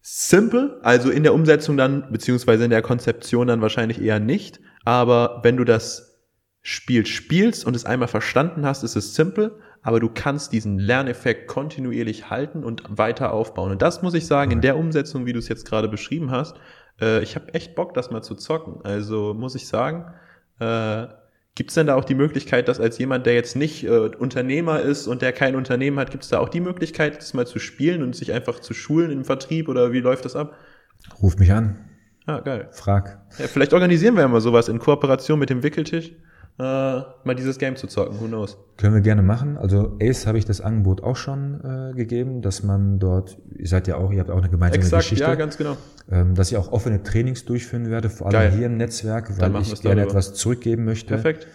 [0.00, 4.60] simple, also in der Umsetzung dann, beziehungsweise in der Konzeption dann wahrscheinlich eher nicht.
[4.84, 6.20] Aber wenn du das
[6.60, 11.48] Spiel spielst und es einmal verstanden hast, ist es simple, aber du kannst diesen Lerneffekt
[11.48, 13.72] kontinuierlich halten und weiter aufbauen.
[13.72, 16.56] Und das muss ich sagen, in der Umsetzung, wie du es jetzt gerade beschrieben hast,
[17.00, 18.84] äh, ich habe echt Bock, das mal zu zocken.
[18.84, 20.12] Also muss ich sagen,
[20.60, 21.06] äh,
[21.54, 24.80] Gibt es denn da auch die Möglichkeit, dass als jemand, der jetzt nicht äh, Unternehmer
[24.80, 27.58] ist und der kein Unternehmen hat, gibt es da auch die Möglichkeit, das mal zu
[27.58, 30.56] spielen und sich einfach zu schulen im Vertrieb oder wie läuft das ab?
[31.20, 31.90] Ruf mich an.
[32.24, 32.68] Ah, geil.
[32.72, 33.20] Frag.
[33.38, 36.12] Ja, vielleicht organisieren wir ja mal sowas in Kooperation mit dem Wickeltisch
[36.62, 38.20] äh, mal dieses Game zu zocken.
[38.20, 38.56] Who knows?
[38.76, 39.56] Können wir gerne machen.
[39.56, 43.88] Also Ace habe ich das Angebot auch schon äh, gegeben, dass man dort, ihr seid
[43.88, 45.24] ja auch, ihr habt auch eine gemeinsame Exakt, Geschichte.
[45.24, 45.76] ja, ganz genau.
[46.10, 48.50] Ähm, dass ich auch offene Trainings durchführen werde, vor allem Geil.
[48.52, 50.12] hier im Netzwerk, weil ich gerne darüber.
[50.12, 51.08] etwas zurückgeben möchte.
[51.08, 51.48] Perfekt.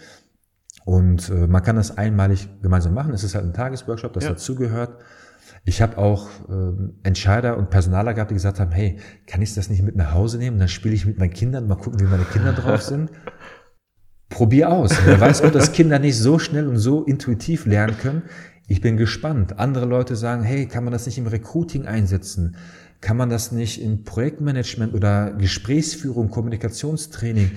[0.84, 3.12] Und äh, man kann das einmalig gemeinsam machen.
[3.14, 4.30] Es ist halt ein Tagesworkshop, das ja.
[4.30, 4.96] dazugehört.
[5.64, 9.68] Ich habe auch äh, Entscheider und Personaler gehabt, die gesagt haben, hey, kann ich das
[9.70, 10.58] nicht mit nach Hause nehmen?
[10.58, 13.10] Dann spiele ich mit meinen Kindern, mal gucken, wie meine Kinder drauf sind.
[14.38, 14.92] Probier aus.
[15.04, 18.22] Wer weiß, ob das Kinder nicht so schnell und so intuitiv lernen können.
[18.68, 19.58] Ich bin gespannt.
[19.58, 22.54] Andere Leute sagen, hey, kann man das nicht im Recruiting einsetzen?
[23.00, 27.50] Kann man das nicht im Projektmanagement oder Gesprächsführung, Kommunikationstraining?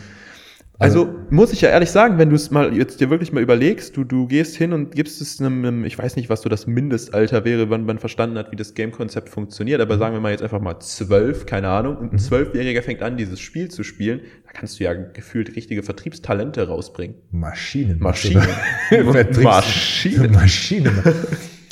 [0.79, 3.43] Also, also muss ich ja ehrlich sagen, wenn du es mal jetzt dir wirklich mal
[3.43, 6.49] überlegst, du, du gehst hin und gibst es einem, einem, ich weiß nicht, was so
[6.49, 10.31] das Mindestalter wäre, wann man verstanden hat, wie das Game-Konzept funktioniert, aber sagen wir mal
[10.31, 12.19] jetzt einfach mal zwölf, keine Ahnung, und ein mhm.
[12.19, 17.15] Zwölfjähriger fängt an, dieses Spiel zu spielen, da kannst du ja gefühlt richtige Vertriebstalente rausbringen.
[17.31, 17.99] Maschinen.
[17.99, 18.47] Maschinen.
[19.43, 20.31] Maschinen.
[20.31, 21.03] Maschinen.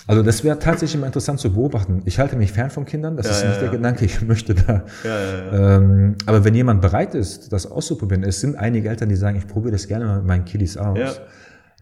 [0.10, 2.02] Also das wäre tatsächlich mal interessant zu beobachten.
[2.06, 4.56] Ich halte mich fern von Kindern, das ja, ist ja, nicht der Gedanke, ich möchte
[4.56, 4.84] da.
[5.06, 9.46] Ähm, aber wenn jemand bereit ist, das auszuprobieren, es sind einige Eltern, die sagen, ich
[9.46, 11.22] probiere das gerne mal mit meinen Kiddies aus.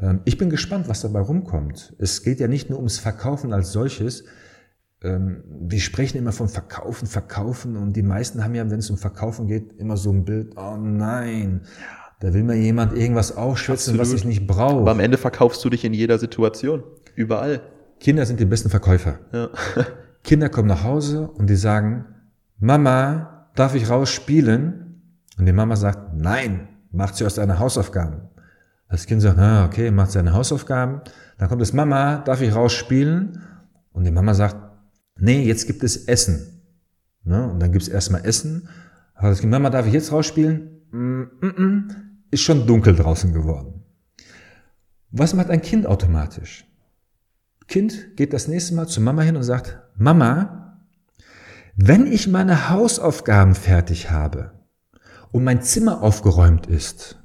[0.01, 1.95] Ähm, ich bin gespannt, was dabei rumkommt.
[1.99, 4.25] Es geht ja nicht nur ums Verkaufen als solches.
[5.01, 8.97] Ähm, wir sprechen immer von Verkaufen, Verkaufen und die meisten haben ja, wenn es um
[8.97, 11.61] Verkaufen geht, immer so ein Bild, oh nein,
[12.19, 14.81] da will mir jemand irgendwas aufschwätzen, was ich nicht brauche.
[14.81, 16.83] Aber am Ende verkaufst du dich in jeder Situation,
[17.15, 17.61] überall.
[17.99, 19.19] Kinder sind die besten Verkäufer.
[19.31, 19.49] Ja.
[20.23, 22.05] Kinder kommen nach Hause und die sagen,
[22.59, 25.01] Mama, darf ich raus spielen?
[25.37, 28.29] Und die Mama sagt, nein, macht zuerst deine Hausaufgaben.
[28.89, 31.01] Das Kind sagt, ah, okay, macht seine Hausaufgaben.
[31.37, 33.41] Dann kommt es, Mama, darf ich raus spielen?
[33.91, 34.55] Und die Mama sagt,
[35.17, 36.61] nee, jetzt gibt es Essen.
[37.23, 37.49] Ne?
[37.49, 38.69] Und dann gibt es erstmal Essen.
[39.15, 40.81] Aber das Kind, Mama, darf ich jetzt rausspielen?
[40.91, 41.87] Mm, mm, mm,
[42.31, 43.83] ist schon dunkel draußen geworden.
[45.11, 46.65] Was macht ein Kind automatisch?
[47.67, 50.79] Kind geht das nächste Mal zu Mama hin und sagt, Mama,
[51.75, 54.65] wenn ich meine Hausaufgaben fertig habe
[55.31, 57.21] und mein Zimmer aufgeräumt ist,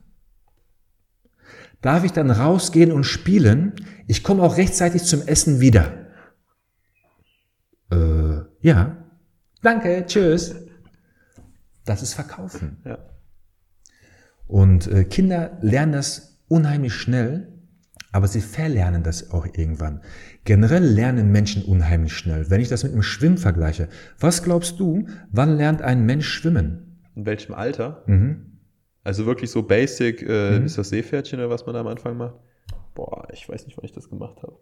[1.80, 3.74] darf ich dann rausgehen und spielen?
[4.06, 6.06] Ich komme auch rechtzeitig zum Essen wieder.
[7.90, 8.96] Äh, ja.
[9.62, 10.54] Danke, tschüss.
[11.84, 12.82] Das ist Verkaufen.
[12.84, 12.98] Ja.
[14.46, 17.51] Und äh, Kinder lernen das unheimlich schnell,
[18.12, 20.02] aber sie verlernen das auch irgendwann.
[20.44, 22.50] Generell lernen Menschen unheimlich schnell.
[22.50, 23.88] Wenn ich das mit dem Schwimmen vergleiche,
[24.20, 27.00] was glaubst du, wann lernt ein Mensch schwimmen?
[27.16, 28.04] In welchem Alter?
[28.06, 28.58] Mhm.
[29.04, 30.66] Also wirklich so basic, äh, mhm.
[30.66, 32.36] ist das Seepferdchen oder was man da am Anfang macht?
[32.94, 34.56] Boah, ich weiß nicht, wann ich das gemacht habe.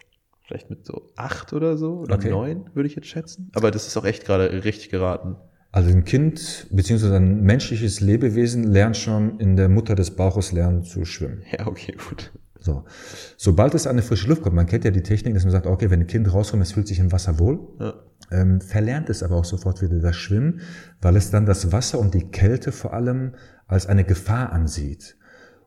[0.47, 2.31] Vielleicht mit so acht oder so oder okay.
[2.31, 3.51] neun, würde ich jetzt schätzen.
[3.55, 5.37] Aber das ist auch echt gerade richtig geraten.
[5.73, 10.83] Also ein Kind beziehungsweise ein menschliches Lebewesen lernt schon in der Mutter des Bauches lernen
[10.83, 11.43] zu schwimmen.
[11.57, 12.33] Ja, okay, gut.
[12.61, 12.85] So.
[13.37, 15.67] Sobald es an eine frische Luft kommt, man kennt ja die Technik, dass man sagt,
[15.67, 17.59] okay, wenn ein Kind rauskommt, es fühlt sich im Wasser wohl.
[17.79, 17.95] Ja.
[18.31, 20.61] ähm, verlernt es aber auch sofort wieder das Schwimmen,
[21.01, 23.35] weil es dann das Wasser und die Kälte vor allem
[23.67, 25.17] als eine Gefahr ansieht.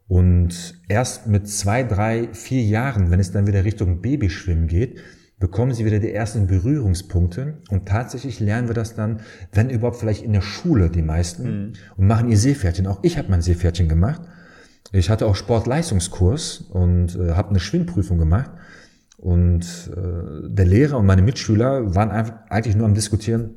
[0.07, 4.99] Und erst mit zwei, drei, vier Jahren, wenn es dann wieder Richtung Babyschwimmen geht,
[5.40, 7.57] bekommen sie wieder die ersten Berührungspunkte.
[7.70, 9.22] Und tatsächlich lernen wir das dann,
[9.52, 11.74] wenn überhaupt vielleicht in der Schule die meisten mhm.
[11.98, 12.88] und machen ihr Seepferdchen.
[12.88, 14.22] Auch ich habe mein Seepferdchen gemacht.
[14.94, 18.52] Ich hatte auch Sportleistungskurs und äh, habe eine Schwimmprüfung gemacht.
[19.18, 23.56] Und äh, der Lehrer und meine Mitschüler waren einfach, eigentlich nur am Diskutieren,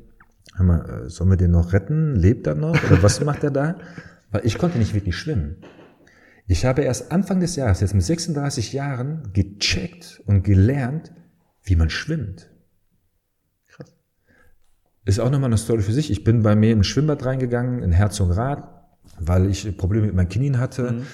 [0.55, 2.15] hör mal, äh, sollen wir den noch retten?
[2.15, 2.71] Lebt er noch?
[2.83, 3.77] Oder was macht er da?
[4.31, 5.57] Weil ich konnte nicht wirklich schwimmen.
[6.47, 11.13] Ich habe erst Anfang des Jahres, jetzt mit 36 Jahren, gecheckt und gelernt,
[11.61, 12.49] wie man schwimmt.
[13.67, 13.93] Krass.
[15.05, 16.09] Ist auch nochmal eine Story für sich.
[16.09, 18.69] Ich bin bei mir im Schwimmbad reingegangen, in Herzogenrath,
[19.19, 20.93] weil ich Probleme mit meinen Knien hatte.
[20.93, 21.05] Mhm.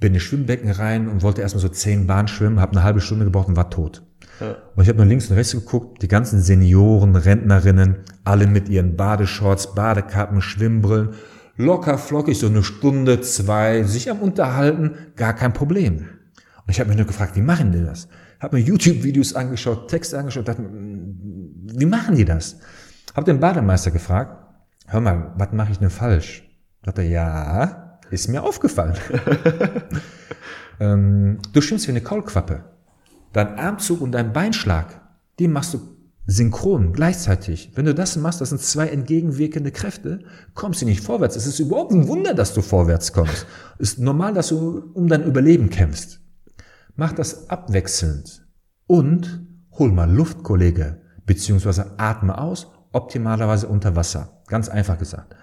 [0.00, 3.00] Bin in das Schwimmbecken rein und wollte erstmal so zehn Bahnen schwimmen, habe eine halbe
[3.00, 4.02] Stunde gebraucht und war tot.
[4.40, 4.56] Ja.
[4.76, 8.96] Und ich habe nur links und rechts geguckt, die ganzen Senioren, Rentnerinnen, alle mit ihren
[8.96, 11.10] Badeshorts, Badekappen, Schwimmbrillen,
[11.56, 15.96] locker flockig, so eine Stunde, zwei, sich am Unterhalten, gar kein Problem.
[15.96, 18.08] Und ich habe mich nur gefragt, wie machen die das?
[18.40, 22.60] Habe mir YouTube-Videos angeschaut, Texte angeschaut, dachte, wie machen die das?
[23.16, 24.36] Habe den Bademeister gefragt,
[24.86, 26.44] hör mal, was mache ich denn falsch?
[26.82, 28.94] Dachte ja, ist mir aufgefallen.
[30.80, 32.64] ähm, du schwimmst wie eine Kaulquappe.
[33.32, 35.00] Dein Armzug und dein Beinschlag,
[35.38, 37.72] die machst du synchron, gleichzeitig.
[37.74, 40.20] Wenn du das machst, das sind zwei entgegenwirkende Kräfte,
[40.54, 41.36] kommst du nicht vorwärts.
[41.36, 43.46] Es ist überhaupt ein Wunder, dass du vorwärts kommst.
[43.78, 46.20] Es ist normal, dass du um dein Überleben kämpfst.
[46.96, 48.46] Mach das abwechselnd
[48.86, 54.42] und hol mal Luft, Kollege, beziehungsweise atme aus, optimalerweise unter Wasser.
[54.48, 55.34] Ganz einfach gesagt.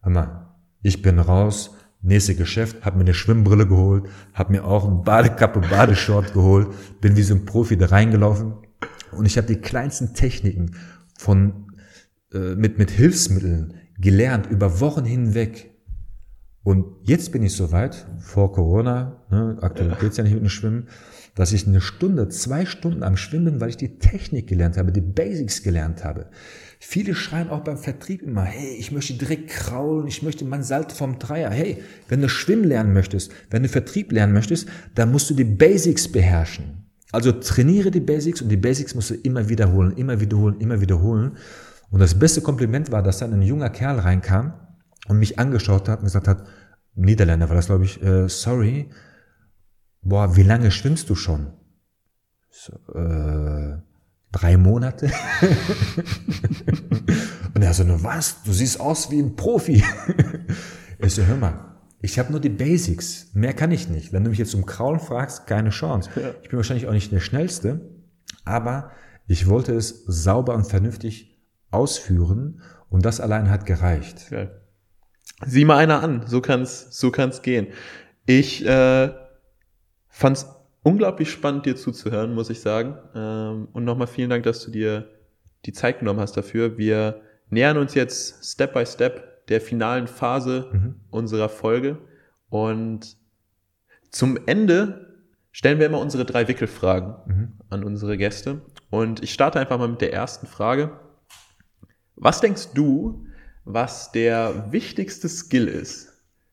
[0.00, 1.72] Hör mal, ich bin raus,
[2.02, 4.04] nächste Geschäft, hab mir eine Schwimmbrille geholt,
[4.34, 6.68] hab mir auch eine Badekappe, Badeshort geholt,
[7.00, 8.54] bin wie so ein Profi da reingelaufen.
[9.12, 10.76] Und ich habe die kleinsten Techniken
[11.18, 11.72] von
[12.32, 15.70] äh, mit mit Hilfsmitteln gelernt über Wochen hinweg.
[16.64, 20.88] Und jetzt bin ich soweit, vor Corona, ne, aktuell geht's ja nicht mit dem Schwimmen,
[21.34, 24.92] dass ich eine Stunde, zwei Stunden am Schwimmen bin, weil ich die Technik gelernt habe,
[24.92, 26.30] die Basics gelernt habe.
[26.84, 30.96] Viele schreien auch beim Vertrieb immer, hey, ich möchte direkt kraulen, ich möchte mein Salto
[30.96, 31.48] vom Dreier.
[31.48, 35.44] Hey, wenn du Schwimmen lernen möchtest, wenn du Vertrieb lernen möchtest, dann musst du die
[35.44, 36.84] Basics beherrschen.
[37.12, 41.36] Also trainiere die Basics und die Basics musst du immer wiederholen, immer wiederholen, immer wiederholen.
[41.92, 44.54] Und das beste Kompliment war, dass dann ein junger Kerl reinkam
[45.06, 46.44] und mich angeschaut hat und gesagt hat,
[46.96, 48.90] Niederländer war das, glaube ich, äh, sorry,
[50.02, 51.52] boah, wie lange schwimmst du schon?
[52.50, 53.78] So, äh,
[54.32, 55.06] drei Monate.
[57.54, 58.42] und er so, nur was?
[58.42, 59.84] Du siehst aus wie ein Profi.
[60.98, 63.28] ich so, hör mal, ich habe nur die Basics.
[63.34, 64.12] Mehr kann ich nicht.
[64.12, 66.10] Wenn du mich jetzt um Kraulen fragst, keine Chance.
[66.42, 67.80] Ich bin wahrscheinlich auch nicht der Schnellste,
[68.44, 68.90] aber
[69.28, 71.38] ich wollte es sauber und vernünftig
[71.70, 74.30] ausführen und das allein hat gereicht.
[74.30, 74.48] Ja.
[75.46, 77.68] Sieh mal einer an, so kann's, so kann's gehen.
[78.26, 79.12] Ich äh,
[80.08, 80.46] fand's
[80.82, 82.96] unglaublich spannend, dir zuzuhören, muss ich sagen.
[83.14, 85.08] Ähm, und nochmal vielen Dank, dass du dir
[85.64, 86.76] die Zeit genommen hast dafür.
[86.76, 90.94] Wir nähern uns jetzt Step by Step der finalen Phase mhm.
[91.10, 91.98] unserer Folge.
[92.48, 93.16] Und
[94.10, 97.52] zum Ende stellen wir immer unsere drei Wickelfragen mhm.
[97.70, 98.62] an unsere Gäste.
[98.90, 100.98] Und ich starte einfach mal mit der ersten Frage.
[102.16, 103.26] Was denkst du,
[103.64, 106.11] was der wichtigste Skill ist,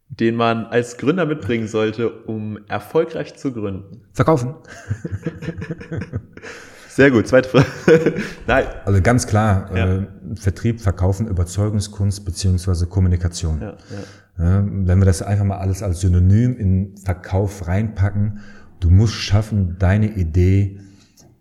[0.10, 4.02] den man als Gründer mitbringen sollte, um erfolgreich zu gründen?
[4.14, 4.56] Verkaufen.
[6.90, 7.66] Sehr gut, zweite Frage.
[8.48, 8.66] Nein.
[8.84, 9.96] Also ganz klar, ja.
[9.96, 13.62] äh, Vertrieb, Verkaufen, Überzeugungskunst beziehungsweise Kommunikation.
[13.62, 13.78] Ja,
[14.38, 14.66] ja.
[14.68, 18.40] wenn wir das einfach mal alles als Synonym in Verkauf reinpacken,
[18.80, 20.80] du musst schaffen, deine Idee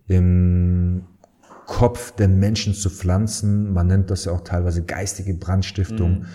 [0.07, 1.03] im
[1.65, 3.73] Kopf den Menschen zu pflanzen.
[3.73, 6.19] Man nennt das ja auch teilweise geistige Brandstiftung.
[6.19, 6.25] Mhm.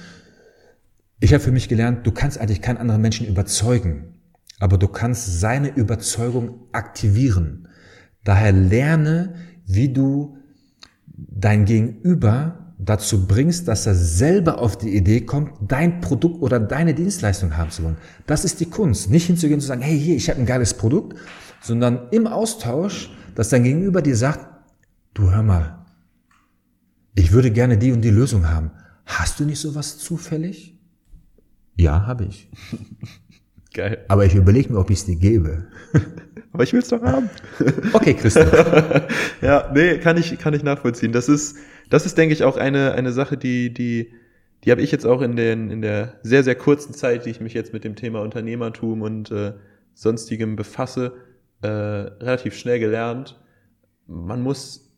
[1.24, 4.12] Ich habe für mich gelernt, du kannst eigentlich keinen anderen Menschen überzeugen,
[4.60, 7.66] aber du kannst seine Überzeugung aktivieren.
[8.24, 9.32] Daher lerne,
[9.64, 10.36] wie du
[11.06, 16.92] dein Gegenüber dazu bringst, dass er selber auf die Idee kommt, dein Produkt oder deine
[16.92, 17.96] Dienstleistung haben zu wollen.
[18.26, 19.08] Das ist die Kunst.
[19.08, 21.18] Nicht hinzugehen und zu sagen, hey, hier, ich habe ein geiles Produkt,
[21.62, 24.46] sondern im Austausch, dass dein Gegenüber dir sagt,
[25.14, 25.86] du hör mal,
[27.14, 28.72] ich würde gerne die und die Lösung haben.
[29.06, 30.73] Hast du nicht sowas zufällig?
[31.76, 32.48] Ja, habe ich.
[33.74, 34.04] Geil.
[34.08, 35.66] Aber ich überlege mir, ob ich es dir gebe.
[36.52, 37.28] Aber ich will es doch haben.
[37.92, 38.48] okay, Christian.
[39.42, 41.10] ja, nee, kann ich, kann ich nachvollziehen.
[41.10, 41.56] Das ist,
[41.90, 44.12] das ist, denke ich, auch eine, eine Sache, die, die,
[44.62, 47.40] die habe ich jetzt auch in, den, in der sehr, sehr kurzen Zeit, die ich
[47.40, 49.54] mich jetzt mit dem Thema Unternehmertum und äh,
[49.94, 51.14] sonstigem befasse,
[51.62, 53.40] äh, relativ schnell gelernt.
[54.06, 54.92] Man muss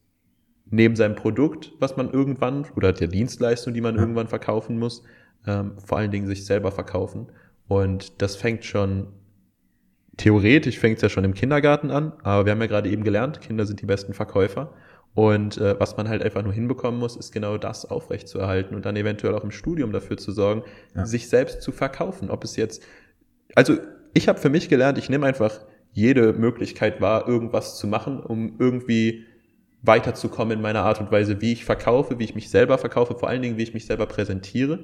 [0.71, 4.03] neben seinem Produkt, was man irgendwann, oder der Dienstleistung, die man Ja.
[4.03, 5.05] irgendwann verkaufen muss,
[5.47, 7.27] ähm, vor allen Dingen sich selber verkaufen.
[7.69, 9.09] Und das fängt schon,
[10.17, 13.41] theoretisch fängt es ja schon im Kindergarten an, aber wir haben ja gerade eben gelernt,
[13.41, 14.73] Kinder sind die besten Verkäufer.
[15.15, 18.97] Und äh, was man halt einfach nur hinbekommen muss, ist genau das aufrechtzuerhalten und dann
[18.97, 20.63] eventuell auch im Studium dafür zu sorgen,
[20.95, 21.07] Ja.
[21.07, 22.31] sich selbst zu verkaufen.
[22.31, 22.83] Ob es jetzt,
[23.55, 23.79] also
[24.13, 25.61] ich habe für mich gelernt, ich nehme einfach
[25.93, 29.25] jede Möglichkeit wahr, irgendwas zu machen, um irgendwie
[29.81, 33.31] weiterzukommen in meiner Art und Weise, wie ich verkaufe, wie ich mich selber verkaufe, vor
[33.31, 34.81] allen Dingen, wie ich mich selber präsentiere.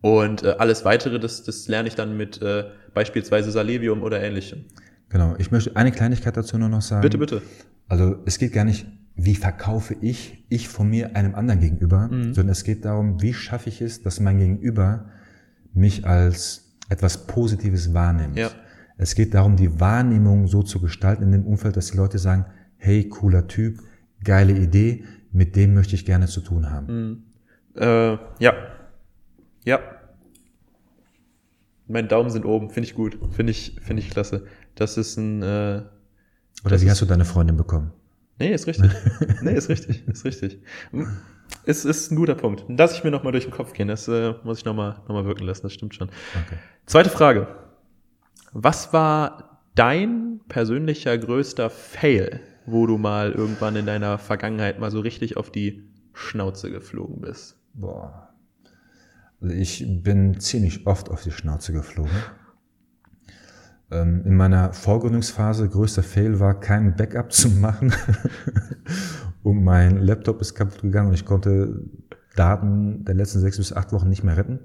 [0.00, 2.64] Und äh, alles weitere, das, das lerne ich dann mit äh,
[2.94, 4.64] beispielsweise Salevium oder ähnlichem.
[5.08, 5.34] Genau.
[5.38, 7.02] Ich möchte eine Kleinigkeit dazu nur noch sagen.
[7.02, 7.42] Bitte, bitte.
[7.88, 12.34] Also es geht gar nicht, wie verkaufe ich, ich von mir einem anderen gegenüber, Mhm.
[12.34, 15.06] sondern es geht darum, wie schaffe ich es, dass mein Gegenüber
[15.72, 18.36] mich als etwas Positives wahrnimmt.
[18.38, 18.50] Ja.
[18.98, 22.46] Es geht darum, die Wahrnehmung so zu gestalten in dem Umfeld, dass die Leute sagen,
[22.76, 23.80] hey, cooler Typ,
[24.24, 26.86] geile Idee, mit dem möchte ich gerne zu tun haben.
[26.86, 27.22] Mhm.
[27.80, 28.52] Äh, ja.
[29.66, 29.80] Ja.
[31.88, 34.46] Meine Daumen sind oben, finde ich gut, finde ich, finde ich klasse.
[34.74, 35.82] Das ist ein, äh,
[36.64, 37.92] Oder wie ist- hast du deine Freundin bekommen?
[38.38, 38.90] nee, ist richtig.
[39.42, 40.60] nee, ist richtig, ist richtig.
[41.64, 42.64] Es ist ein guter Punkt.
[42.68, 45.24] Lass ich mir nochmal durch den Kopf gehen, das äh, muss ich nochmal noch mal
[45.26, 46.08] wirken lassen, das stimmt schon.
[46.08, 46.58] Okay.
[46.86, 47.46] Zweite Frage.
[48.52, 55.00] Was war dein persönlicher größter Fail, wo du mal irgendwann in deiner Vergangenheit mal so
[55.00, 57.58] richtig auf die Schnauze geflogen bist?
[57.74, 58.28] Boah.
[59.40, 62.10] Also ich bin ziemlich oft auf die Schnauze geflogen.
[63.90, 67.92] Ähm, In meiner Vorgründungsphase größter Fail war, kein Backup zu machen.
[69.42, 71.82] und mein Laptop ist kaputt gegangen und ich konnte
[72.34, 74.58] Daten der letzten sechs bis acht Wochen nicht mehr retten.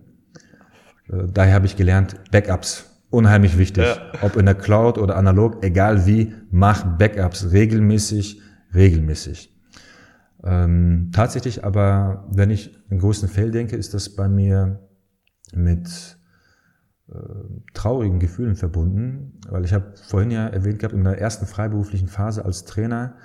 [1.09, 3.85] Äh, Daher habe ich gelernt, Backups, unheimlich wichtig.
[3.85, 4.11] Ja.
[4.21, 8.41] Ob in der Cloud oder analog, egal wie, mach Backups regelmäßig,
[8.73, 9.50] regelmäßig.
[10.43, 14.79] Ähm, tatsächlich aber, wenn ich einen größten Fail denke, ist das bei mir
[15.53, 16.17] mit
[17.09, 17.15] äh,
[17.73, 22.43] traurigen Gefühlen verbunden, weil ich habe vorhin ja erwähnt gehabt, in der ersten freiberuflichen Phase
[22.45, 23.15] als Trainer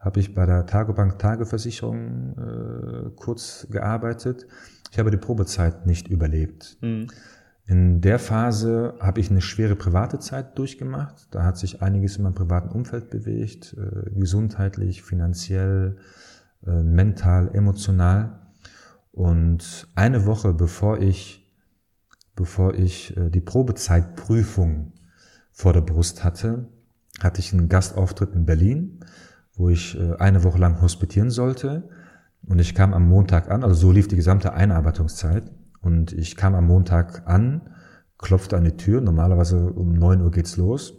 [0.00, 4.46] habe ich bei der Tagobank Tageversicherung äh, kurz gearbeitet.
[4.90, 6.76] Ich habe die Probezeit nicht überlebt.
[6.80, 7.06] Hm.
[7.66, 11.28] In der Phase habe ich eine schwere private Zeit durchgemacht.
[11.30, 15.96] Da hat sich einiges in meinem privaten Umfeld bewegt, äh, gesundheitlich, finanziell,
[16.66, 18.40] äh, mental, emotional.
[19.12, 21.52] Und eine Woche bevor ich,
[22.34, 24.92] bevor ich äh, die Probezeitprüfung
[25.52, 26.68] vor der Brust hatte,
[27.20, 29.00] hatte ich einen Gastauftritt in Berlin,
[29.54, 31.88] wo ich äh, eine Woche lang hospitieren sollte.
[32.46, 35.50] Und ich kam am Montag an, also so lief die gesamte Einarbeitungszeit.
[35.80, 37.70] Und ich kam am Montag an,
[38.18, 39.00] klopfte an die Tür.
[39.00, 40.94] Normalerweise um 9 Uhr geht's los.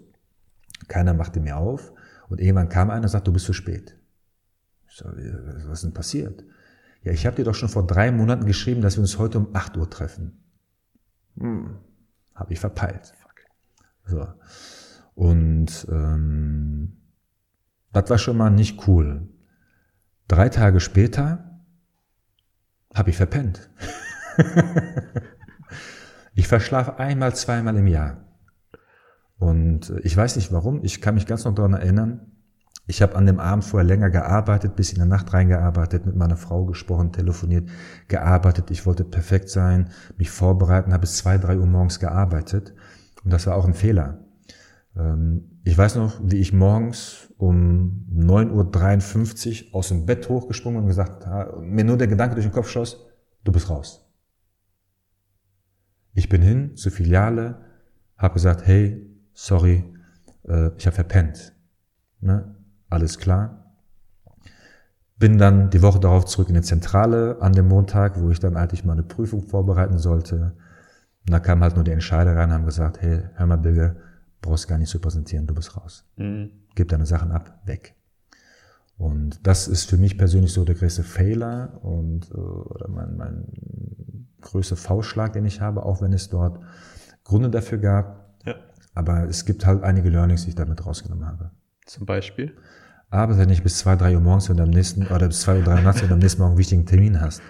[0.88, 1.92] Keiner machte mir auf.
[2.30, 3.95] Und irgendwann kam einer und sagte, du bist zu spät.
[4.96, 6.46] So, was ist denn passiert?
[7.02, 9.54] Ja, ich habe dir doch schon vor drei Monaten geschrieben, dass wir uns heute um
[9.54, 10.42] 8 Uhr treffen.
[11.38, 11.80] Hm,
[12.34, 13.14] habe ich verpeilt.
[14.06, 14.26] So.
[15.14, 16.96] Und ähm,
[17.92, 19.28] das war schon mal nicht cool.
[20.30, 21.60] Drei Tage später
[22.94, 23.70] habe ich verpennt.
[26.36, 28.26] ich verschlafe einmal, zweimal im Jahr.
[29.40, 32.35] Und äh, ich weiß nicht warum, ich kann mich ganz noch daran erinnern.
[32.88, 36.38] Ich habe an dem Abend vorher länger gearbeitet, bis in der Nacht reingearbeitet, mit meiner
[36.38, 37.68] Frau gesprochen, telefoniert,
[38.08, 38.70] gearbeitet.
[38.70, 42.76] Ich wollte perfekt sein, mich vorbereiten, habe bis zwei, drei Uhr morgens gearbeitet.
[43.24, 44.20] Und das war auch ein Fehler.
[44.96, 50.88] Ähm, Ich weiß noch, wie ich morgens um 9.53 Uhr aus dem Bett hochgesprungen und
[50.88, 51.26] gesagt,
[51.60, 53.04] mir nur der Gedanke durch den Kopf schoss,
[53.44, 54.08] du bist raus.
[56.14, 57.62] Ich bin hin zur Filiale,
[58.16, 59.84] habe gesagt, hey, sorry,
[60.48, 61.54] äh, ich habe verpennt.
[62.22, 62.55] Ne?
[62.96, 63.74] Alles klar.
[65.18, 68.56] Bin dann die Woche darauf zurück in die Zentrale an dem Montag, wo ich dann
[68.56, 70.56] eigentlich mal eine Prüfung vorbereiten sollte.
[71.28, 73.98] Und da kamen halt nur die Entscheider rein und haben gesagt, hey, hör mal, Bilge,
[74.42, 76.06] brauchst gar nicht zu präsentieren, du bist raus.
[76.16, 76.52] Hm.
[76.76, 77.96] Gib deine Sachen ab, weg.
[78.98, 84.28] Und das ist für mich persönlich so der größte Fehler und äh, oder mein, mein
[84.40, 86.60] größter Faustschlag, den ich habe, auch wenn es dort
[87.26, 88.40] Gründe dafür gab.
[88.46, 88.56] Ja.
[88.94, 91.52] Aber es gibt halt einige Learnings, die ich damit rausgenommen habe.
[91.86, 92.56] Zum Beispiel.
[93.10, 95.64] Aber wenn ich bis zwei, drei Uhr morgens und am nächsten, oder bis zwei Uhr,
[95.64, 97.42] drei Uhr nachts und am nächsten Morgen einen wichtigen Termin hast,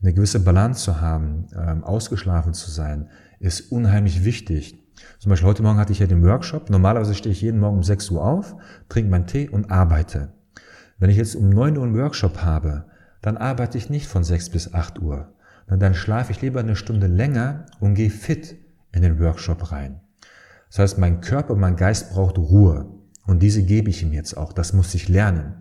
[0.00, 3.08] eine gewisse Balance zu haben, ähm, ausgeschlafen zu sein,
[3.40, 4.84] ist unheimlich wichtig.
[5.18, 6.70] Zum Beispiel heute Morgen hatte ich ja den Workshop.
[6.70, 8.56] Normalerweise stehe ich jeden Morgen um 6 Uhr auf,
[8.88, 10.32] trinke meinen Tee und arbeite.
[10.98, 12.84] Wenn ich jetzt um 9 Uhr einen Workshop habe,
[13.22, 15.32] dann arbeite ich nicht von 6 bis 8 Uhr.
[15.68, 18.56] Dann schlafe ich lieber eine Stunde länger und gehe fit
[18.92, 20.00] in den Workshop rein.
[20.70, 22.86] Das heißt, mein Körper, mein Geist braucht Ruhe.
[23.28, 24.54] Und diese gebe ich ihm jetzt auch.
[24.54, 25.52] Das muss ich lernen.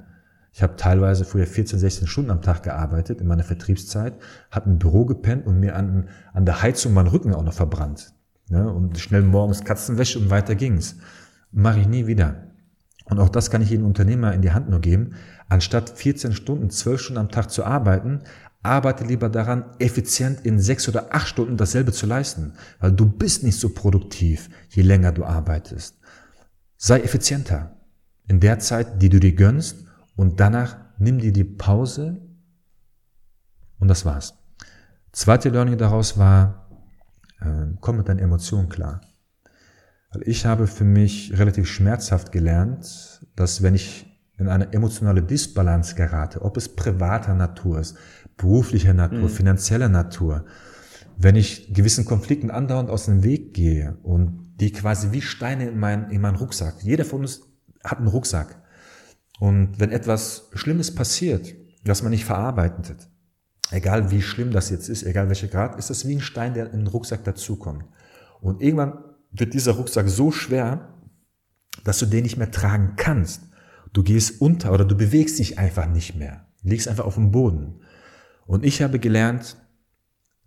[0.53, 4.13] Ich habe teilweise früher 14, 16 Stunden am Tag gearbeitet in meiner Vertriebszeit,
[4.51, 8.13] habe im Büro gepennt und mir an, an der Heizung meinen Rücken auch noch verbrannt.
[8.47, 8.71] Ne?
[8.71, 10.95] Und schnell morgens Katzenwäsche und weiter ging's.
[11.51, 12.45] Mache ich nie wieder.
[13.03, 15.15] Und auch das kann ich jedem Unternehmer in die Hand nur geben.
[15.49, 18.21] Anstatt 14 Stunden, 12 Stunden am Tag zu arbeiten,
[18.63, 22.53] arbeite lieber daran, effizient in sechs oder acht Stunden dasselbe zu leisten.
[22.79, 25.96] Weil du bist nicht so produktiv, je länger du arbeitest.
[26.77, 27.75] Sei effizienter
[28.27, 29.85] in der Zeit, die du dir gönnst
[30.15, 32.21] und danach nimm dir die Pause
[33.79, 34.35] und das war's.
[35.11, 36.69] Zweite Learning daraus war,
[37.39, 39.01] äh, komm mit deinen Emotionen klar.
[40.11, 44.05] Weil ich habe für mich relativ schmerzhaft gelernt, dass wenn ich
[44.37, 47.97] in eine emotionale Disbalance gerate, ob es privater Natur ist,
[48.37, 49.29] beruflicher Natur, mhm.
[49.29, 50.45] finanzieller Natur,
[51.17, 55.79] wenn ich gewissen Konflikten andauernd aus dem Weg gehe und die quasi wie Steine in
[55.79, 57.41] meinen, in meinen Rucksack, jeder von uns
[57.83, 58.61] hat einen Rucksack.
[59.39, 61.53] Und wenn etwas Schlimmes passiert,
[61.85, 63.07] was man nicht verarbeitet,
[63.71, 66.71] egal wie schlimm das jetzt ist, egal welcher Grad, ist das wie ein Stein, der
[66.73, 67.85] in den Rucksack dazukommt.
[68.41, 68.97] Und irgendwann
[69.31, 70.93] wird dieser Rucksack so schwer,
[71.83, 73.43] dass du den nicht mehr tragen kannst.
[73.93, 76.47] Du gehst unter oder du bewegst dich einfach nicht mehr.
[76.63, 77.81] Liegst einfach auf dem Boden.
[78.45, 79.57] Und ich habe gelernt,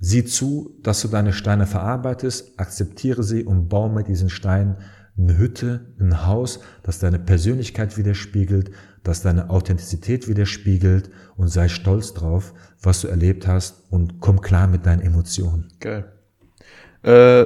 [0.00, 4.76] sieh zu, dass du deine Steine verarbeitest, akzeptiere sie und baue mit diesen Steinen
[5.18, 8.70] eine Hütte, ein Haus, das deine Persönlichkeit widerspiegelt,
[9.02, 14.66] das deine Authentizität widerspiegelt und sei stolz drauf, was du erlebt hast und komm klar
[14.66, 15.68] mit deinen Emotionen.
[15.80, 16.10] Geil.
[17.02, 17.44] Äh,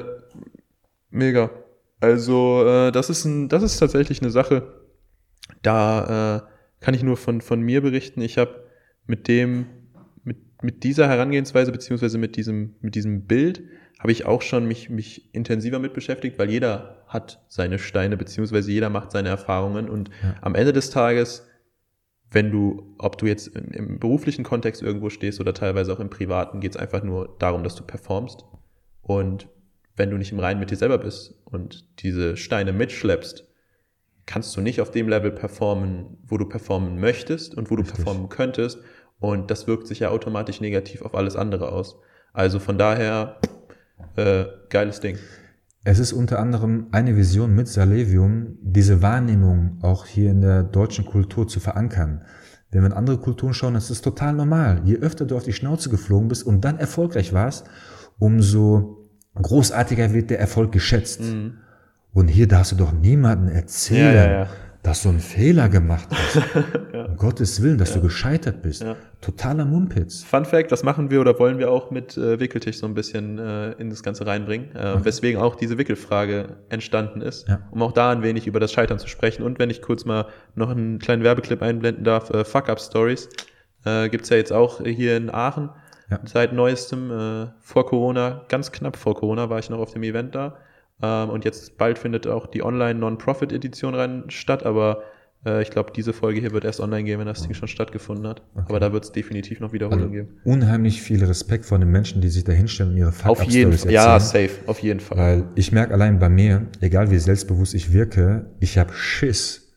[1.10, 1.50] mega.
[2.00, 4.74] Also äh, das ist ein, das ist tatsächlich eine Sache.
[5.62, 6.40] Da äh,
[6.80, 8.20] kann ich nur von von mir berichten.
[8.20, 8.64] Ich habe
[9.06, 9.66] mit dem
[10.64, 13.62] mit dieser Herangehensweise beziehungsweise mit diesem mit diesem Bild
[13.98, 18.72] habe ich auch schon mich mich intensiver mit beschäftigt, weil jeder hat seine Steine beziehungsweise
[18.72, 20.34] jeder macht seine Erfahrungen und ja.
[20.40, 21.46] am Ende des Tages
[22.34, 26.10] wenn du, ob du jetzt im, im beruflichen Kontext irgendwo stehst oder teilweise auch im
[26.10, 28.44] privaten, geht es einfach nur darum, dass du performst.
[29.02, 29.48] Und
[29.96, 33.46] wenn du nicht im Reinen mit dir selber bist und diese Steine mitschleppst,
[34.26, 37.92] kannst du nicht auf dem Level performen, wo du performen möchtest und wo Richtig.
[37.92, 38.78] du performen könntest.
[39.20, 41.96] Und das wirkt sich ja automatisch negativ auf alles andere aus.
[42.32, 43.36] Also von daher,
[44.16, 45.18] äh, geiles Ding.
[45.84, 51.04] Es ist unter anderem eine Vision mit Salevium, diese Wahrnehmung auch hier in der deutschen
[51.04, 52.22] Kultur zu verankern.
[52.70, 54.80] Wenn wir in andere Kulturen schauen, das ist total normal.
[54.84, 57.66] Je öfter du auf die Schnauze geflogen bist und dann erfolgreich warst,
[58.18, 59.04] umso
[59.40, 61.20] großartiger wird der Erfolg geschätzt.
[61.20, 61.58] Mhm.
[62.12, 64.48] Und hier darfst du doch niemanden erzählen, ja, ja, ja.
[64.84, 66.40] Dass du einen Fehler gemacht hast.
[66.92, 68.86] um Gottes Willen, dass du gescheitert bist.
[69.20, 70.22] Totaler Mumpitz.
[70.22, 73.38] Fun Fact, das machen wir oder wollen wir auch mit äh, Wickeltisch so ein bisschen
[73.38, 74.68] äh, in das Ganze reinbringen.
[74.76, 75.04] Äh, okay.
[75.04, 77.48] Weswegen auch diese Wickelfrage entstanden ist.
[77.72, 79.42] Um auch da ein wenig über das Scheitern zu sprechen.
[79.42, 83.28] Und wenn ich kurz mal noch einen kleinen Werbeclip einblenden darf, äh, Fuck-Up-Stories.
[83.84, 85.70] Äh, gibt's ja jetzt auch hier in Aachen
[86.10, 86.20] ja.
[86.24, 90.34] Seit neuestem, äh, vor Corona, ganz knapp vor Corona, war ich noch auf dem Event
[90.34, 90.58] da.
[91.04, 95.02] Ähm, und jetzt bald findet auch die Online-Non-Profit-Edition rein statt, aber
[95.44, 98.26] äh, ich glaube, diese Folge hier wird erst online gehen, wenn das Ding schon stattgefunden
[98.26, 98.42] hat.
[98.54, 98.64] Okay.
[98.68, 100.40] Aber da wird es definitiv noch Wiederholungen also, geben.
[100.44, 103.72] Unheimlich viel Respekt vor den Menschen, die sich da hinstellen und ihre Fuck Auf jeden
[103.72, 105.18] Fall, ja, safe, auf jeden Fall.
[105.18, 109.72] Weil ich merke allein bei mir, egal wie selbstbewusst ich wirke, ich habe Schiss,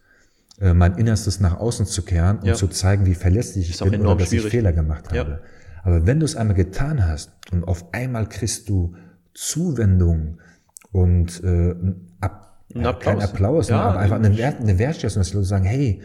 [0.61, 2.53] äh, mein Innerstes nach außen zu kehren und ja.
[2.53, 4.45] zu zeigen, wie verlässlich ich bin oder dass schwierig.
[4.45, 5.29] ich Fehler gemacht habe.
[5.29, 5.39] Ja.
[5.83, 8.95] Aber wenn du es einmal getan hast und auf einmal kriegst du
[9.33, 10.39] Zuwendung
[10.97, 11.75] und äh,
[12.21, 13.03] ab, ein Applaus.
[13.03, 16.01] kein Applaus, ja, aber einfach eine, Wert, eine Wertschätzung, dass die Leute sagen, hey,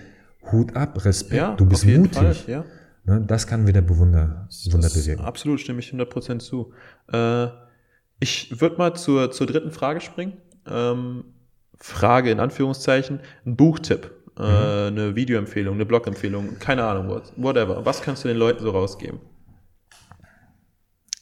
[0.50, 2.12] Hut ab, Respekt, ja, du bist mutig.
[2.12, 2.64] Fall, ja.
[3.04, 5.24] Ne, das kann wieder Bewunder, Bewunder bewirken.
[5.24, 6.72] Absolut, stimme ich 100% zu.
[7.12, 7.46] Äh,
[8.20, 10.34] ich würde mal zur, zur dritten Frage springen.
[10.70, 11.24] Ähm,
[11.78, 14.98] Frage in Anführungszeichen, ein Buchtipp, äh, mhm.
[14.98, 17.84] eine Videoempfehlung, eine Blogempfehlung, keine Ahnung, whatever.
[17.84, 19.18] Was kannst du den Leuten so rausgeben?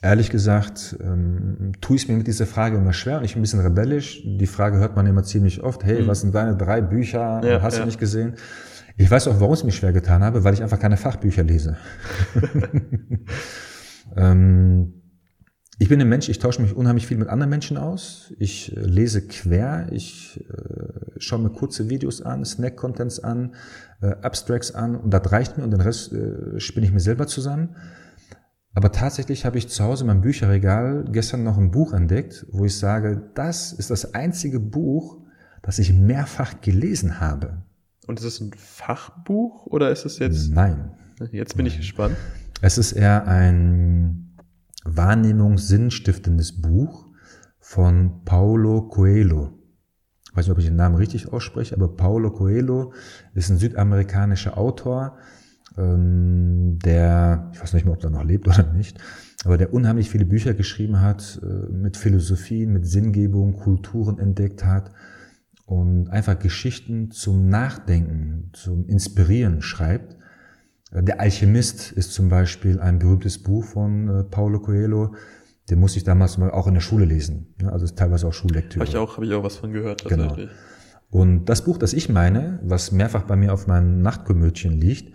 [0.03, 3.43] Ehrlich gesagt, ähm, tue ich mir mit dieser Frage immer schwer und ich bin ein
[3.43, 4.23] bisschen rebellisch.
[4.25, 5.85] Die Frage hört man immer ziemlich oft.
[5.85, 6.07] Hey, mhm.
[6.07, 7.43] was sind deine drei Bücher?
[7.45, 7.81] Ja, Hast ja.
[7.81, 8.35] du nicht gesehen?
[8.97, 11.77] Ich weiß auch, warum es mich schwer getan habe, weil ich einfach keine Fachbücher lese.
[14.17, 14.95] ähm,
[15.79, 18.33] ich bin ein Mensch, ich tausche mich unheimlich viel mit anderen Menschen aus.
[18.39, 23.55] Ich äh, lese quer, ich äh, schaue mir kurze Videos an, Snack-Contents an,
[24.01, 27.27] äh, Abstracts an und das reicht mir und den Rest äh, spinne ich mir selber
[27.27, 27.77] zusammen.
[28.75, 32.65] Aber tatsächlich habe ich zu Hause in meinem Bücherregal gestern noch ein Buch entdeckt, wo
[32.65, 35.19] ich sage, das ist das einzige Buch,
[35.63, 37.63] das ich mehrfach gelesen habe.
[38.07, 40.51] Und ist es ein Fachbuch oder ist es jetzt?
[40.51, 40.93] Nein.
[41.33, 41.73] Jetzt bin Nein.
[41.73, 42.17] ich gespannt.
[42.63, 44.37] Es ist eher ein
[44.85, 47.09] wahrnehmungsssinnstiftendes Buch
[47.59, 49.53] von Paulo Coelho.
[50.33, 52.93] weiß nicht, ob ich den Namen richtig ausspreche, aber Paulo Coelho
[53.35, 55.19] ist ein südamerikanischer Autor,
[55.77, 58.99] ähm, der, ich weiß nicht mehr, ob er noch lebt oder nicht,
[59.45, 64.91] aber der unheimlich viele Bücher geschrieben hat, äh, mit Philosophien, mit Sinngebung, Kulturen entdeckt hat
[65.65, 70.17] und einfach Geschichten zum Nachdenken, zum Inspirieren schreibt.
[70.93, 75.15] Äh, der Alchemist ist zum Beispiel ein berühmtes Buch von äh, Paulo Coelho.
[75.71, 77.55] Den musste ich damals mal auch in der Schule lesen.
[77.65, 78.81] Also ist teilweise auch Schullektüre.
[78.81, 80.05] Habe ich auch, habe ich auch was von gehört.
[80.05, 80.37] Genau.
[81.11, 85.13] Und das Buch, das ich meine, was mehrfach bei mir auf meinem Nachtkomödchen liegt,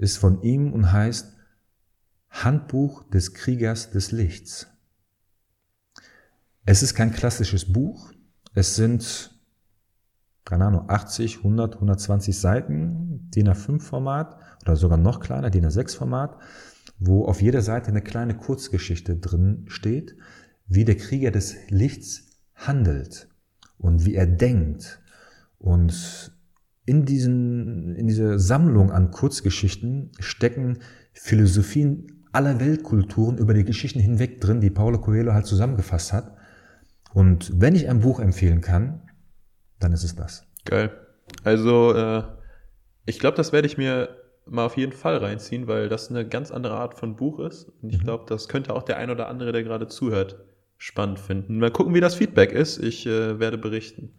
[0.00, 1.36] ist von ihm und heißt
[2.30, 4.66] Handbuch des Kriegers des Lichts.
[6.64, 8.12] Es ist kein klassisches Buch.
[8.54, 9.38] Es sind,
[10.44, 15.96] keine Ahnung, 80, 100, 120 Seiten, DIN A5 Format oder sogar noch kleiner, DIN A6
[15.96, 16.38] Format,
[16.98, 20.16] wo auf jeder Seite eine kleine Kurzgeschichte drin steht,
[20.66, 23.28] wie der Krieger des Lichts handelt
[23.76, 25.02] und wie er denkt.
[25.58, 26.32] Und
[26.90, 30.80] in, diesen, in dieser Sammlung an Kurzgeschichten stecken
[31.12, 36.36] Philosophien aller Weltkulturen über die Geschichten hinweg drin, die Paulo Coelho halt zusammengefasst hat.
[37.14, 39.02] Und wenn ich ein Buch empfehlen kann,
[39.78, 40.44] dann ist es das.
[40.64, 40.90] Geil.
[41.44, 42.24] Also, äh,
[43.06, 44.08] ich glaube, das werde ich mir
[44.44, 47.70] mal auf jeden Fall reinziehen, weil das eine ganz andere Art von Buch ist.
[47.82, 48.04] Und ich mhm.
[48.04, 50.40] glaube, das könnte auch der ein oder andere, der gerade zuhört,
[50.76, 51.60] spannend finden.
[51.60, 52.78] Mal gucken, wie das Feedback ist.
[52.82, 54.14] Ich äh, werde berichten.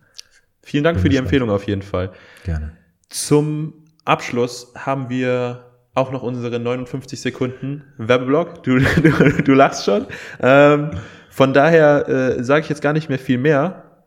[0.63, 2.11] Vielen Dank Bin für die Empfehlung auf jeden Fall.
[2.43, 2.77] Gerne.
[3.09, 8.63] Zum Abschluss haben wir auch noch unsere 59 Sekunden Werbeblock.
[8.63, 10.05] Du, du, du lachst schon.
[10.39, 10.91] Ähm,
[11.29, 14.05] von daher äh, sage ich jetzt gar nicht mehr viel mehr.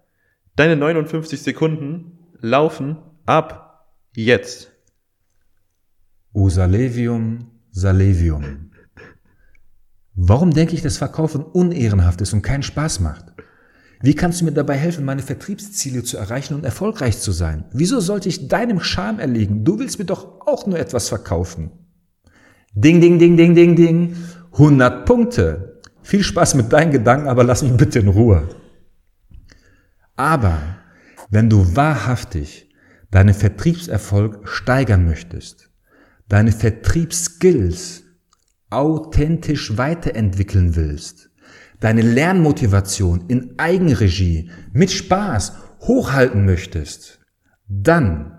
[0.57, 4.71] Deine 59 Sekunden laufen ab jetzt.
[6.33, 8.71] O Salevium, Salevium.
[10.15, 13.27] Warum denke ich, dass Verkaufen unehrenhaft ist und keinen Spaß macht?
[14.05, 17.65] Wie kannst du mir dabei helfen, meine Vertriebsziele zu erreichen und erfolgreich zu sein?
[17.73, 19.65] Wieso sollte ich deinem Charme erliegen?
[19.65, 21.71] Du willst mir doch auch nur etwas verkaufen.
[22.75, 24.15] Ding, ding, ding, ding, ding, ding.
[24.53, 25.81] 100 Punkte.
[26.03, 28.47] Viel Spaß mit deinen Gedanken, aber lass mich bitte in Ruhe.
[30.17, 30.59] Aber
[31.31, 32.69] wenn du wahrhaftig
[33.11, 35.71] deinen Vertriebserfolg steigern möchtest,
[36.29, 38.03] deine Vertriebsskills
[38.69, 41.31] authentisch weiterentwickeln willst,
[41.85, 47.21] deine Lernmotivation in Eigenregie mit Spaß hochhalten möchtest,
[47.69, 48.39] dann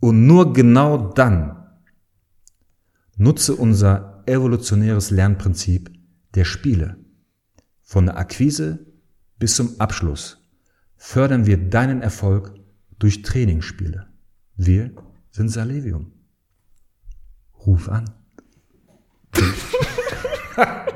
[0.00, 1.74] und nur genau dann
[3.18, 5.90] nutze unser evolutionäres Lernprinzip
[6.34, 6.96] der Spiele.
[7.82, 8.86] Von der Akquise
[9.38, 10.48] bis zum Abschluss
[10.96, 12.54] fördern wir deinen Erfolg
[12.98, 14.06] durch Trainingsspiele.
[14.56, 14.92] Wir
[15.32, 16.12] sind Salevium.
[17.66, 18.08] Ruf an.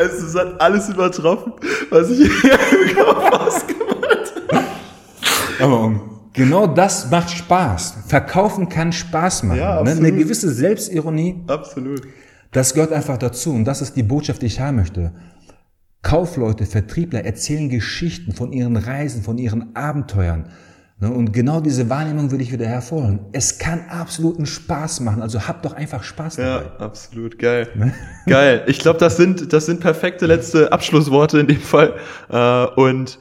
[0.00, 1.52] Also es hat alles übertroffen,
[1.90, 2.52] was ich hier
[2.88, 4.64] im Kopf ausgemacht habe.
[5.62, 6.00] Aber
[6.32, 7.98] genau das macht Spaß.
[8.06, 9.58] Verkaufen kann Spaß machen.
[9.58, 9.90] Ja, ne?
[9.90, 11.42] Eine gewisse Selbstironie.
[11.46, 12.02] Absolut.
[12.50, 13.52] Das gehört einfach dazu.
[13.52, 15.12] Und das ist die Botschaft, die ich haben möchte.
[16.00, 20.48] Kaufleute, Vertriebler erzählen Geschichten von ihren Reisen, von ihren Abenteuern.
[21.00, 23.20] Ne, und genau diese Wahrnehmung will ich wieder hervorholen.
[23.32, 25.22] Es kann absoluten Spaß machen.
[25.22, 26.64] Also habt doch einfach Spaß dabei.
[26.64, 27.38] Ja, absolut.
[27.38, 27.68] Geil.
[27.74, 27.94] Ne?
[28.26, 28.64] Geil.
[28.66, 31.94] Ich glaube, das sind, das sind perfekte letzte Abschlussworte in dem Fall.
[32.28, 33.18] Äh, und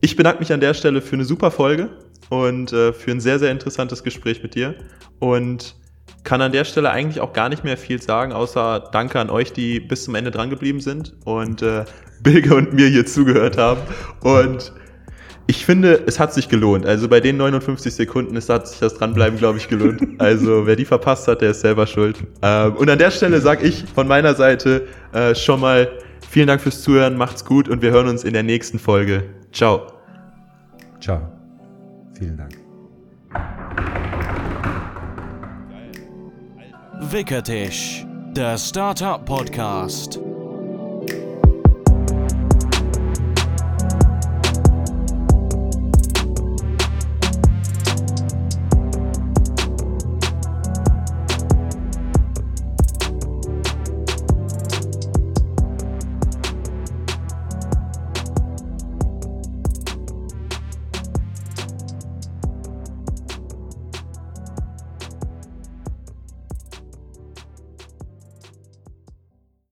[0.00, 1.90] ich bedanke mich an der Stelle für eine super Folge
[2.28, 4.76] und äh, für ein sehr, sehr interessantes Gespräch mit dir.
[5.18, 5.74] Und
[6.22, 9.52] kann an der Stelle eigentlich auch gar nicht mehr viel sagen, außer Danke an euch,
[9.52, 11.86] die bis zum Ende dran geblieben sind und äh,
[12.22, 13.80] Bilge und mir hier zugehört haben.
[14.20, 14.72] Und
[15.50, 16.86] ich finde, es hat sich gelohnt.
[16.86, 20.00] Also bei den 59 Sekunden ist, hat sich das Dranbleiben, glaube ich, gelohnt.
[20.18, 22.18] Also wer die verpasst hat, der ist selber schuld.
[22.42, 25.90] Ähm, und an der Stelle sage ich von meiner Seite äh, schon mal
[26.28, 29.24] vielen Dank fürs Zuhören, macht's gut und wir hören uns in der nächsten Folge.
[29.52, 29.86] Ciao.
[31.00, 31.20] Ciao.
[32.16, 32.56] Vielen Dank.
[37.10, 38.06] Wickertisch,
[38.36, 40.20] der Startup Podcast.